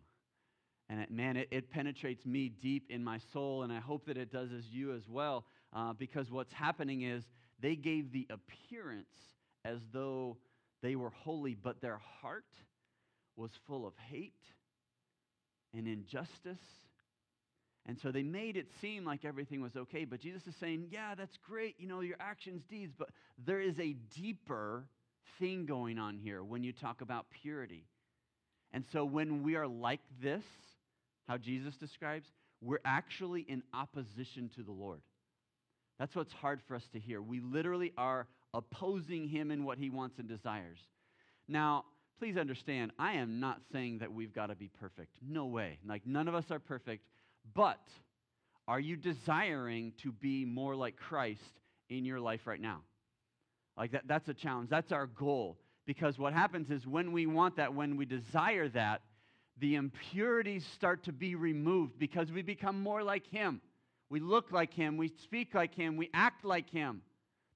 And 0.88 1.00
it, 1.00 1.10
man, 1.10 1.36
it, 1.36 1.48
it, 1.50 1.70
penetrates 1.70 2.26
me 2.26 2.50
deep 2.50 2.90
in 2.90 3.02
my 3.02 3.18
soul, 3.32 3.62
and 3.62 3.72
I 3.72 3.78
hope 3.78 4.04
that 4.06 4.18
it 4.18 4.30
does 4.30 4.50
as 4.52 4.66
you 4.66 4.92
as 4.92 5.08
well, 5.08 5.46
uh, 5.72 5.94
because 5.94 6.30
what's 6.30 6.52
happening 6.52 7.02
is 7.02 7.24
they 7.60 7.76
gave 7.76 8.12
the 8.12 8.26
appearance 8.28 9.14
as 9.64 9.78
though 9.92 10.36
they 10.82 10.96
were 10.96 11.10
holy, 11.10 11.54
but 11.54 11.80
their 11.80 12.00
heart 12.20 12.44
was 13.36 13.52
full 13.66 13.86
of 13.86 13.94
hate 14.10 14.34
and 15.72 15.86
injustice. 15.86 16.58
And 17.86 17.98
so 17.98 18.10
they 18.12 18.22
made 18.22 18.56
it 18.56 18.66
seem 18.80 19.04
like 19.04 19.24
everything 19.24 19.62
was 19.62 19.76
okay. 19.76 20.04
But 20.04 20.20
Jesus 20.20 20.46
is 20.46 20.56
saying, 20.56 20.88
yeah, 20.90 21.14
that's 21.14 21.36
great, 21.38 21.76
you 21.78 21.86
know, 21.86 22.00
your 22.00 22.16
actions, 22.20 22.64
deeds, 22.68 22.92
but 22.96 23.08
there 23.44 23.60
is 23.60 23.78
a 23.80 23.94
deeper 24.14 24.86
thing 25.38 25.66
going 25.66 25.98
on 25.98 26.18
here 26.18 26.42
when 26.42 26.62
you 26.62 26.72
talk 26.72 27.00
about 27.00 27.26
purity. 27.30 27.86
And 28.72 28.84
so 28.92 29.04
when 29.04 29.42
we 29.42 29.56
are 29.56 29.66
like 29.66 30.00
this, 30.22 30.44
how 31.28 31.36
Jesus 31.36 31.76
describes, 31.76 32.28
we're 32.60 32.80
actually 32.84 33.42
in 33.42 33.62
opposition 33.74 34.50
to 34.56 34.62
the 34.62 34.72
Lord. 34.72 35.02
That's 35.98 36.14
what's 36.16 36.32
hard 36.32 36.60
for 36.66 36.74
us 36.74 36.88
to 36.92 36.98
hear. 36.98 37.20
We 37.20 37.40
literally 37.40 37.92
are 37.96 38.26
opposing 38.54 39.28
him 39.28 39.50
in 39.50 39.64
what 39.64 39.78
he 39.78 39.90
wants 39.90 40.18
and 40.18 40.28
desires. 40.28 40.78
Now, 41.48 41.84
please 42.18 42.36
understand, 42.36 42.92
I 42.98 43.14
am 43.14 43.40
not 43.40 43.60
saying 43.72 43.98
that 43.98 44.12
we've 44.12 44.32
got 44.32 44.46
to 44.46 44.54
be 44.54 44.68
perfect. 44.80 45.16
No 45.20 45.46
way. 45.46 45.78
Like, 45.86 46.06
none 46.06 46.28
of 46.28 46.34
us 46.34 46.44
are 46.50 46.58
perfect. 46.58 47.04
But 47.54 47.80
are 48.68 48.80
you 48.80 48.96
desiring 48.96 49.92
to 50.02 50.12
be 50.12 50.44
more 50.44 50.74
like 50.76 50.96
Christ 50.96 51.40
in 51.88 52.04
your 52.04 52.20
life 52.20 52.46
right 52.46 52.60
now? 52.60 52.80
Like, 53.76 53.92
that, 53.92 54.02
that's 54.06 54.28
a 54.28 54.34
challenge. 54.34 54.70
That's 54.70 54.92
our 54.92 55.06
goal. 55.06 55.58
Because 55.86 56.18
what 56.18 56.32
happens 56.32 56.70
is 56.70 56.86
when 56.86 57.12
we 57.12 57.26
want 57.26 57.56
that, 57.56 57.74
when 57.74 57.96
we 57.96 58.04
desire 58.04 58.68
that, 58.70 59.02
the 59.58 59.74
impurities 59.74 60.64
start 60.74 61.04
to 61.04 61.12
be 61.12 61.34
removed 61.34 61.98
because 61.98 62.30
we 62.30 62.42
become 62.42 62.80
more 62.80 63.02
like 63.02 63.26
Him. 63.26 63.60
We 64.08 64.20
look 64.20 64.52
like 64.52 64.72
Him, 64.74 64.96
we 64.96 65.08
speak 65.08 65.54
like 65.54 65.74
Him, 65.74 65.96
we 65.96 66.10
act 66.14 66.44
like 66.44 66.70
Him. 66.70 67.02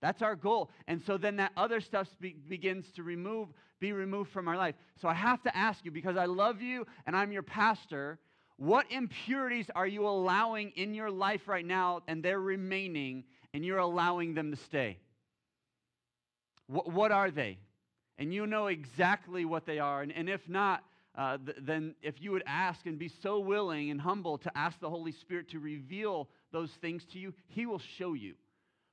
That's 0.01 0.23
our 0.23 0.37
goal. 0.37 0.71
And 0.87 1.03
so 1.03 1.17
then 1.17 1.37
that 1.37 1.53
other 1.57 1.81
stuff 1.81 2.09
be, 2.21 2.37
begins 2.49 2.91
to 2.93 3.03
remove, 3.03 3.49
be 3.81 3.93
removed 3.93 4.31
from 4.31 4.47
our 4.47 4.57
life. 4.57 4.75
So 5.01 5.09
I 5.09 5.15
have 5.15 5.43
to 5.45 5.57
ask 5.57 5.85
you, 5.85 5.91
because 5.91 6.17
I 6.17 6.27
love 6.27 6.61
you 6.61 6.87
and 7.07 7.17
I'm 7.17 7.33
your 7.33 7.43
pastor, 7.43 8.19
what 8.57 8.91
impurities 8.91 9.71
are 9.75 9.87
you 9.87 10.07
allowing 10.07 10.73
in 10.77 10.95
your 10.95 11.11
life 11.11 11.49
right 11.49 11.65
now 11.65 12.03
and 12.09 12.23
they're 12.23 12.41
remaining 12.41 13.25
and 13.53 13.65
you're 13.65 13.79
allowing 13.79 14.35
them 14.35 14.51
to 14.51 14.57
stay? 14.57 14.99
What, 16.67 16.91
what 16.91 17.13
are 17.13 17.31
they? 17.31 17.59
And 18.19 18.33
you 18.33 18.47
know 18.47 18.69
exactly 18.69 19.45
what 19.45 19.67
they 19.67 19.79
are. 19.79 20.03
And, 20.03 20.13
and 20.13 20.29
if 20.29 20.49
not, 20.49 20.85
uh, 21.17 21.39
th- 21.39 21.59
then 21.61 21.95
if 22.03 22.21
you 22.21 22.33
would 22.33 22.45
ask 22.47 22.87
and 22.87 22.99
be 22.99 23.11
so 23.23 23.41
willing 23.41 23.91
and 23.91 24.01
humble 24.01 24.39
to 24.39 24.59
ask 24.59 24.79
the 24.81 24.91
Holy 24.91 25.13
Spirit 25.13 25.51
to 25.51 25.59
reveal 25.59 26.29
those 26.53 26.71
things 26.81 27.05
to 27.13 27.19
you, 27.19 27.35
He 27.49 27.67
will 27.67 27.81
show 27.99 28.15
you. 28.15 28.35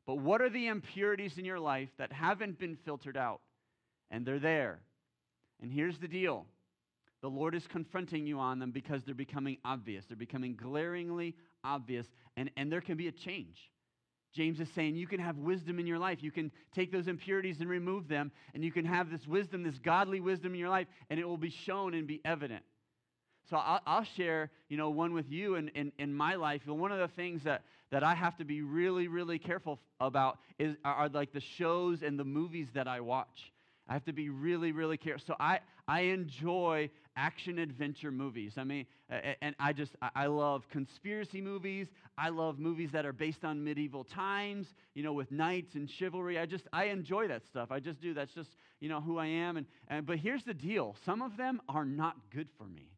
But 0.06 0.16
what 0.16 0.42
are 0.42 0.50
the 0.50 0.68
impurities 0.68 1.38
in 1.38 1.46
your 1.46 1.60
life 1.60 1.90
that 1.98 2.12
haven't 2.12 2.60
been 2.60 2.78
filtered 2.84 3.18
out? 3.18 3.42
And 4.12 4.26
they're 4.26 4.40
there. 4.40 4.80
And 5.62 5.72
here's 5.72 5.98
the 5.98 6.08
deal 6.08 6.46
the 7.22 7.30
Lord 7.30 7.56
is 7.56 7.66
confronting 7.68 8.28
you 8.28 8.38
on 8.40 8.60
them 8.60 8.72
because 8.72 9.02
they're 9.06 9.16
becoming 9.16 9.58
obvious. 9.64 10.04
They're 10.06 10.18
becoming 10.18 10.58
glaringly 10.58 11.36
obvious, 11.64 12.06
and, 12.36 12.52
and 12.58 12.70
there 12.70 12.82
can 12.82 12.98
be 12.98 13.08
a 13.08 13.14
change. 13.14 13.72
James 14.34 14.60
is 14.60 14.68
saying 14.74 14.96
you 14.96 15.08
can 15.08 15.20
have 15.20 15.38
wisdom 15.38 15.80
in 15.80 15.86
your 15.86 16.00
life. 16.00 16.20
You 16.22 16.32
can 16.32 16.52
take 16.74 16.92
those 16.92 17.08
impurities 17.08 17.60
and 17.60 17.70
remove 17.70 18.08
them, 18.08 18.32
and 18.54 18.64
you 18.64 18.72
can 18.72 18.86
have 18.86 19.12
this 19.12 19.28
wisdom, 19.28 19.64
this 19.64 19.78
godly 19.78 20.20
wisdom 20.20 20.54
in 20.54 20.60
your 20.60 20.70
life, 20.70 20.88
and 21.10 21.20
it 21.20 21.28
will 21.28 21.38
be 21.38 21.52
shown 21.52 21.94
and 21.94 22.08
be 22.08 22.20
evident. 22.26 22.64
So 23.50 23.58
I'll, 23.58 23.82
I'll 23.86 24.04
share, 24.04 24.50
you 24.70 24.78
know, 24.78 24.90
one 24.90 25.14
with 25.14 25.30
you 25.30 25.56
in, 25.56 25.68
in, 25.70 25.92
in, 26.00 26.14
my 26.14 26.36
life. 26.36 26.62
And 26.66 26.80
one 26.80 26.92
of 26.92 27.00
the 27.00 27.10
things 27.10 27.44
that, 27.44 27.64
that 27.92 28.04
I 28.04 28.16
have 28.16 28.38
to 28.38 28.46
be 28.46 28.62
really, 28.62 29.08
really 29.08 29.38
careful 29.38 29.80
about 30.00 30.40
is, 30.58 30.76
are, 30.86 30.96
are 30.96 31.10
like 31.10 31.34
the 31.34 31.42
shows 31.42 32.04
and 32.04 32.18
the 32.18 32.24
movies 32.24 32.68
that 32.74 32.88
I 32.88 33.02
watch. 33.02 33.52
I 33.88 33.94
have 33.94 34.06
to 34.06 34.14
be 34.14 34.30
really, 34.30 34.72
really 34.72 34.98
careful. 34.98 35.24
So 35.28 35.36
I, 35.40 35.60
I 35.88 36.02
enjoy 36.02 36.90
action 37.16 37.60
adventure 37.60 38.12
movies. 38.12 38.54
I 38.58 38.64
mean, 38.64 38.86
and 39.42 39.56
I 39.60 39.74
just, 39.74 39.92
I 40.16 40.26
love 40.28 40.64
conspiracy 40.70 41.42
movies. 41.42 41.88
I 42.18 42.30
love 42.30 42.60
movies 42.60 42.90
that 42.94 43.06
are 43.06 43.14
based 43.14 43.44
on 43.44 43.64
medieval 43.64 44.04
times, 44.04 44.68
you 44.94 45.04
know, 45.04 45.14
with 45.14 45.32
knights 45.32 45.76
and 45.76 45.90
chivalry. 45.90 46.40
I 46.40 46.46
just, 46.46 46.66
I 46.74 46.86
enjoy 46.86 47.28
that 47.28 47.46
stuff. 47.46 47.72
I 47.72 47.80
just 47.80 48.02
do. 48.02 48.14
That's 48.14 48.34
just, 48.34 48.50
you 48.80 48.90
know, 48.90 49.02
who 49.02 49.18
I 49.18 49.28
am. 49.28 49.58
And, 49.58 49.66
and 49.88 50.06
but 50.06 50.18
here's 50.18 50.44
the 50.44 50.54
deal 50.54 50.96
some 51.06 51.22
of 51.22 51.38
them 51.38 51.62
are 51.70 51.86
not 51.86 52.16
good 52.34 52.50
for 52.58 52.66
me. 52.66 52.90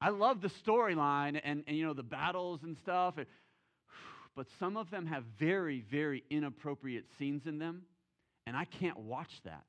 I 0.00 0.10
love 0.10 0.40
the 0.40 0.50
storyline 0.66 1.40
and, 1.42 1.64
and, 1.66 1.76
you 1.76 1.84
know, 1.84 1.94
the 1.94 2.02
battles 2.02 2.60
and 2.62 2.76
stuff. 2.78 3.14
And, 3.18 3.26
but 4.36 4.46
some 4.58 4.76
of 4.76 4.90
them 4.90 5.06
have 5.06 5.24
very, 5.38 5.84
very 5.90 6.24
inappropriate 6.30 7.04
scenes 7.18 7.46
in 7.46 7.58
them. 7.58 7.82
And 8.46 8.56
I 8.56 8.64
can't 8.64 8.98
watch 8.98 9.32
that. 9.44 9.64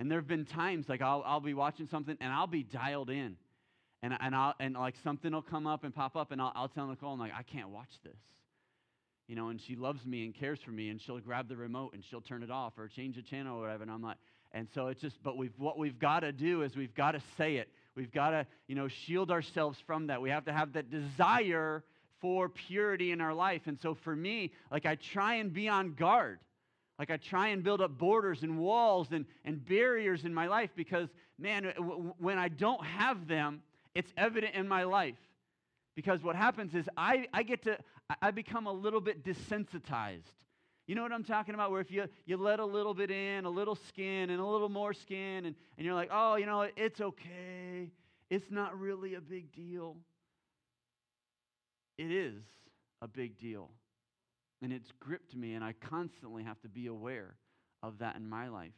And 0.00 0.10
there 0.10 0.18
have 0.18 0.26
been 0.26 0.46
times 0.46 0.88
like 0.88 1.02
I'll, 1.02 1.22
I'll 1.26 1.40
be 1.40 1.52
watching 1.52 1.86
something 1.86 2.16
and 2.22 2.32
I'll 2.32 2.46
be 2.46 2.62
dialed 2.62 3.10
in. 3.10 3.36
And, 4.02 4.16
and, 4.18 4.34
I'll, 4.34 4.54
and 4.58 4.74
like 4.74 4.94
something 5.04 5.30
will 5.30 5.42
come 5.42 5.66
up 5.66 5.84
and 5.84 5.94
pop 5.94 6.16
up 6.16 6.32
and 6.32 6.40
I'll, 6.40 6.52
I'll 6.56 6.68
tell 6.68 6.86
Nicole, 6.86 7.12
I'm 7.12 7.18
like, 7.18 7.34
I 7.38 7.42
can't 7.42 7.68
watch 7.68 7.90
this. 8.02 8.16
You 9.28 9.36
know, 9.36 9.50
and 9.50 9.60
she 9.60 9.76
loves 9.76 10.06
me 10.06 10.24
and 10.24 10.34
cares 10.34 10.58
for 10.64 10.70
me 10.70 10.88
and 10.88 10.98
she'll 10.98 11.20
grab 11.20 11.50
the 11.50 11.56
remote 11.56 11.92
and 11.92 12.02
she'll 12.02 12.22
turn 12.22 12.42
it 12.42 12.50
off 12.50 12.78
or 12.78 12.88
change 12.88 13.16
the 13.16 13.22
channel 13.22 13.58
or 13.58 13.60
whatever. 13.60 13.82
And 13.82 13.92
I'm 13.92 14.00
like, 14.00 14.16
and 14.52 14.68
so 14.74 14.86
it's 14.86 15.02
just, 15.02 15.22
but 15.22 15.36
we've, 15.36 15.52
what 15.58 15.78
we've 15.78 15.98
got 15.98 16.20
to 16.20 16.32
do 16.32 16.62
is 16.62 16.74
we've 16.74 16.94
got 16.94 17.12
to 17.12 17.20
say 17.36 17.56
it. 17.56 17.68
We've 17.94 18.10
got 18.10 18.30
to, 18.30 18.46
you 18.68 18.76
know, 18.76 18.88
shield 18.88 19.30
ourselves 19.30 19.78
from 19.86 20.06
that. 20.06 20.22
We 20.22 20.30
have 20.30 20.46
to 20.46 20.52
have 20.54 20.72
that 20.72 20.90
desire 20.90 21.84
for 22.22 22.48
purity 22.48 23.12
in 23.12 23.20
our 23.20 23.34
life. 23.34 23.62
And 23.66 23.78
so 23.78 23.94
for 23.94 24.16
me, 24.16 24.52
like 24.72 24.86
I 24.86 24.94
try 24.94 25.34
and 25.34 25.52
be 25.52 25.68
on 25.68 25.92
guard. 25.92 26.38
Like 27.00 27.10
I 27.10 27.16
try 27.16 27.48
and 27.48 27.64
build 27.64 27.80
up 27.80 27.96
borders 27.96 28.42
and 28.42 28.58
walls 28.58 29.08
and, 29.10 29.24
and 29.46 29.64
barriers 29.64 30.26
in 30.26 30.34
my 30.34 30.48
life 30.48 30.68
because, 30.76 31.08
man, 31.38 31.72
w- 31.74 32.12
when 32.18 32.36
I 32.36 32.48
don't 32.48 32.84
have 32.84 33.26
them, 33.26 33.62
it's 33.94 34.12
evident 34.18 34.54
in 34.54 34.68
my 34.68 34.82
life. 34.82 35.16
Because 35.96 36.22
what 36.22 36.36
happens 36.36 36.74
is 36.74 36.86
I, 36.98 37.26
I 37.32 37.42
get 37.42 37.62
to, 37.62 37.78
I 38.20 38.32
become 38.32 38.66
a 38.66 38.72
little 38.72 39.00
bit 39.00 39.24
desensitized. 39.24 40.28
You 40.86 40.94
know 40.94 41.02
what 41.02 41.12
I'm 41.12 41.24
talking 41.24 41.54
about? 41.54 41.70
Where 41.70 41.80
if 41.80 41.90
you, 41.90 42.04
you 42.26 42.36
let 42.36 42.60
a 42.60 42.66
little 42.66 42.92
bit 42.92 43.10
in, 43.10 43.46
a 43.46 43.50
little 43.50 43.76
skin, 43.76 44.28
and 44.28 44.38
a 44.38 44.44
little 44.44 44.68
more 44.68 44.92
skin, 44.92 45.46
and, 45.46 45.54
and 45.78 45.86
you're 45.86 45.94
like, 45.94 46.10
oh, 46.12 46.36
you 46.36 46.44
know, 46.44 46.68
it's 46.76 47.00
okay. 47.00 47.90
It's 48.28 48.50
not 48.50 48.78
really 48.78 49.14
a 49.14 49.22
big 49.22 49.52
deal. 49.52 49.96
It 51.96 52.12
is 52.12 52.42
a 53.00 53.08
big 53.08 53.38
deal. 53.38 53.70
And 54.62 54.72
it's 54.72 54.92
gripped 55.00 55.34
me, 55.34 55.54
and 55.54 55.64
I 55.64 55.72
constantly 55.72 56.42
have 56.42 56.60
to 56.62 56.68
be 56.68 56.86
aware 56.86 57.36
of 57.82 57.98
that 57.98 58.16
in 58.16 58.28
my 58.28 58.48
life. 58.48 58.72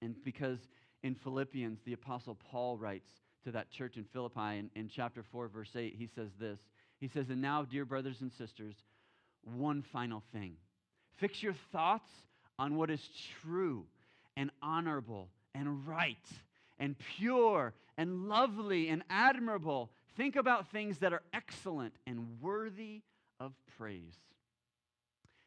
And 0.00 0.14
because 0.24 0.58
in 1.02 1.14
Philippians, 1.14 1.80
the 1.84 1.92
Apostle 1.92 2.34
Paul 2.34 2.78
writes 2.78 3.10
to 3.44 3.52
that 3.52 3.70
church 3.70 3.96
in 3.96 4.04
Philippi 4.04 4.58
in, 4.58 4.70
in 4.74 4.88
chapter 4.88 5.22
4, 5.22 5.48
verse 5.48 5.70
8, 5.76 5.94
he 5.98 6.08
says 6.14 6.30
this. 6.38 6.58
He 6.98 7.08
says, 7.08 7.30
And 7.30 7.40
now, 7.40 7.64
dear 7.64 7.84
brothers 7.84 8.20
and 8.20 8.32
sisters, 8.32 8.76
one 9.42 9.82
final 9.82 10.22
thing. 10.32 10.56
Fix 11.16 11.42
your 11.42 11.54
thoughts 11.72 12.10
on 12.58 12.76
what 12.76 12.90
is 12.90 13.08
true 13.42 13.86
and 14.36 14.50
honorable 14.62 15.28
and 15.54 15.86
right 15.86 16.16
and 16.78 16.96
pure 17.16 17.74
and 17.96 18.28
lovely 18.28 18.88
and 18.88 19.02
admirable. 19.10 19.90
Think 20.16 20.36
about 20.36 20.70
things 20.70 20.98
that 20.98 21.12
are 21.12 21.22
excellent 21.32 21.94
and 22.06 22.40
worthy 22.40 23.02
of 23.38 23.52
praise. 23.78 24.16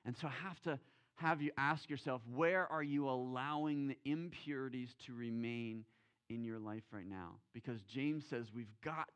And 0.06 0.16
so 0.18 0.28
I 0.28 0.48
have 0.48 0.62
to 0.64 0.80
have 1.16 1.42
you 1.42 1.52
ask 1.58 1.90
yourself 1.90 2.22
where 2.34 2.70
are 2.72 2.84
you 2.84 3.08
allowing 3.08 3.88
the 3.88 3.98
impurities 4.04 4.90
to 5.06 5.14
remain 5.14 5.86
in 6.30 6.44
your 6.44 6.60
life 6.60 6.84
right 6.92 7.08
now? 7.08 7.36
Because 7.54 7.80
James 7.94 8.24
says 8.30 8.46
we've 8.54 8.74
got 8.84 9.10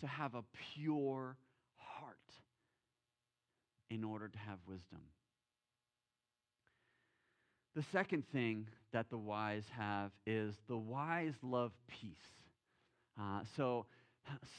to 0.00 0.06
have 0.06 0.34
a 0.34 0.44
pure 0.74 1.36
heart 1.76 2.16
in 3.90 4.04
order 4.04 4.28
to 4.28 4.38
have 4.38 4.58
wisdom. 4.66 5.00
The 7.74 7.84
second 7.90 8.24
thing 8.32 8.66
that 8.92 9.08
the 9.08 9.18
wise 9.18 9.64
have 9.76 10.10
is 10.26 10.54
the 10.68 10.76
wise 10.76 11.34
love 11.42 11.72
peace. 11.88 12.16
Uh, 13.18 13.40
so 13.56 13.86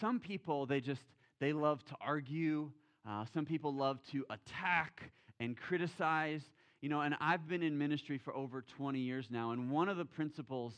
some 0.02 0.20
people, 0.20 0.66
they 0.66 0.82
just, 0.82 1.02
they 1.40 1.54
love 1.54 1.84
to 1.86 1.96
argue. 2.02 2.72
Uh, 3.08 3.26
some 3.34 3.46
people 3.46 3.74
love 3.74 4.00
to 4.12 4.26
attack 4.30 5.12
and 5.40 5.58
criticize. 5.58 6.42
You 6.82 6.90
know, 6.90 7.02
and 7.02 7.16
I've 7.22 7.48
been 7.48 7.64
in 7.64 7.78
ministry 7.78 8.18
for 8.18 8.36
over 8.36 8.62
20 8.62 9.00
years 9.00 9.28
now, 9.30 9.52
and 9.52 9.72
one 9.72 9.88
of 9.90 9.98
the 9.98 10.06
principles 10.06 10.74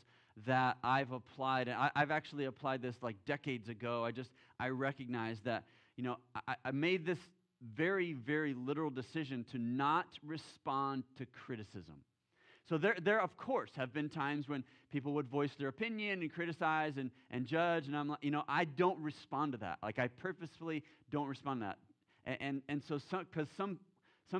that 0.45 0.77
I've 0.83 1.11
applied, 1.11 1.67
and 1.67 1.77
I, 1.77 1.91
have 1.95 2.11
actually 2.11 2.45
applied 2.45 2.81
this 2.81 2.95
like 3.01 3.15
decades 3.25 3.69
ago. 3.69 4.03
I 4.03 4.11
just, 4.11 4.29
I 4.59 4.67
recognize 4.69 5.37
that, 5.45 5.63
you 5.95 6.03
know, 6.03 6.17
I, 6.47 6.55
I 6.65 6.71
made 6.71 7.05
this 7.05 7.19
very, 7.75 8.13
very 8.13 8.53
literal 8.53 8.89
decision 8.89 9.45
to 9.51 9.57
not 9.57 10.07
respond 10.23 11.03
to 11.17 11.25
criticism. 11.25 11.95
So 12.67 12.77
there, 12.77 12.97
there, 13.01 13.21
of 13.21 13.37
course, 13.37 13.69
have 13.75 13.93
been 13.93 14.09
times 14.09 14.49
when 14.49 14.63
people 14.91 15.13
would 15.13 15.27
voice 15.27 15.51
their 15.57 15.67
opinion 15.67 16.21
and 16.21 16.33
criticize 16.33 16.93
and, 16.97 17.11
and 17.29 17.45
judge, 17.45 17.87
and 17.87 17.95
I'm 17.95 18.09
like, 18.09 18.19
you 18.23 18.31
know, 18.31 18.43
I 18.47 18.65
don't 18.65 18.99
respond 18.99 19.51
to 19.53 19.57
that. 19.59 19.77
Like, 19.83 19.99
I 19.99 20.07
purposefully 20.07 20.83
don't 21.11 21.27
respond 21.27 21.61
to 21.61 21.67
that. 21.67 21.77
And, 22.25 22.37
and, 22.41 22.61
and 22.67 22.83
so, 22.87 22.99
because 23.11 23.47
some, 23.55 23.57
some 23.57 23.79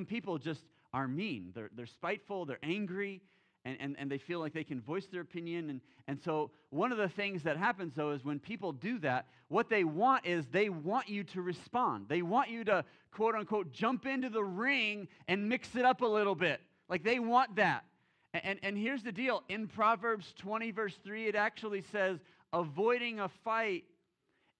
people 0.06 0.38
just 0.38 0.62
are 0.92 1.08
mean. 1.08 1.52
They're, 1.54 1.70
they're 1.74 1.86
spiteful, 1.86 2.46
they're 2.46 2.58
angry, 2.62 3.20
and, 3.64 3.76
and, 3.80 3.96
and 3.98 4.10
they 4.10 4.18
feel 4.18 4.40
like 4.40 4.54
they 4.54 4.64
can 4.64 4.80
voice 4.80 5.06
their 5.06 5.20
opinion. 5.20 5.70
And, 5.70 5.80
and 6.06 6.20
so, 6.22 6.50
one 6.70 6.92
of 6.92 6.98
the 6.98 7.08
things 7.08 7.42
that 7.42 7.56
happens, 7.56 7.94
though, 7.94 8.12
is 8.12 8.24
when 8.24 8.38
people 8.38 8.72
do 8.72 8.98
that, 9.00 9.26
what 9.48 9.68
they 9.68 9.84
want 9.84 10.24
is 10.24 10.46
they 10.46 10.68
want 10.68 11.08
you 11.08 11.24
to 11.24 11.42
respond. 11.42 12.06
They 12.08 12.22
want 12.22 12.50
you 12.50 12.64
to, 12.64 12.84
quote 13.10 13.34
unquote, 13.34 13.72
jump 13.72 14.06
into 14.06 14.28
the 14.28 14.44
ring 14.44 15.08
and 15.26 15.48
mix 15.48 15.74
it 15.74 15.84
up 15.84 16.00
a 16.00 16.06
little 16.06 16.34
bit. 16.34 16.60
Like, 16.88 17.02
they 17.02 17.18
want 17.18 17.56
that. 17.56 17.84
And, 18.32 18.58
and 18.62 18.78
here's 18.78 19.02
the 19.02 19.12
deal 19.12 19.42
in 19.48 19.66
Proverbs 19.66 20.32
20, 20.38 20.70
verse 20.70 20.94
3, 21.04 21.26
it 21.26 21.34
actually 21.34 21.82
says, 21.90 22.18
avoiding 22.52 23.20
a 23.20 23.28
fight 23.44 23.84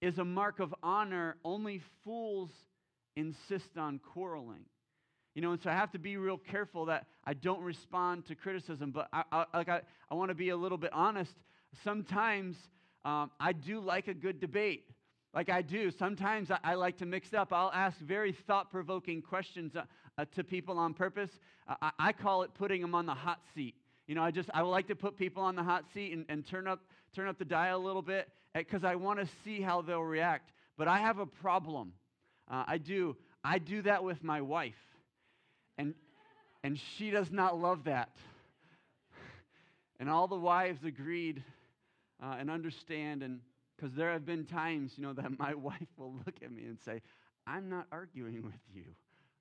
is 0.01 0.17
a 0.17 0.25
mark 0.25 0.59
of 0.59 0.73
honor. 0.83 1.37
Only 1.45 1.81
fools 2.03 2.49
insist 3.15 3.77
on 3.77 3.99
quarreling. 3.99 4.65
You 5.37 5.43
know, 5.43 5.51
and 5.51 5.61
so 5.61 5.69
I 5.69 5.73
have 5.73 5.91
to 5.91 5.99
be 5.99 6.17
real 6.17 6.39
careful 6.39 6.85
that 6.85 7.05
I 7.23 7.35
don't 7.35 7.61
respond 7.61 8.25
to 8.25 8.33
criticism. 8.33 8.89
But 8.89 9.07
I, 9.13 9.23
I 9.31 9.45
like 9.53 9.69
I, 9.69 9.81
I 10.09 10.15
want 10.15 10.29
to 10.29 10.35
be 10.35 10.49
a 10.49 10.57
little 10.57 10.79
bit 10.79 10.91
honest. 10.91 11.31
Sometimes 11.83 12.55
um, 13.05 13.29
I 13.39 13.53
do 13.53 13.79
like 13.79 14.07
a 14.07 14.15
good 14.15 14.39
debate. 14.39 14.85
Like 15.35 15.51
I 15.51 15.61
do. 15.61 15.91
Sometimes 15.91 16.49
I, 16.49 16.57
I 16.63 16.73
like 16.73 16.97
to 16.97 17.05
mix 17.05 17.35
up. 17.35 17.53
I'll 17.53 17.71
ask 17.71 17.99
very 17.99 18.31
thought 18.31 18.71
provoking 18.71 19.21
questions 19.21 19.75
uh, 19.75 19.83
uh, 20.17 20.25
to 20.33 20.43
people 20.43 20.79
on 20.79 20.95
purpose. 20.95 21.29
Uh, 21.67 21.75
I, 21.83 21.91
I, 21.99 22.13
call 22.13 22.41
it 22.41 22.55
putting 22.55 22.81
them 22.81 22.95
on 22.95 23.05
the 23.05 23.13
hot 23.13 23.41
seat. 23.53 23.75
You 24.07 24.15
know, 24.15 24.23
I 24.23 24.31
just, 24.31 24.49
I 24.55 24.61
like 24.61 24.87
to 24.87 24.95
put 24.95 25.17
people 25.17 25.43
on 25.43 25.55
the 25.55 25.61
hot 25.61 25.85
seat 25.93 26.13
and, 26.13 26.25
and 26.29 26.47
turn, 26.47 26.65
up, 26.65 26.79
turn 27.15 27.27
up 27.27 27.37
the 27.37 27.45
dial 27.45 27.77
a 27.77 27.85
little 27.85 28.01
bit 28.01 28.27
because 28.55 28.83
I 28.83 28.95
want 28.95 29.19
to 29.19 29.27
see 29.43 29.61
how 29.61 29.83
they'll 29.83 30.01
react. 30.01 30.49
But 30.79 30.87
I 30.87 30.97
have 30.97 31.19
a 31.19 31.27
problem. 31.27 31.93
Uh, 32.49 32.63
I 32.65 32.79
do. 32.79 33.15
I 33.43 33.59
do 33.59 33.83
that 33.83 34.03
with 34.03 34.23
my 34.23 34.41
wife. 34.41 34.73
And, 35.77 35.93
and 36.63 36.79
she 36.97 37.11
does 37.11 37.31
not 37.31 37.59
love 37.59 37.85
that. 37.85 38.09
And 39.99 40.09
all 40.09 40.27
the 40.27 40.35
wives 40.37 40.83
agreed 40.83 41.43
uh, 42.21 42.35
and 42.39 42.49
understand. 42.49 43.23
And 43.23 43.39
because 43.75 43.93
there 43.93 44.11
have 44.11 44.25
been 44.25 44.45
times, 44.45 44.93
you 44.95 45.03
know, 45.03 45.13
that 45.13 45.37
my 45.37 45.53
wife 45.55 45.87
will 45.97 46.13
look 46.25 46.35
at 46.43 46.51
me 46.51 46.63
and 46.65 46.77
say, 46.85 47.01
I'm 47.45 47.69
not 47.69 47.87
arguing 47.91 48.43
with 48.43 48.59
you 48.73 48.83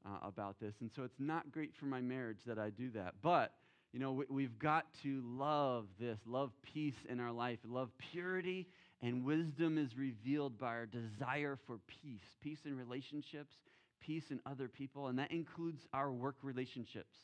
uh, 0.05 0.27
about 0.27 0.61
this. 0.61 0.75
And 0.81 0.91
so 0.95 1.03
it's 1.03 1.19
not 1.19 1.51
great 1.51 1.75
for 1.75 1.87
my 1.87 2.01
marriage 2.01 2.39
that 2.47 2.59
I 2.59 2.71
do 2.71 2.91
that. 2.91 3.15
But, 3.23 3.53
you 3.93 3.99
know, 3.99 4.13
we, 4.13 4.25
we've 4.29 4.59
got 4.59 4.87
to 5.03 5.23
love 5.25 5.87
this, 5.99 6.19
love 6.27 6.53
peace 6.63 6.97
in 7.09 7.21
our 7.21 7.33
life, 7.33 7.59
love 7.65 7.91
purity, 8.13 8.69
and 9.03 9.25
wisdom 9.25 9.77
is 9.77 9.97
revealed 9.97 10.59
by 10.59 10.69
our 10.69 10.87
desire 10.87 11.59
for 11.67 11.79
peace 11.87 12.21
peace 12.43 12.61
in 12.65 12.77
relationships, 12.77 13.57
peace 14.01 14.25
in 14.31 14.41
other 14.47 14.69
people, 14.69 15.09
and 15.09 15.19
that 15.19 15.31
includes 15.31 15.87
our 15.93 16.13
work 16.13 16.37
relationships. 16.43 17.17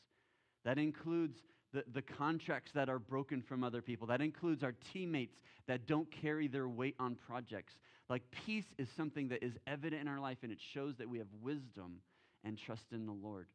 That 0.65 0.77
includes 0.77 1.37
the, 1.73 1.83
the 1.93 2.01
contracts 2.01 2.71
that 2.73 2.89
are 2.89 2.99
broken 2.99 3.41
from 3.41 3.63
other 3.63 3.81
people. 3.81 4.07
That 4.07 4.21
includes 4.21 4.63
our 4.63 4.73
teammates 4.93 5.41
that 5.67 5.87
don't 5.87 6.09
carry 6.11 6.47
their 6.47 6.67
weight 6.67 6.95
on 6.99 7.15
projects. 7.15 7.73
Like, 8.09 8.23
peace 8.45 8.65
is 8.77 8.87
something 8.95 9.29
that 9.29 9.43
is 9.43 9.53
evident 9.65 10.01
in 10.01 10.07
our 10.07 10.19
life, 10.19 10.37
and 10.43 10.51
it 10.51 10.59
shows 10.73 10.95
that 10.97 11.09
we 11.09 11.17
have 11.17 11.27
wisdom 11.41 11.99
and 12.43 12.57
trust 12.57 12.91
in 12.91 13.05
the 13.05 13.13
Lord. 13.13 13.47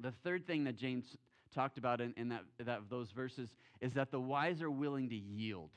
The 0.00 0.12
third 0.22 0.46
thing 0.46 0.64
that 0.64 0.76
James 0.76 1.16
talked 1.54 1.78
about 1.78 2.00
in, 2.00 2.12
in 2.16 2.28
that, 2.28 2.42
that, 2.64 2.80
those 2.90 3.10
verses 3.10 3.48
is 3.80 3.92
that 3.94 4.10
the 4.10 4.20
wise 4.20 4.60
are 4.60 4.70
willing 4.70 5.08
to 5.08 5.16
yield. 5.16 5.70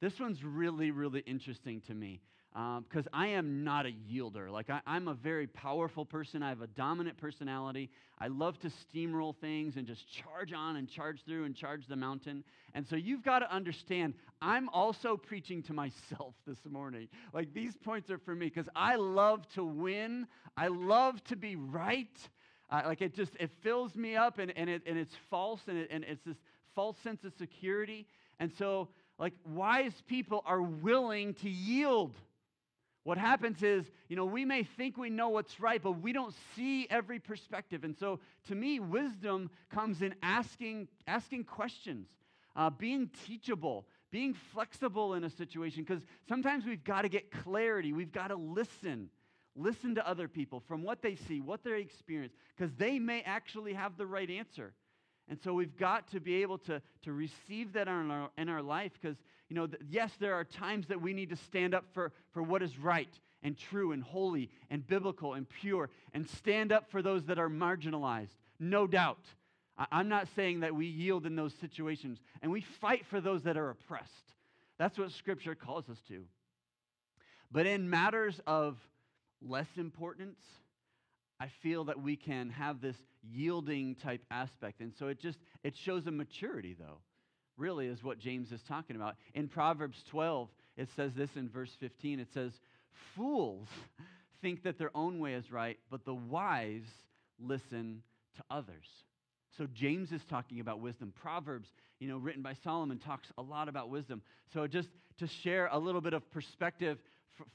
This 0.00 0.20
one's 0.20 0.44
really, 0.44 0.90
really 0.90 1.20
interesting 1.20 1.80
to 1.82 1.94
me 1.94 2.20
because 2.56 3.06
um, 3.12 3.12
I 3.12 3.26
am 3.28 3.64
not 3.64 3.84
a 3.84 3.90
yielder. 4.10 4.50
Like, 4.50 4.70
I, 4.70 4.80
am 4.86 5.08
a 5.08 5.14
very 5.14 5.46
powerful 5.46 6.06
person. 6.06 6.42
I 6.42 6.48
have 6.48 6.62
a 6.62 6.66
dominant 6.66 7.18
personality. 7.18 7.90
I 8.18 8.28
love 8.28 8.58
to 8.60 8.70
steamroll 8.70 9.36
things 9.36 9.76
and 9.76 9.86
just 9.86 10.10
charge 10.10 10.54
on 10.54 10.76
and 10.76 10.88
charge 10.88 11.22
through 11.26 11.44
and 11.44 11.54
charge 11.54 11.86
the 11.86 11.96
mountain. 11.96 12.44
And 12.72 12.86
so 12.88 12.96
you've 12.96 13.22
got 13.22 13.40
to 13.40 13.54
understand, 13.54 14.14
I'm 14.40 14.70
also 14.70 15.18
preaching 15.18 15.62
to 15.64 15.74
myself 15.74 16.32
this 16.46 16.56
morning. 16.66 17.08
Like, 17.34 17.52
these 17.52 17.76
points 17.76 18.10
are 18.10 18.16
for 18.16 18.34
me 18.34 18.46
because 18.46 18.70
I 18.74 18.96
love 18.96 19.46
to 19.54 19.62
win, 19.62 20.26
I 20.56 20.68
love 20.68 21.22
to 21.24 21.36
be 21.36 21.56
right. 21.56 22.18
Uh, 22.70 22.82
like, 22.86 23.02
it 23.02 23.14
just, 23.14 23.32
it 23.38 23.50
fills 23.62 23.94
me 23.96 24.16
up 24.16 24.38
and, 24.38 24.50
and, 24.56 24.70
it, 24.70 24.80
and 24.86 24.96
it's 24.96 25.14
false 25.28 25.60
and, 25.68 25.76
it, 25.76 25.88
and 25.90 26.04
it's 26.04 26.24
this 26.24 26.38
false 26.74 26.96
sense 27.02 27.22
of 27.22 27.34
security. 27.36 28.06
And 28.40 28.50
so, 28.56 28.88
like, 29.18 29.34
wise 29.44 30.02
people 30.06 30.42
are 30.46 30.62
willing 30.62 31.34
to 31.34 31.50
yield 31.50 32.14
what 33.06 33.18
happens 33.18 33.62
is, 33.62 33.88
you 34.08 34.16
know, 34.16 34.24
we 34.24 34.44
may 34.44 34.64
think 34.64 34.96
we 34.96 35.10
know 35.10 35.28
what's 35.28 35.60
right, 35.60 35.80
but 35.80 35.92
we 36.02 36.12
don't 36.12 36.34
see 36.56 36.88
every 36.90 37.20
perspective. 37.20 37.84
And 37.84 37.96
so, 37.96 38.18
to 38.48 38.54
me, 38.56 38.80
wisdom 38.80 39.48
comes 39.70 40.02
in 40.02 40.12
asking, 40.24 40.88
asking 41.06 41.44
questions, 41.44 42.08
uh, 42.56 42.68
being 42.68 43.08
teachable, 43.24 43.86
being 44.10 44.34
flexible 44.34 45.14
in 45.14 45.22
a 45.22 45.30
situation, 45.30 45.84
because 45.84 46.02
sometimes 46.28 46.64
we've 46.66 46.82
got 46.82 47.02
to 47.02 47.08
get 47.08 47.30
clarity. 47.30 47.92
We've 47.92 48.10
got 48.10 48.28
to 48.28 48.36
listen. 48.36 49.08
Listen 49.54 49.94
to 49.94 50.06
other 50.06 50.26
people 50.26 50.58
from 50.66 50.82
what 50.82 51.00
they 51.00 51.14
see, 51.14 51.40
what 51.40 51.62
they 51.62 51.78
experience, 51.78 52.34
because 52.56 52.74
they 52.74 52.98
may 52.98 53.22
actually 53.22 53.74
have 53.74 53.96
the 53.96 54.04
right 54.04 54.28
answer. 54.28 54.74
And 55.28 55.38
so 55.42 55.52
we've 55.52 55.76
got 55.76 56.08
to 56.12 56.20
be 56.20 56.42
able 56.42 56.58
to, 56.58 56.80
to 57.02 57.12
receive 57.12 57.72
that 57.72 57.88
in 57.88 58.10
our, 58.10 58.30
in 58.38 58.48
our 58.48 58.62
life 58.62 58.92
because, 59.00 59.16
you 59.48 59.56
know, 59.56 59.68
yes, 59.88 60.12
there 60.20 60.34
are 60.34 60.44
times 60.44 60.86
that 60.86 61.00
we 61.00 61.12
need 61.12 61.30
to 61.30 61.36
stand 61.36 61.74
up 61.74 61.84
for, 61.92 62.12
for 62.32 62.42
what 62.42 62.62
is 62.62 62.78
right 62.78 63.08
and 63.42 63.56
true 63.56 63.92
and 63.92 64.02
holy 64.02 64.50
and 64.70 64.86
biblical 64.86 65.34
and 65.34 65.48
pure 65.48 65.90
and 66.14 66.28
stand 66.28 66.70
up 66.70 66.90
for 66.90 67.02
those 67.02 67.24
that 67.24 67.38
are 67.38 67.48
marginalized, 67.48 68.36
no 68.60 68.86
doubt. 68.86 69.24
I, 69.76 69.86
I'm 69.90 70.08
not 70.08 70.28
saying 70.36 70.60
that 70.60 70.74
we 70.74 70.86
yield 70.86 71.26
in 71.26 71.34
those 71.34 71.54
situations 71.60 72.18
and 72.40 72.52
we 72.52 72.60
fight 72.60 73.04
for 73.06 73.20
those 73.20 73.42
that 73.42 73.56
are 73.56 73.70
oppressed. 73.70 74.12
That's 74.78 74.98
what 74.98 75.10
Scripture 75.10 75.54
calls 75.56 75.88
us 75.88 75.98
to. 76.08 76.22
But 77.50 77.66
in 77.66 77.90
matters 77.90 78.40
of 78.46 78.76
less 79.40 79.68
importance, 79.76 80.38
I 81.38 81.48
feel 81.62 81.84
that 81.84 82.00
we 82.00 82.16
can 82.16 82.50
have 82.50 82.80
this 82.80 82.96
yielding 83.22 83.94
type 83.96 84.22
aspect. 84.30 84.80
And 84.80 84.92
so 84.98 85.08
it 85.08 85.20
just 85.20 85.38
it 85.62 85.74
shows 85.76 86.06
a 86.06 86.10
maturity 86.10 86.76
though. 86.78 86.98
Really 87.56 87.86
is 87.86 88.02
what 88.02 88.18
James 88.18 88.52
is 88.52 88.62
talking 88.68 88.96
about. 88.96 89.16
In 89.34 89.48
Proverbs 89.48 90.02
12, 90.10 90.48
it 90.76 90.88
says 90.94 91.12
this 91.14 91.30
in 91.36 91.48
verse 91.48 91.74
15. 91.80 92.20
It 92.20 92.28
says, 92.32 92.52
"Fools 93.14 93.68
think 94.42 94.62
that 94.64 94.78
their 94.78 94.90
own 94.94 95.18
way 95.18 95.34
is 95.34 95.50
right, 95.50 95.78
but 95.90 96.04
the 96.04 96.14
wise 96.14 96.86
listen 97.38 98.02
to 98.36 98.42
others." 98.50 98.86
So 99.56 99.66
James 99.72 100.12
is 100.12 100.22
talking 100.28 100.60
about 100.60 100.80
wisdom. 100.80 101.12
Proverbs, 101.14 101.68
you 101.98 102.08
know, 102.08 102.18
written 102.18 102.42
by 102.42 102.54
Solomon 102.62 102.98
talks 102.98 103.28
a 103.38 103.42
lot 103.42 103.68
about 103.68 103.88
wisdom. 103.88 104.20
So 104.52 104.66
just 104.66 104.88
to 105.18 105.26
share 105.26 105.68
a 105.72 105.78
little 105.78 106.02
bit 106.02 106.12
of 106.12 106.30
perspective 106.30 106.98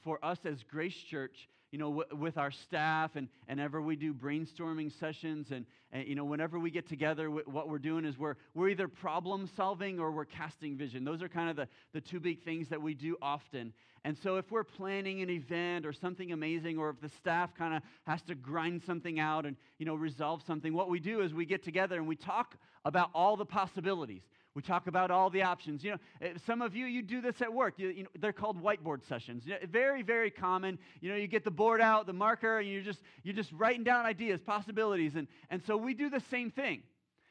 for, 0.02 0.24
us 0.24 0.38
as 0.44 0.62
Grace 0.62 0.96
Church, 0.96 1.48
you 1.70 1.78
know, 1.78 2.04
with 2.12 2.36
our 2.36 2.50
staff 2.50 3.16
and, 3.16 3.28
and 3.48 3.58
ever 3.58 3.80
we 3.80 3.96
do 3.96 4.12
brainstorming 4.12 4.92
sessions 4.98 5.50
and, 5.50 5.64
and 5.90 6.06
you 6.06 6.14
know, 6.14 6.24
whenever 6.24 6.58
we 6.58 6.70
get 6.70 6.86
together, 6.86 7.30
what 7.30 7.68
we're 7.68 7.78
doing 7.78 8.04
is 8.04 8.18
we're, 8.18 8.36
we're 8.54 8.68
either 8.68 8.88
problem 8.88 9.48
solving 9.56 9.98
or 9.98 10.10
we're 10.10 10.26
casting 10.26 10.76
vision. 10.76 11.04
Those 11.04 11.22
are 11.22 11.28
kind 11.28 11.48
of 11.48 11.56
the, 11.56 11.68
the 11.92 12.00
two 12.00 12.20
big 12.20 12.42
things 12.42 12.68
that 12.68 12.80
we 12.80 12.94
do 12.94 13.16
often. 13.22 13.72
And 14.04 14.18
so 14.18 14.36
if 14.36 14.50
we're 14.50 14.64
planning 14.64 15.22
an 15.22 15.30
event 15.30 15.86
or 15.86 15.92
something 15.92 16.32
amazing, 16.32 16.76
or 16.76 16.90
if 16.90 17.00
the 17.00 17.08
staff 17.08 17.54
kind 17.54 17.74
of 17.74 17.82
has 18.04 18.20
to 18.22 18.34
grind 18.34 18.82
something 18.82 19.20
out 19.20 19.46
and, 19.46 19.56
you 19.78 19.86
know, 19.86 19.94
resolve 19.94 20.42
something, 20.46 20.74
what 20.74 20.90
we 20.90 20.98
do 20.98 21.20
is 21.20 21.32
we 21.32 21.46
get 21.46 21.62
together 21.62 21.96
and 21.96 22.06
we 22.06 22.16
talk 22.16 22.56
about 22.84 23.10
all 23.14 23.36
the 23.36 23.46
possibilities. 23.46 24.22
We 24.54 24.60
talk 24.62 24.86
about 24.86 25.10
all 25.10 25.30
the 25.30 25.42
options. 25.42 25.82
You 25.82 25.92
know, 25.92 25.98
eh, 26.20 26.32
some 26.46 26.60
of 26.60 26.76
you, 26.76 26.84
you 26.86 27.02
do 27.02 27.20
this 27.20 27.40
at 27.40 27.52
work. 27.52 27.74
You, 27.78 27.88
you 27.88 28.02
know, 28.02 28.08
they're 28.20 28.32
called 28.32 28.62
whiteboard 28.62 29.06
sessions. 29.08 29.44
Very, 29.70 30.02
very 30.02 30.30
common. 30.30 30.78
You 31.00 31.10
know, 31.10 31.16
you 31.16 31.26
get 31.26 31.44
the 31.44 31.50
board 31.50 31.80
out, 31.80 32.06
the 32.06 32.12
marker, 32.12 32.58
and 32.58 32.68
you're 32.68 32.82
just, 32.82 33.00
you're 33.22 33.34
just 33.34 33.50
writing 33.52 33.82
down 33.82 34.04
ideas, 34.04 34.40
possibilities. 34.42 35.16
And, 35.16 35.26
and 35.48 35.62
so 35.64 35.76
we 35.76 35.94
do 35.94 36.10
the 36.10 36.22
same 36.30 36.50
thing. 36.50 36.82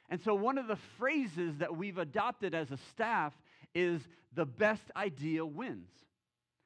And 0.10 0.19
so 0.21 0.34
one 0.34 0.57
of 0.57 0.67
the 0.67 0.77
phrases 0.97 1.57
that 1.60 1.75
we've 1.75 1.97
adopted 1.97 2.55
as 2.55 2.71
a 2.71 2.77
staff 2.91 3.34
is 3.75 4.01
the 4.34 4.45
best 4.45 4.84
idea 4.95 5.45
wins. 5.45 5.89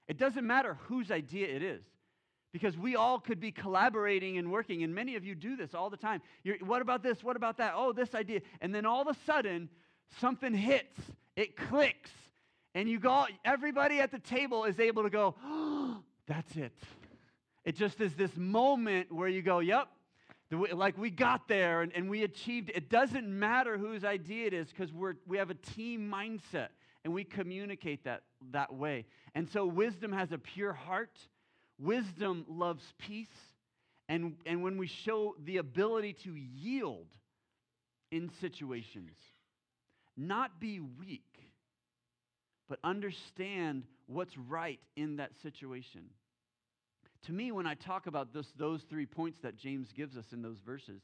It 0.07 0.17
doesn't 0.17 0.45
matter 0.45 0.77
whose 0.87 1.11
idea 1.11 1.47
it 1.47 1.63
is 1.63 1.83
because 2.53 2.77
we 2.77 2.95
all 2.95 3.19
could 3.19 3.41
be 3.41 3.51
collaborating 3.51 4.37
and 4.37 4.49
working 4.49 4.83
and 4.83 4.95
many 4.95 5.15
of 5.15 5.25
you 5.25 5.35
do 5.35 5.57
this 5.57 5.73
all 5.73 5.89
the 5.89 5.97
time 5.97 6.21
You're, 6.41 6.57
what 6.59 6.81
about 6.81 7.03
this 7.03 7.21
what 7.21 7.35
about 7.35 7.57
that 7.57 7.73
oh 7.75 7.91
this 7.91 8.15
idea 8.15 8.39
and 8.61 8.73
then 8.73 8.85
all 8.85 9.01
of 9.01 9.09
a 9.09 9.17
sudden 9.25 9.67
something 10.19 10.53
hits, 10.53 10.99
it 11.35 11.55
clicks, 11.55 12.11
and 12.73 12.89
you 12.89 12.99
go, 12.99 13.25
everybody 13.43 13.99
at 13.99 14.11
the 14.11 14.19
table 14.19 14.65
is 14.65 14.79
able 14.79 15.03
to 15.03 15.09
go, 15.09 15.35
oh, 15.43 15.97
that's 16.27 16.55
it. 16.55 16.73
It 17.63 17.75
just 17.75 17.99
is 18.01 18.13
this 18.13 18.35
moment 18.37 19.11
where 19.11 19.27
you 19.27 19.41
go, 19.41 19.59
yep, 19.59 19.87
like 20.51 20.97
we 20.97 21.09
got 21.09 21.47
there 21.47 21.81
and, 21.81 21.91
and 21.93 22.09
we 22.09 22.23
achieved 22.23 22.71
it. 22.73 22.89
doesn't 22.89 23.27
matter 23.27 23.77
whose 23.77 24.03
idea 24.03 24.47
it 24.47 24.53
is 24.53 24.69
because 24.69 24.93
we're 24.93 25.15
we 25.25 25.37
have 25.37 25.49
a 25.49 25.55
team 25.55 26.11
mindset 26.11 26.67
and 27.03 27.13
we 27.13 27.23
communicate 27.23 28.03
that 28.03 28.21
that 28.51 28.73
way. 28.73 29.05
And 29.33 29.49
so 29.49 29.65
wisdom 29.65 30.11
has 30.11 30.31
a 30.31 30.37
pure 30.37 30.73
heart. 30.73 31.17
Wisdom 31.79 32.45
loves 32.47 32.93
peace. 32.99 33.27
And, 34.07 34.35
and 34.45 34.61
when 34.61 34.77
we 34.77 34.87
show 34.87 35.35
the 35.43 35.57
ability 35.57 36.13
to 36.23 36.35
yield 36.35 37.07
in 38.11 38.29
situations, 38.39 39.15
not 40.17 40.59
be 40.59 40.79
weak, 40.79 41.23
but 42.67 42.79
understand 42.83 43.83
what's 44.07 44.37
right 44.37 44.79
in 44.95 45.17
that 45.17 45.31
situation. 45.41 46.05
To 47.25 47.33
me, 47.33 47.51
when 47.51 47.65
I 47.65 47.73
talk 47.73 48.07
about 48.07 48.33
this, 48.33 48.47
those 48.57 48.81
three 48.89 49.05
points 49.05 49.39
that 49.41 49.57
James 49.57 49.91
gives 49.95 50.15
us 50.15 50.25
in 50.31 50.41
those 50.41 50.59
verses, 50.65 51.01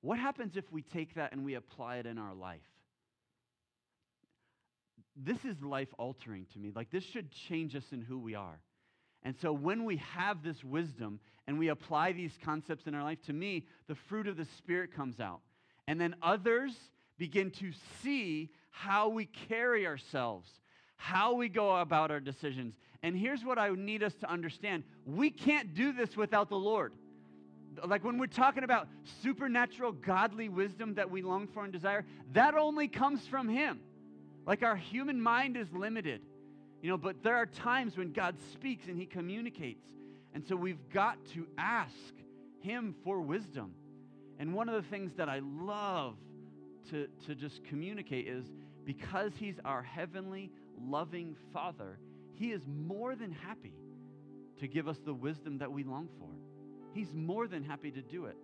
what 0.00 0.18
happens 0.18 0.56
if 0.56 0.70
we 0.72 0.82
take 0.82 1.14
that 1.14 1.32
and 1.32 1.44
we 1.44 1.54
apply 1.54 1.96
it 1.96 2.06
in 2.06 2.18
our 2.18 2.34
life? 2.34 2.60
This 5.14 5.44
is 5.44 5.60
life 5.62 5.88
altering 5.98 6.46
to 6.54 6.58
me. 6.58 6.72
Like, 6.74 6.90
this 6.90 7.04
should 7.04 7.30
change 7.48 7.76
us 7.76 7.84
in 7.92 8.00
who 8.00 8.18
we 8.18 8.34
are. 8.34 8.60
And 9.22 9.36
so, 9.40 9.52
when 9.52 9.84
we 9.84 9.98
have 9.98 10.42
this 10.42 10.64
wisdom 10.64 11.20
and 11.46 11.58
we 11.58 11.68
apply 11.68 12.12
these 12.12 12.32
concepts 12.44 12.86
in 12.86 12.94
our 12.94 13.04
life, 13.04 13.18
to 13.26 13.32
me, 13.32 13.66
the 13.88 13.94
fruit 14.08 14.26
of 14.26 14.36
the 14.36 14.46
Spirit 14.58 14.94
comes 14.94 15.20
out. 15.20 15.40
And 15.86 16.00
then 16.00 16.16
others 16.22 16.72
begin 17.22 17.52
to 17.52 17.70
see 18.02 18.50
how 18.70 19.08
we 19.08 19.26
carry 19.48 19.86
ourselves, 19.86 20.48
how 20.96 21.34
we 21.34 21.48
go 21.48 21.76
about 21.76 22.10
our 22.10 22.18
decisions. 22.18 22.74
And 23.04 23.16
here's 23.16 23.44
what 23.44 23.60
I 23.60 23.68
need 23.68 24.02
us 24.02 24.12
to 24.22 24.28
understand 24.28 24.82
we 25.06 25.30
can't 25.30 25.72
do 25.72 25.92
this 25.92 26.16
without 26.16 26.48
the 26.48 26.56
Lord. 26.56 26.92
Like 27.86 28.02
when 28.02 28.18
we're 28.18 28.26
talking 28.26 28.64
about 28.64 28.88
supernatural 29.22 29.92
godly 29.92 30.48
wisdom 30.48 30.94
that 30.94 31.12
we 31.12 31.22
long 31.22 31.46
for 31.46 31.62
and 31.62 31.72
desire, 31.72 32.04
that 32.32 32.56
only 32.56 32.88
comes 32.88 33.24
from 33.28 33.48
Him. 33.48 33.78
Like 34.44 34.64
our 34.64 34.74
human 34.74 35.20
mind 35.20 35.56
is 35.56 35.72
limited, 35.72 36.22
you 36.82 36.90
know, 36.90 36.98
but 36.98 37.22
there 37.22 37.36
are 37.36 37.46
times 37.46 37.96
when 37.96 38.12
God 38.12 38.34
speaks 38.52 38.88
and 38.88 38.98
He 38.98 39.06
communicates. 39.06 39.86
And 40.34 40.44
so 40.44 40.56
we've 40.56 40.90
got 40.92 41.24
to 41.34 41.46
ask 41.56 42.14
Him 42.62 42.96
for 43.04 43.20
wisdom. 43.20 43.74
And 44.40 44.54
one 44.54 44.68
of 44.68 44.74
the 44.74 44.90
things 44.90 45.12
that 45.18 45.28
I 45.28 45.38
love 45.38 46.16
to, 46.90 47.06
to 47.26 47.34
just 47.34 47.64
communicate 47.64 48.26
is 48.28 48.44
because 48.84 49.32
He's 49.38 49.56
our 49.64 49.82
heavenly, 49.82 50.50
loving 50.80 51.36
Father, 51.52 51.98
He 52.34 52.52
is 52.52 52.62
more 52.66 53.14
than 53.14 53.32
happy 53.32 53.74
to 54.60 54.68
give 54.68 54.88
us 54.88 54.98
the 55.04 55.14
wisdom 55.14 55.58
that 55.58 55.70
we 55.70 55.84
long 55.84 56.08
for. 56.18 56.28
He's 56.92 57.12
more 57.14 57.46
than 57.46 57.64
happy 57.64 57.90
to 57.90 58.02
do 58.02 58.26
it. 58.26 58.36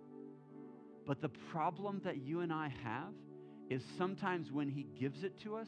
But 1.05 1.21
the 1.21 1.29
problem 1.51 2.01
that 2.03 2.17
you 2.17 2.41
and 2.41 2.51
I 2.51 2.73
have 2.83 3.13
is 3.69 3.83
sometimes 3.97 4.51
when 4.51 4.69
He 4.69 4.85
gives 4.99 5.23
it 5.23 5.39
to 5.43 5.55
us, 5.55 5.67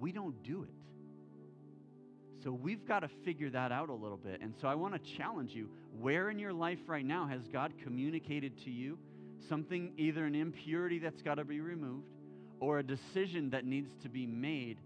we 0.00 0.12
don't 0.12 0.42
do 0.42 0.62
it. 0.64 0.74
So 2.42 2.50
we've 2.50 2.86
got 2.86 3.00
to 3.00 3.08
figure 3.24 3.50
that 3.50 3.70
out 3.70 3.88
a 3.88 3.94
little 3.94 4.16
bit. 4.16 4.40
And 4.40 4.54
so 4.60 4.66
I 4.66 4.74
want 4.74 4.94
to 4.94 5.16
challenge 5.16 5.52
you 5.52 5.68
where 6.00 6.28
in 6.28 6.38
your 6.38 6.52
life 6.52 6.78
right 6.86 7.04
now 7.04 7.26
has 7.26 7.46
God 7.52 7.72
communicated 7.84 8.58
to 8.64 8.70
you 8.70 8.98
something, 9.48 9.92
either 9.96 10.24
an 10.24 10.34
impurity 10.34 10.98
that's 10.98 11.22
got 11.22 11.36
to 11.36 11.44
be 11.44 11.60
removed 11.60 12.06
or 12.60 12.78
a 12.78 12.82
decision 12.82 13.50
that 13.50 13.64
needs 13.64 13.90
to 14.02 14.08
be 14.08 14.26
made, 14.26 14.78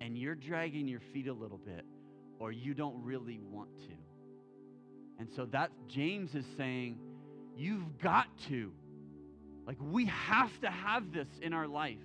and 0.00 0.16
you're 0.16 0.34
dragging 0.34 0.88
your 0.88 1.00
feet 1.12 1.28
a 1.28 1.32
little 1.32 1.58
bit, 1.58 1.84
or 2.38 2.50
you 2.50 2.72
don't 2.72 3.02
really 3.02 3.38
want 3.38 3.68
to. 3.80 3.94
And 5.18 5.28
so 5.34 5.46
that 5.46 5.70
James 5.88 6.34
is 6.34 6.44
saying, 6.56 6.98
you've 7.56 7.98
got 7.98 8.26
to. 8.48 8.72
Like, 9.66 9.76
we 9.80 10.06
have 10.06 10.60
to 10.60 10.70
have 10.70 11.12
this 11.12 11.28
in 11.42 11.52
our 11.52 11.66
life. 11.66 11.98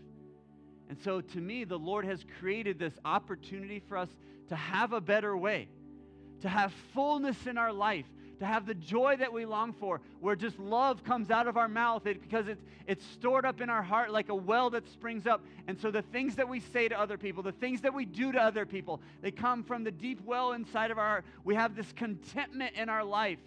And 0.90 0.98
so, 1.02 1.22
to 1.22 1.38
me, 1.40 1.64
the 1.64 1.80
Lord 1.80 2.04
has 2.06 2.26
created 2.40 2.78
this 2.78 2.94
opportunity 3.06 3.82
for 3.88 3.98
us 3.98 4.10
to 4.50 4.56
have 4.56 4.92
a 4.92 5.00
better 5.00 5.38
way, 5.38 5.70
to 6.42 6.50
have 6.50 6.74
fullness 6.94 7.38
in 7.48 7.58
our 7.58 7.72
life, 7.72 8.06
to 8.44 8.48
have 8.48 8.66
the 8.66 8.76
joy 8.76 9.16
that 9.16 9.32
we 9.32 9.46
long 9.46 9.72
for, 9.72 10.02
where 10.20 10.36
just 10.36 10.60
love 10.60 11.02
comes 11.06 11.32
out 11.32 11.48
of 11.48 11.56
our 11.56 11.70
mouth 11.70 12.06
it, 12.06 12.22
because 12.22 12.50
it's, 12.50 12.62
it's 12.88 13.06
stored 13.06 13.46
up 13.46 13.62
in 13.62 13.70
our 13.70 13.82
heart 13.82 14.12
like 14.12 14.28
a 14.28 14.36
well 14.36 14.70
that 14.70 14.86
springs 14.90 15.26
up. 15.26 15.46
And 15.66 15.80
so 15.80 15.92
the 15.92 16.02
things 16.02 16.36
that 16.36 16.50
we 16.50 16.60
say 16.60 16.90
to 16.90 17.00
other 17.00 17.18
people, 17.18 17.42
the 17.42 17.54
things 17.54 17.80
that 17.82 17.94
we 17.94 18.04
do 18.04 18.34
to 18.34 18.42
other 18.42 18.66
people, 18.66 19.00
they 19.22 19.32
come 19.32 19.64
from 19.64 19.86
the 19.86 19.92
deep 19.92 20.20
well 20.26 20.52
inside 20.52 20.92
of 20.92 20.98
our 20.98 21.08
heart. 21.08 21.26
We 21.46 21.56
have 21.56 21.74
this 21.74 21.90
contentment 21.94 22.76
in 22.76 22.90
our 22.90 23.06
life 23.06 23.40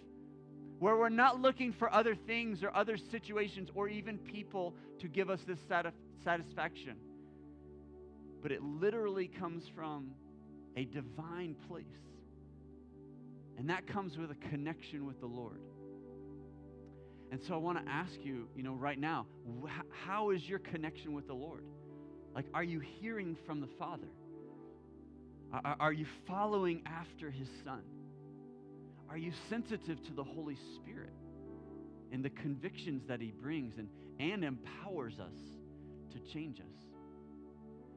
where 0.79 0.97
we're 0.97 1.09
not 1.09 1.39
looking 1.39 1.73
for 1.73 1.93
other 1.93 2.15
things 2.15 2.63
or 2.63 2.75
other 2.75 2.97
situations 2.97 3.69
or 3.75 3.87
even 3.87 4.17
people 4.17 4.73
to 4.99 5.07
give 5.07 5.29
us 5.29 5.41
this 5.43 5.59
satisfaction. 6.23 6.95
But 8.41 8.51
it 8.51 8.63
literally 8.63 9.27
comes 9.27 9.67
from 9.67 10.09
a 10.75 10.85
divine 10.85 11.55
place. 11.67 11.85
And 13.57 13.69
that 13.69 13.87
comes 13.87 14.17
with 14.17 14.31
a 14.31 14.49
connection 14.49 15.05
with 15.05 15.19
the 15.19 15.25
Lord. 15.25 15.61
And 17.31 17.41
so 17.47 17.55
I 17.55 17.57
want 17.57 17.83
to 17.83 17.91
ask 17.91 18.13
you, 18.21 18.47
you 18.55 18.63
know, 18.63 18.73
right 18.73 18.99
now, 18.99 19.25
how 20.05 20.29
is 20.29 20.47
your 20.47 20.59
connection 20.59 21.13
with 21.13 21.27
the 21.27 21.33
Lord? 21.33 21.63
Like, 22.33 22.45
are 22.53 22.63
you 22.63 22.79
hearing 22.79 23.35
from 23.45 23.59
the 23.59 23.67
Father? 23.79 24.07
Are 25.79 25.93
you 25.93 26.05
following 26.27 26.83
after 26.85 27.31
His 27.31 27.47
Son? 27.63 27.81
Are 29.09 29.17
you 29.17 29.31
sensitive 29.49 30.03
to 30.03 30.13
the 30.13 30.23
Holy 30.23 30.57
Spirit 30.75 31.13
and 32.11 32.23
the 32.23 32.29
convictions 32.29 33.03
that 33.07 33.21
He 33.21 33.31
brings 33.31 33.77
and, 33.77 33.89
and 34.19 34.43
empowers 34.43 35.19
us 35.19 35.39
to 36.11 36.19
change 36.33 36.59
us? 36.59 36.65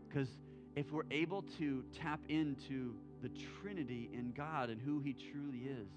Because 0.09 0.29
if 0.77 0.90
we're 0.90 1.03
able 1.11 1.42
to 1.59 1.85
tap 2.01 2.20
into 2.29 2.94
the 3.23 3.31
Trinity 3.61 4.11
in 4.13 4.33
God 4.33 4.71
and 4.71 4.81
who 4.81 5.01
He 5.01 5.15
truly 5.15 5.59
is, 5.59 5.89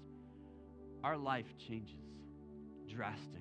our 1.02 1.16
life 1.16 1.46
changes 1.68 1.94
drastically. 2.88 3.40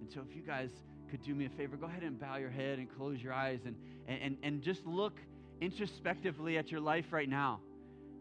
And 0.00 0.10
so, 0.12 0.22
if 0.28 0.34
you 0.34 0.42
guys 0.42 0.70
could 1.10 1.22
do 1.22 1.34
me 1.34 1.46
a 1.46 1.50
favor, 1.50 1.76
go 1.76 1.86
ahead 1.86 2.02
and 2.02 2.18
bow 2.20 2.36
your 2.36 2.50
head 2.50 2.78
and 2.78 2.88
close 2.96 3.22
your 3.22 3.32
eyes 3.32 3.60
and, 3.64 3.76
and, 4.06 4.36
and 4.42 4.62
just 4.62 4.84
look 4.86 5.14
introspectively 5.60 6.58
at 6.58 6.70
your 6.70 6.80
life 6.80 7.06
right 7.12 7.28
now. 7.28 7.60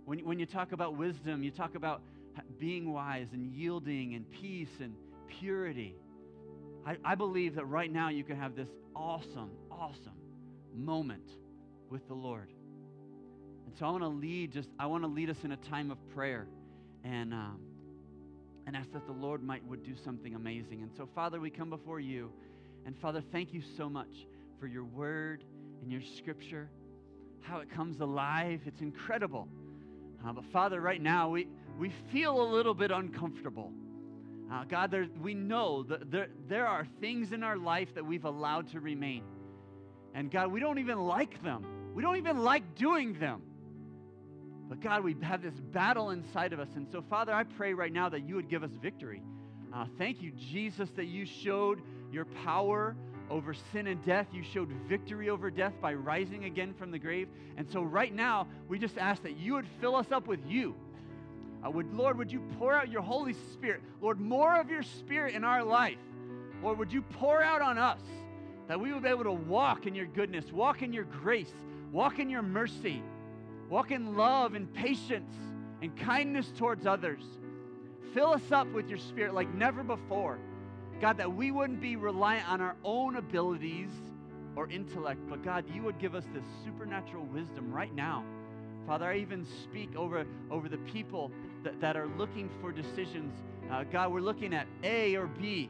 When, 0.05 0.19
when 0.19 0.39
you 0.39 0.45
talk 0.45 0.71
about 0.71 0.95
wisdom, 0.95 1.43
you 1.43 1.51
talk 1.51 1.75
about 1.75 2.01
being 2.59 2.93
wise 2.93 3.27
and 3.33 3.51
yielding 3.51 4.15
and 4.15 4.29
peace 4.29 4.69
and 4.79 4.93
purity. 5.39 5.95
I, 6.85 6.97
I 7.03 7.15
believe 7.15 7.55
that 7.55 7.65
right 7.65 7.91
now 7.91 8.09
you 8.09 8.23
can 8.23 8.37
have 8.37 8.55
this 8.55 8.69
awesome, 8.95 9.51
awesome 9.69 10.13
moment 10.73 11.29
with 11.89 12.07
the 12.07 12.13
Lord. 12.13 12.47
And 13.67 13.75
so 13.77 13.85
I 13.85 13.89
want 13.91 14.03
to 14.03 14.07
lead 14.07 14.53
just 14.53 14.69
I 14.79 14.85
want 14.85 15.03
to 15.03 15.09
lead 15.09 15.29
us 15.29 15.43
in 15.43 15.51
a 15.51 15.57
time 15.57 15.91
of 15.91 15.97
prayer 16.15 16.47
and 17.03 17.33
um, 17.33 17.59
and 18.65 18.77
ask 18.77 18.91
that 18.93 19.05
the 19.05 19.13
Lord 19.13 19.43
might 19.43 19.63
would 19.67 19.83
do 19.83 19.93
something 20.05 20.35
amazing. 20.35 20.81
And 20.81 20.91
so 20.95 21.07
Father, 21.13 21.39
we 21.41 21.49
come 21.49 21.69
before 21.69 21.99
you, 21.99 22.31
and 22.85 22.97
Father, 22.97 23.21
thank 23.31 23.53
you 23.53 23.61
so 23.75 23.89
much 23.89 24.25
for 24.57 24.67
your 24.67 24.85
word 24.85 25.43
and 25.81 25.91
your 25.91 26.01
scripture, 26.15 26.69
how 27.41 27.59
it 27.59 27.69
comes 27.69 27.99
alive. 27.99 28.61
It's 28.65 28.79
incredible. 28.79 29.49
Uh, 30.25 30.31
but 30.31 30.45
Father, 30.45 30.79
right 30.79 31.01
now 31.01 31.29
we 31.29 31.49
we 31.77 31.91
feel 32.13 32.41
a 32.41 32.47
little 32.49 32.73
bit 32.73 32.89
uncomfortable. 32.89 33.73
Uh, 34.49 34.63
God, 34.63 34.91
there, 34.91 35.07
we 35.21 35.33
know 35.33 35.83
that 35.83 36.09
there, 36.09 36.29
there 36.47 36.67
are 36.67 36.87
things 37.01 37.33
in 37.33 37.43
our 37.43 37.57
life 37.57 37.93
that 37.95 38.05
we've 38.05 38.23
allowed 38.23 38.71
to 38.71 38.79
remain. 38.79 39.23
And 40.13 40.31
God, 40.31 40.53
we 40.53 40.61
don't 40.61 40.79
even 40.79 40.99
like 40.99 41.43
them. 41.43 41.65
We 41.93 42.01
don't 42.01 42.15
even 42.15 42.37
like 42.37 42.75
doing 42.75 43.19
them. 43.19 43.41
But 44.69 44.81
God, 44.81 45.03
we 45.03 45.15
have 45.21 45.41
this 45.41 45.53
battle 45.53 46.09
inside 46.09 46.53
of 46.53 46.59
us. 46.59 46.67
And 46.75 46.87
so, 46.91 47.01
Father, 47.09 47.33
I 47.33 47.43
pray 47.43 47.73
right 47.73 47.91
now 47.91 48.09
that 48.09 48.27
you 48.27 48.35
would 48.35 48.49
give 48.49 48.63
us 48.63 48.71
victory. 48.81 49.21
Uh, 49.73 49.85
thank 49.97 50.21
you, 50.21 50.31
Jesus, 50.31 50.89
that 50.95 51.05
you 51.05 51.25
showed 51.25 51.81
your 52.11 52.25
power 52.43 52.95
over 53.29 53.53
sin 53.71 53.87
and 53.87 54.03
death. 54.05 54.27
You 54.33 54.43
showed 54.43 54.69
victory 54.89 55.29
over 55.29 55.49
death 55.49 55.73
by 55.81 55.93
rising 55.93 56.45
again 56.45 56.73
from 56.73 56.91
the 56.91 56.99
grave. 56.99 57.27
And 57.55 57.69
so, 57.69 57.81
right 57.81 58.13
now, 58.13 58.47
we 58.67 58.79
just 58.79 58.97
ask 58.97 59.23
that 59.23 59.37
you 59.37 59.53
would 59.53 59.67
fill 59.79 59.95
us 59.95 60.11
up 60.11 60.27
with 60.27 60.39
you. 60.45 60.75
Uh, 61.65 61.69
would, 61.71 61.93
Lord, 61.93 62.17
would 62.17 62.31
you 62.31 62.41
pour 62.57 62.73
out 62.73 62.89
your 62.89 63.01
Holy 63.01 63.33
Spirit? 63.53 63.81
Lord, 64.01 64.19
more 64.19 64.59
of 64.59 64.69
your 64.69 64.83
Spirit 64.83 65.33
in 65.33 65.43
our 65.43 65.63
life. 65.63 65.97
Lord, 66.61 66.77
would 66.79 66.91
you 66.91 67.01
pour 67.01 67.41
out 67.41 67.61
on 67.61 67.77
us 67.77 68.01
that 68.67 68.79
we 68.79 68.93
would 68.93 69.03
be 69.03 69.09
able 69.09 69.23
to 69.23 69.31
walk 69.31 69.85
in 69.85 69.95
your 69.95 70.05
goodness, 70.05 70.51
walk 70.51 70.81
in 70.81 70.91
your 70.91 71.05
grace, 71.05 71.53
walk 71.91 72.19
in 72.19 72.29
your 72.29 72.41
mercy, 72.41 73.01
walk 73.69 73.91
in 73.91 74.15
love 74.15 74.55
and 74.55 74.73
patience 74.73 75.33
and 75.81 75.95
kindness 75.97 76.51
towards 76.57 76.85
others. 76.85 77.23
Fill 78.13 78.29
us 78.29 78.51
up 78.51 78.67
with 78.73 78.89
your 78.89 78.97
Spirit 78.97 79.33
like 79.33 79.53
never 79.53 79.83
before. 79.83 80.39
God, 80.99 81.17
that 81.17 81.31
we 81.31 81.51
wouldn't 81.51 81.81
be 81.81 81.95
reliant 81.95 82.49
on 82.49 82.61
our 82.61 82.75
own 82.83 83.17
abilities 83.17 83.91
or 84.55 84.67
intellect, 84.69 85.19
but 85.29 85.43
God, 85.43 85.65
you 85.71 85.83
would 85.83 85.99
give 85.99 86.15
us 86.15 86.23
this 86.33 86.43
supernatural 86.65 87.25
wisdom 87.25 87.71
right 87.71 87.93
now. 87.93 88.23
Father, 88.87 89.05
I 89.05 89.17
even 89.17 89.45
speak 89.63 89.95
over, 89.95 90.25
over 90.49 90.67
the 90.67 90.77
people 90.79 91.29
that, 91.63 91.79
that 91.81 91.95
are 91.95 92.07
looking 92.17 92.49
for 92.61 92.71
decisions. 92.71 93.33
Uh, 93.69 93.83
God, 93.83 94.11
we're 94.11 94.21
looking 94.21 94.53
at 94.53 94.65
A 94.83 95.15
or 95.15 95.27
B. 95.27 95.69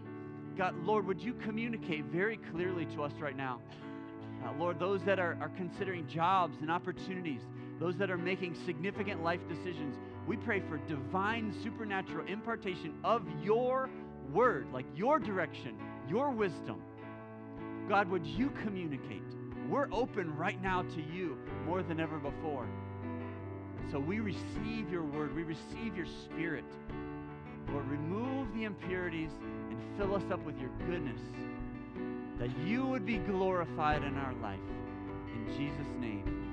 God, 0.55 0.75
Lord, 0.85 1.05
would 1.07 1.19
you 1.19 1.33
communicate 1.33 2.05
very 2.05 2.37
clearly 2.37 2.85
to 2.95 3.03
us 3.03 3.11
right 3.19 3.35
now? 3.35 3.59
Uh, 4.45 4.53
Lord, 4.59 4.79
those 4.79 5.03
that 5.03 5.19
are, 5.19 5.37
are 5.41 5.51
considering 5.57 6.07
jobs 6.07 6.57
and 6.61 6.71
opportunities, 6.71 7.41
those 7.79 7.97
that 7.97 8.09
are 8.09 8.17
making 8.17 8.55
significant 8.65 9.23
life 9.23 9.41
decisions, 9.47 9.95
we 10.27 10.35
pray 10.37 10.61
for 10.67 10.77
divine 10.87 11.53
supernatural 11.63 12.27
impartation 12.27 12.95
of 13.03 13.23
your 13.43 13.89
word, 14.33 14.67
like 14.73 14.85
your 14.95 15.19
direction, 15.19 15.75
your 16.09 16.31
wisdom. 16.31 16.81
God, 17.87 18.09
would 18.09 18.25
you 18.25 18.51
communicate? 18.63 19.23
We're 19.69 19.87
open 19.91 20.35
right 20.35 20.61
now 20.61 20.81
to 20.81 21.01
you 21.01 21.37
more 21.65 21.83
than 21.83 21.99
ever 21.99 22.17
before. 22.17 22.67
So 23.91 23.99
we 23.99 24.19
receive 24.19 24.89
your 24.91 25.03
word, 25.03 25.35
we 25.35 25.43
receive 25.43 25.95
your 25.95 26.07
spirit. 26.25 26.65
Lord, 27.69 27.87
remove 27.87 28.53
the 28.53 28.63
impurities 28.63 29.31
and 29.69 29.77
fill 29.97 30.15
us 30.15 30.23
up 30.31 30.43
with 30.45 30.57
your 30.57 30.71
goodness, 30.89 31.21
that 32.39 32.49
you 32.65 32.85
would 32.85 33.05
be 33.05 33.17
glorified 33.17 34.03
in 34.03 34.15
our 34.17 34.33
life. 34.41 34.59
In 35.33 35.47
Jesus' 35.57 35.93
name. 35.99 36.46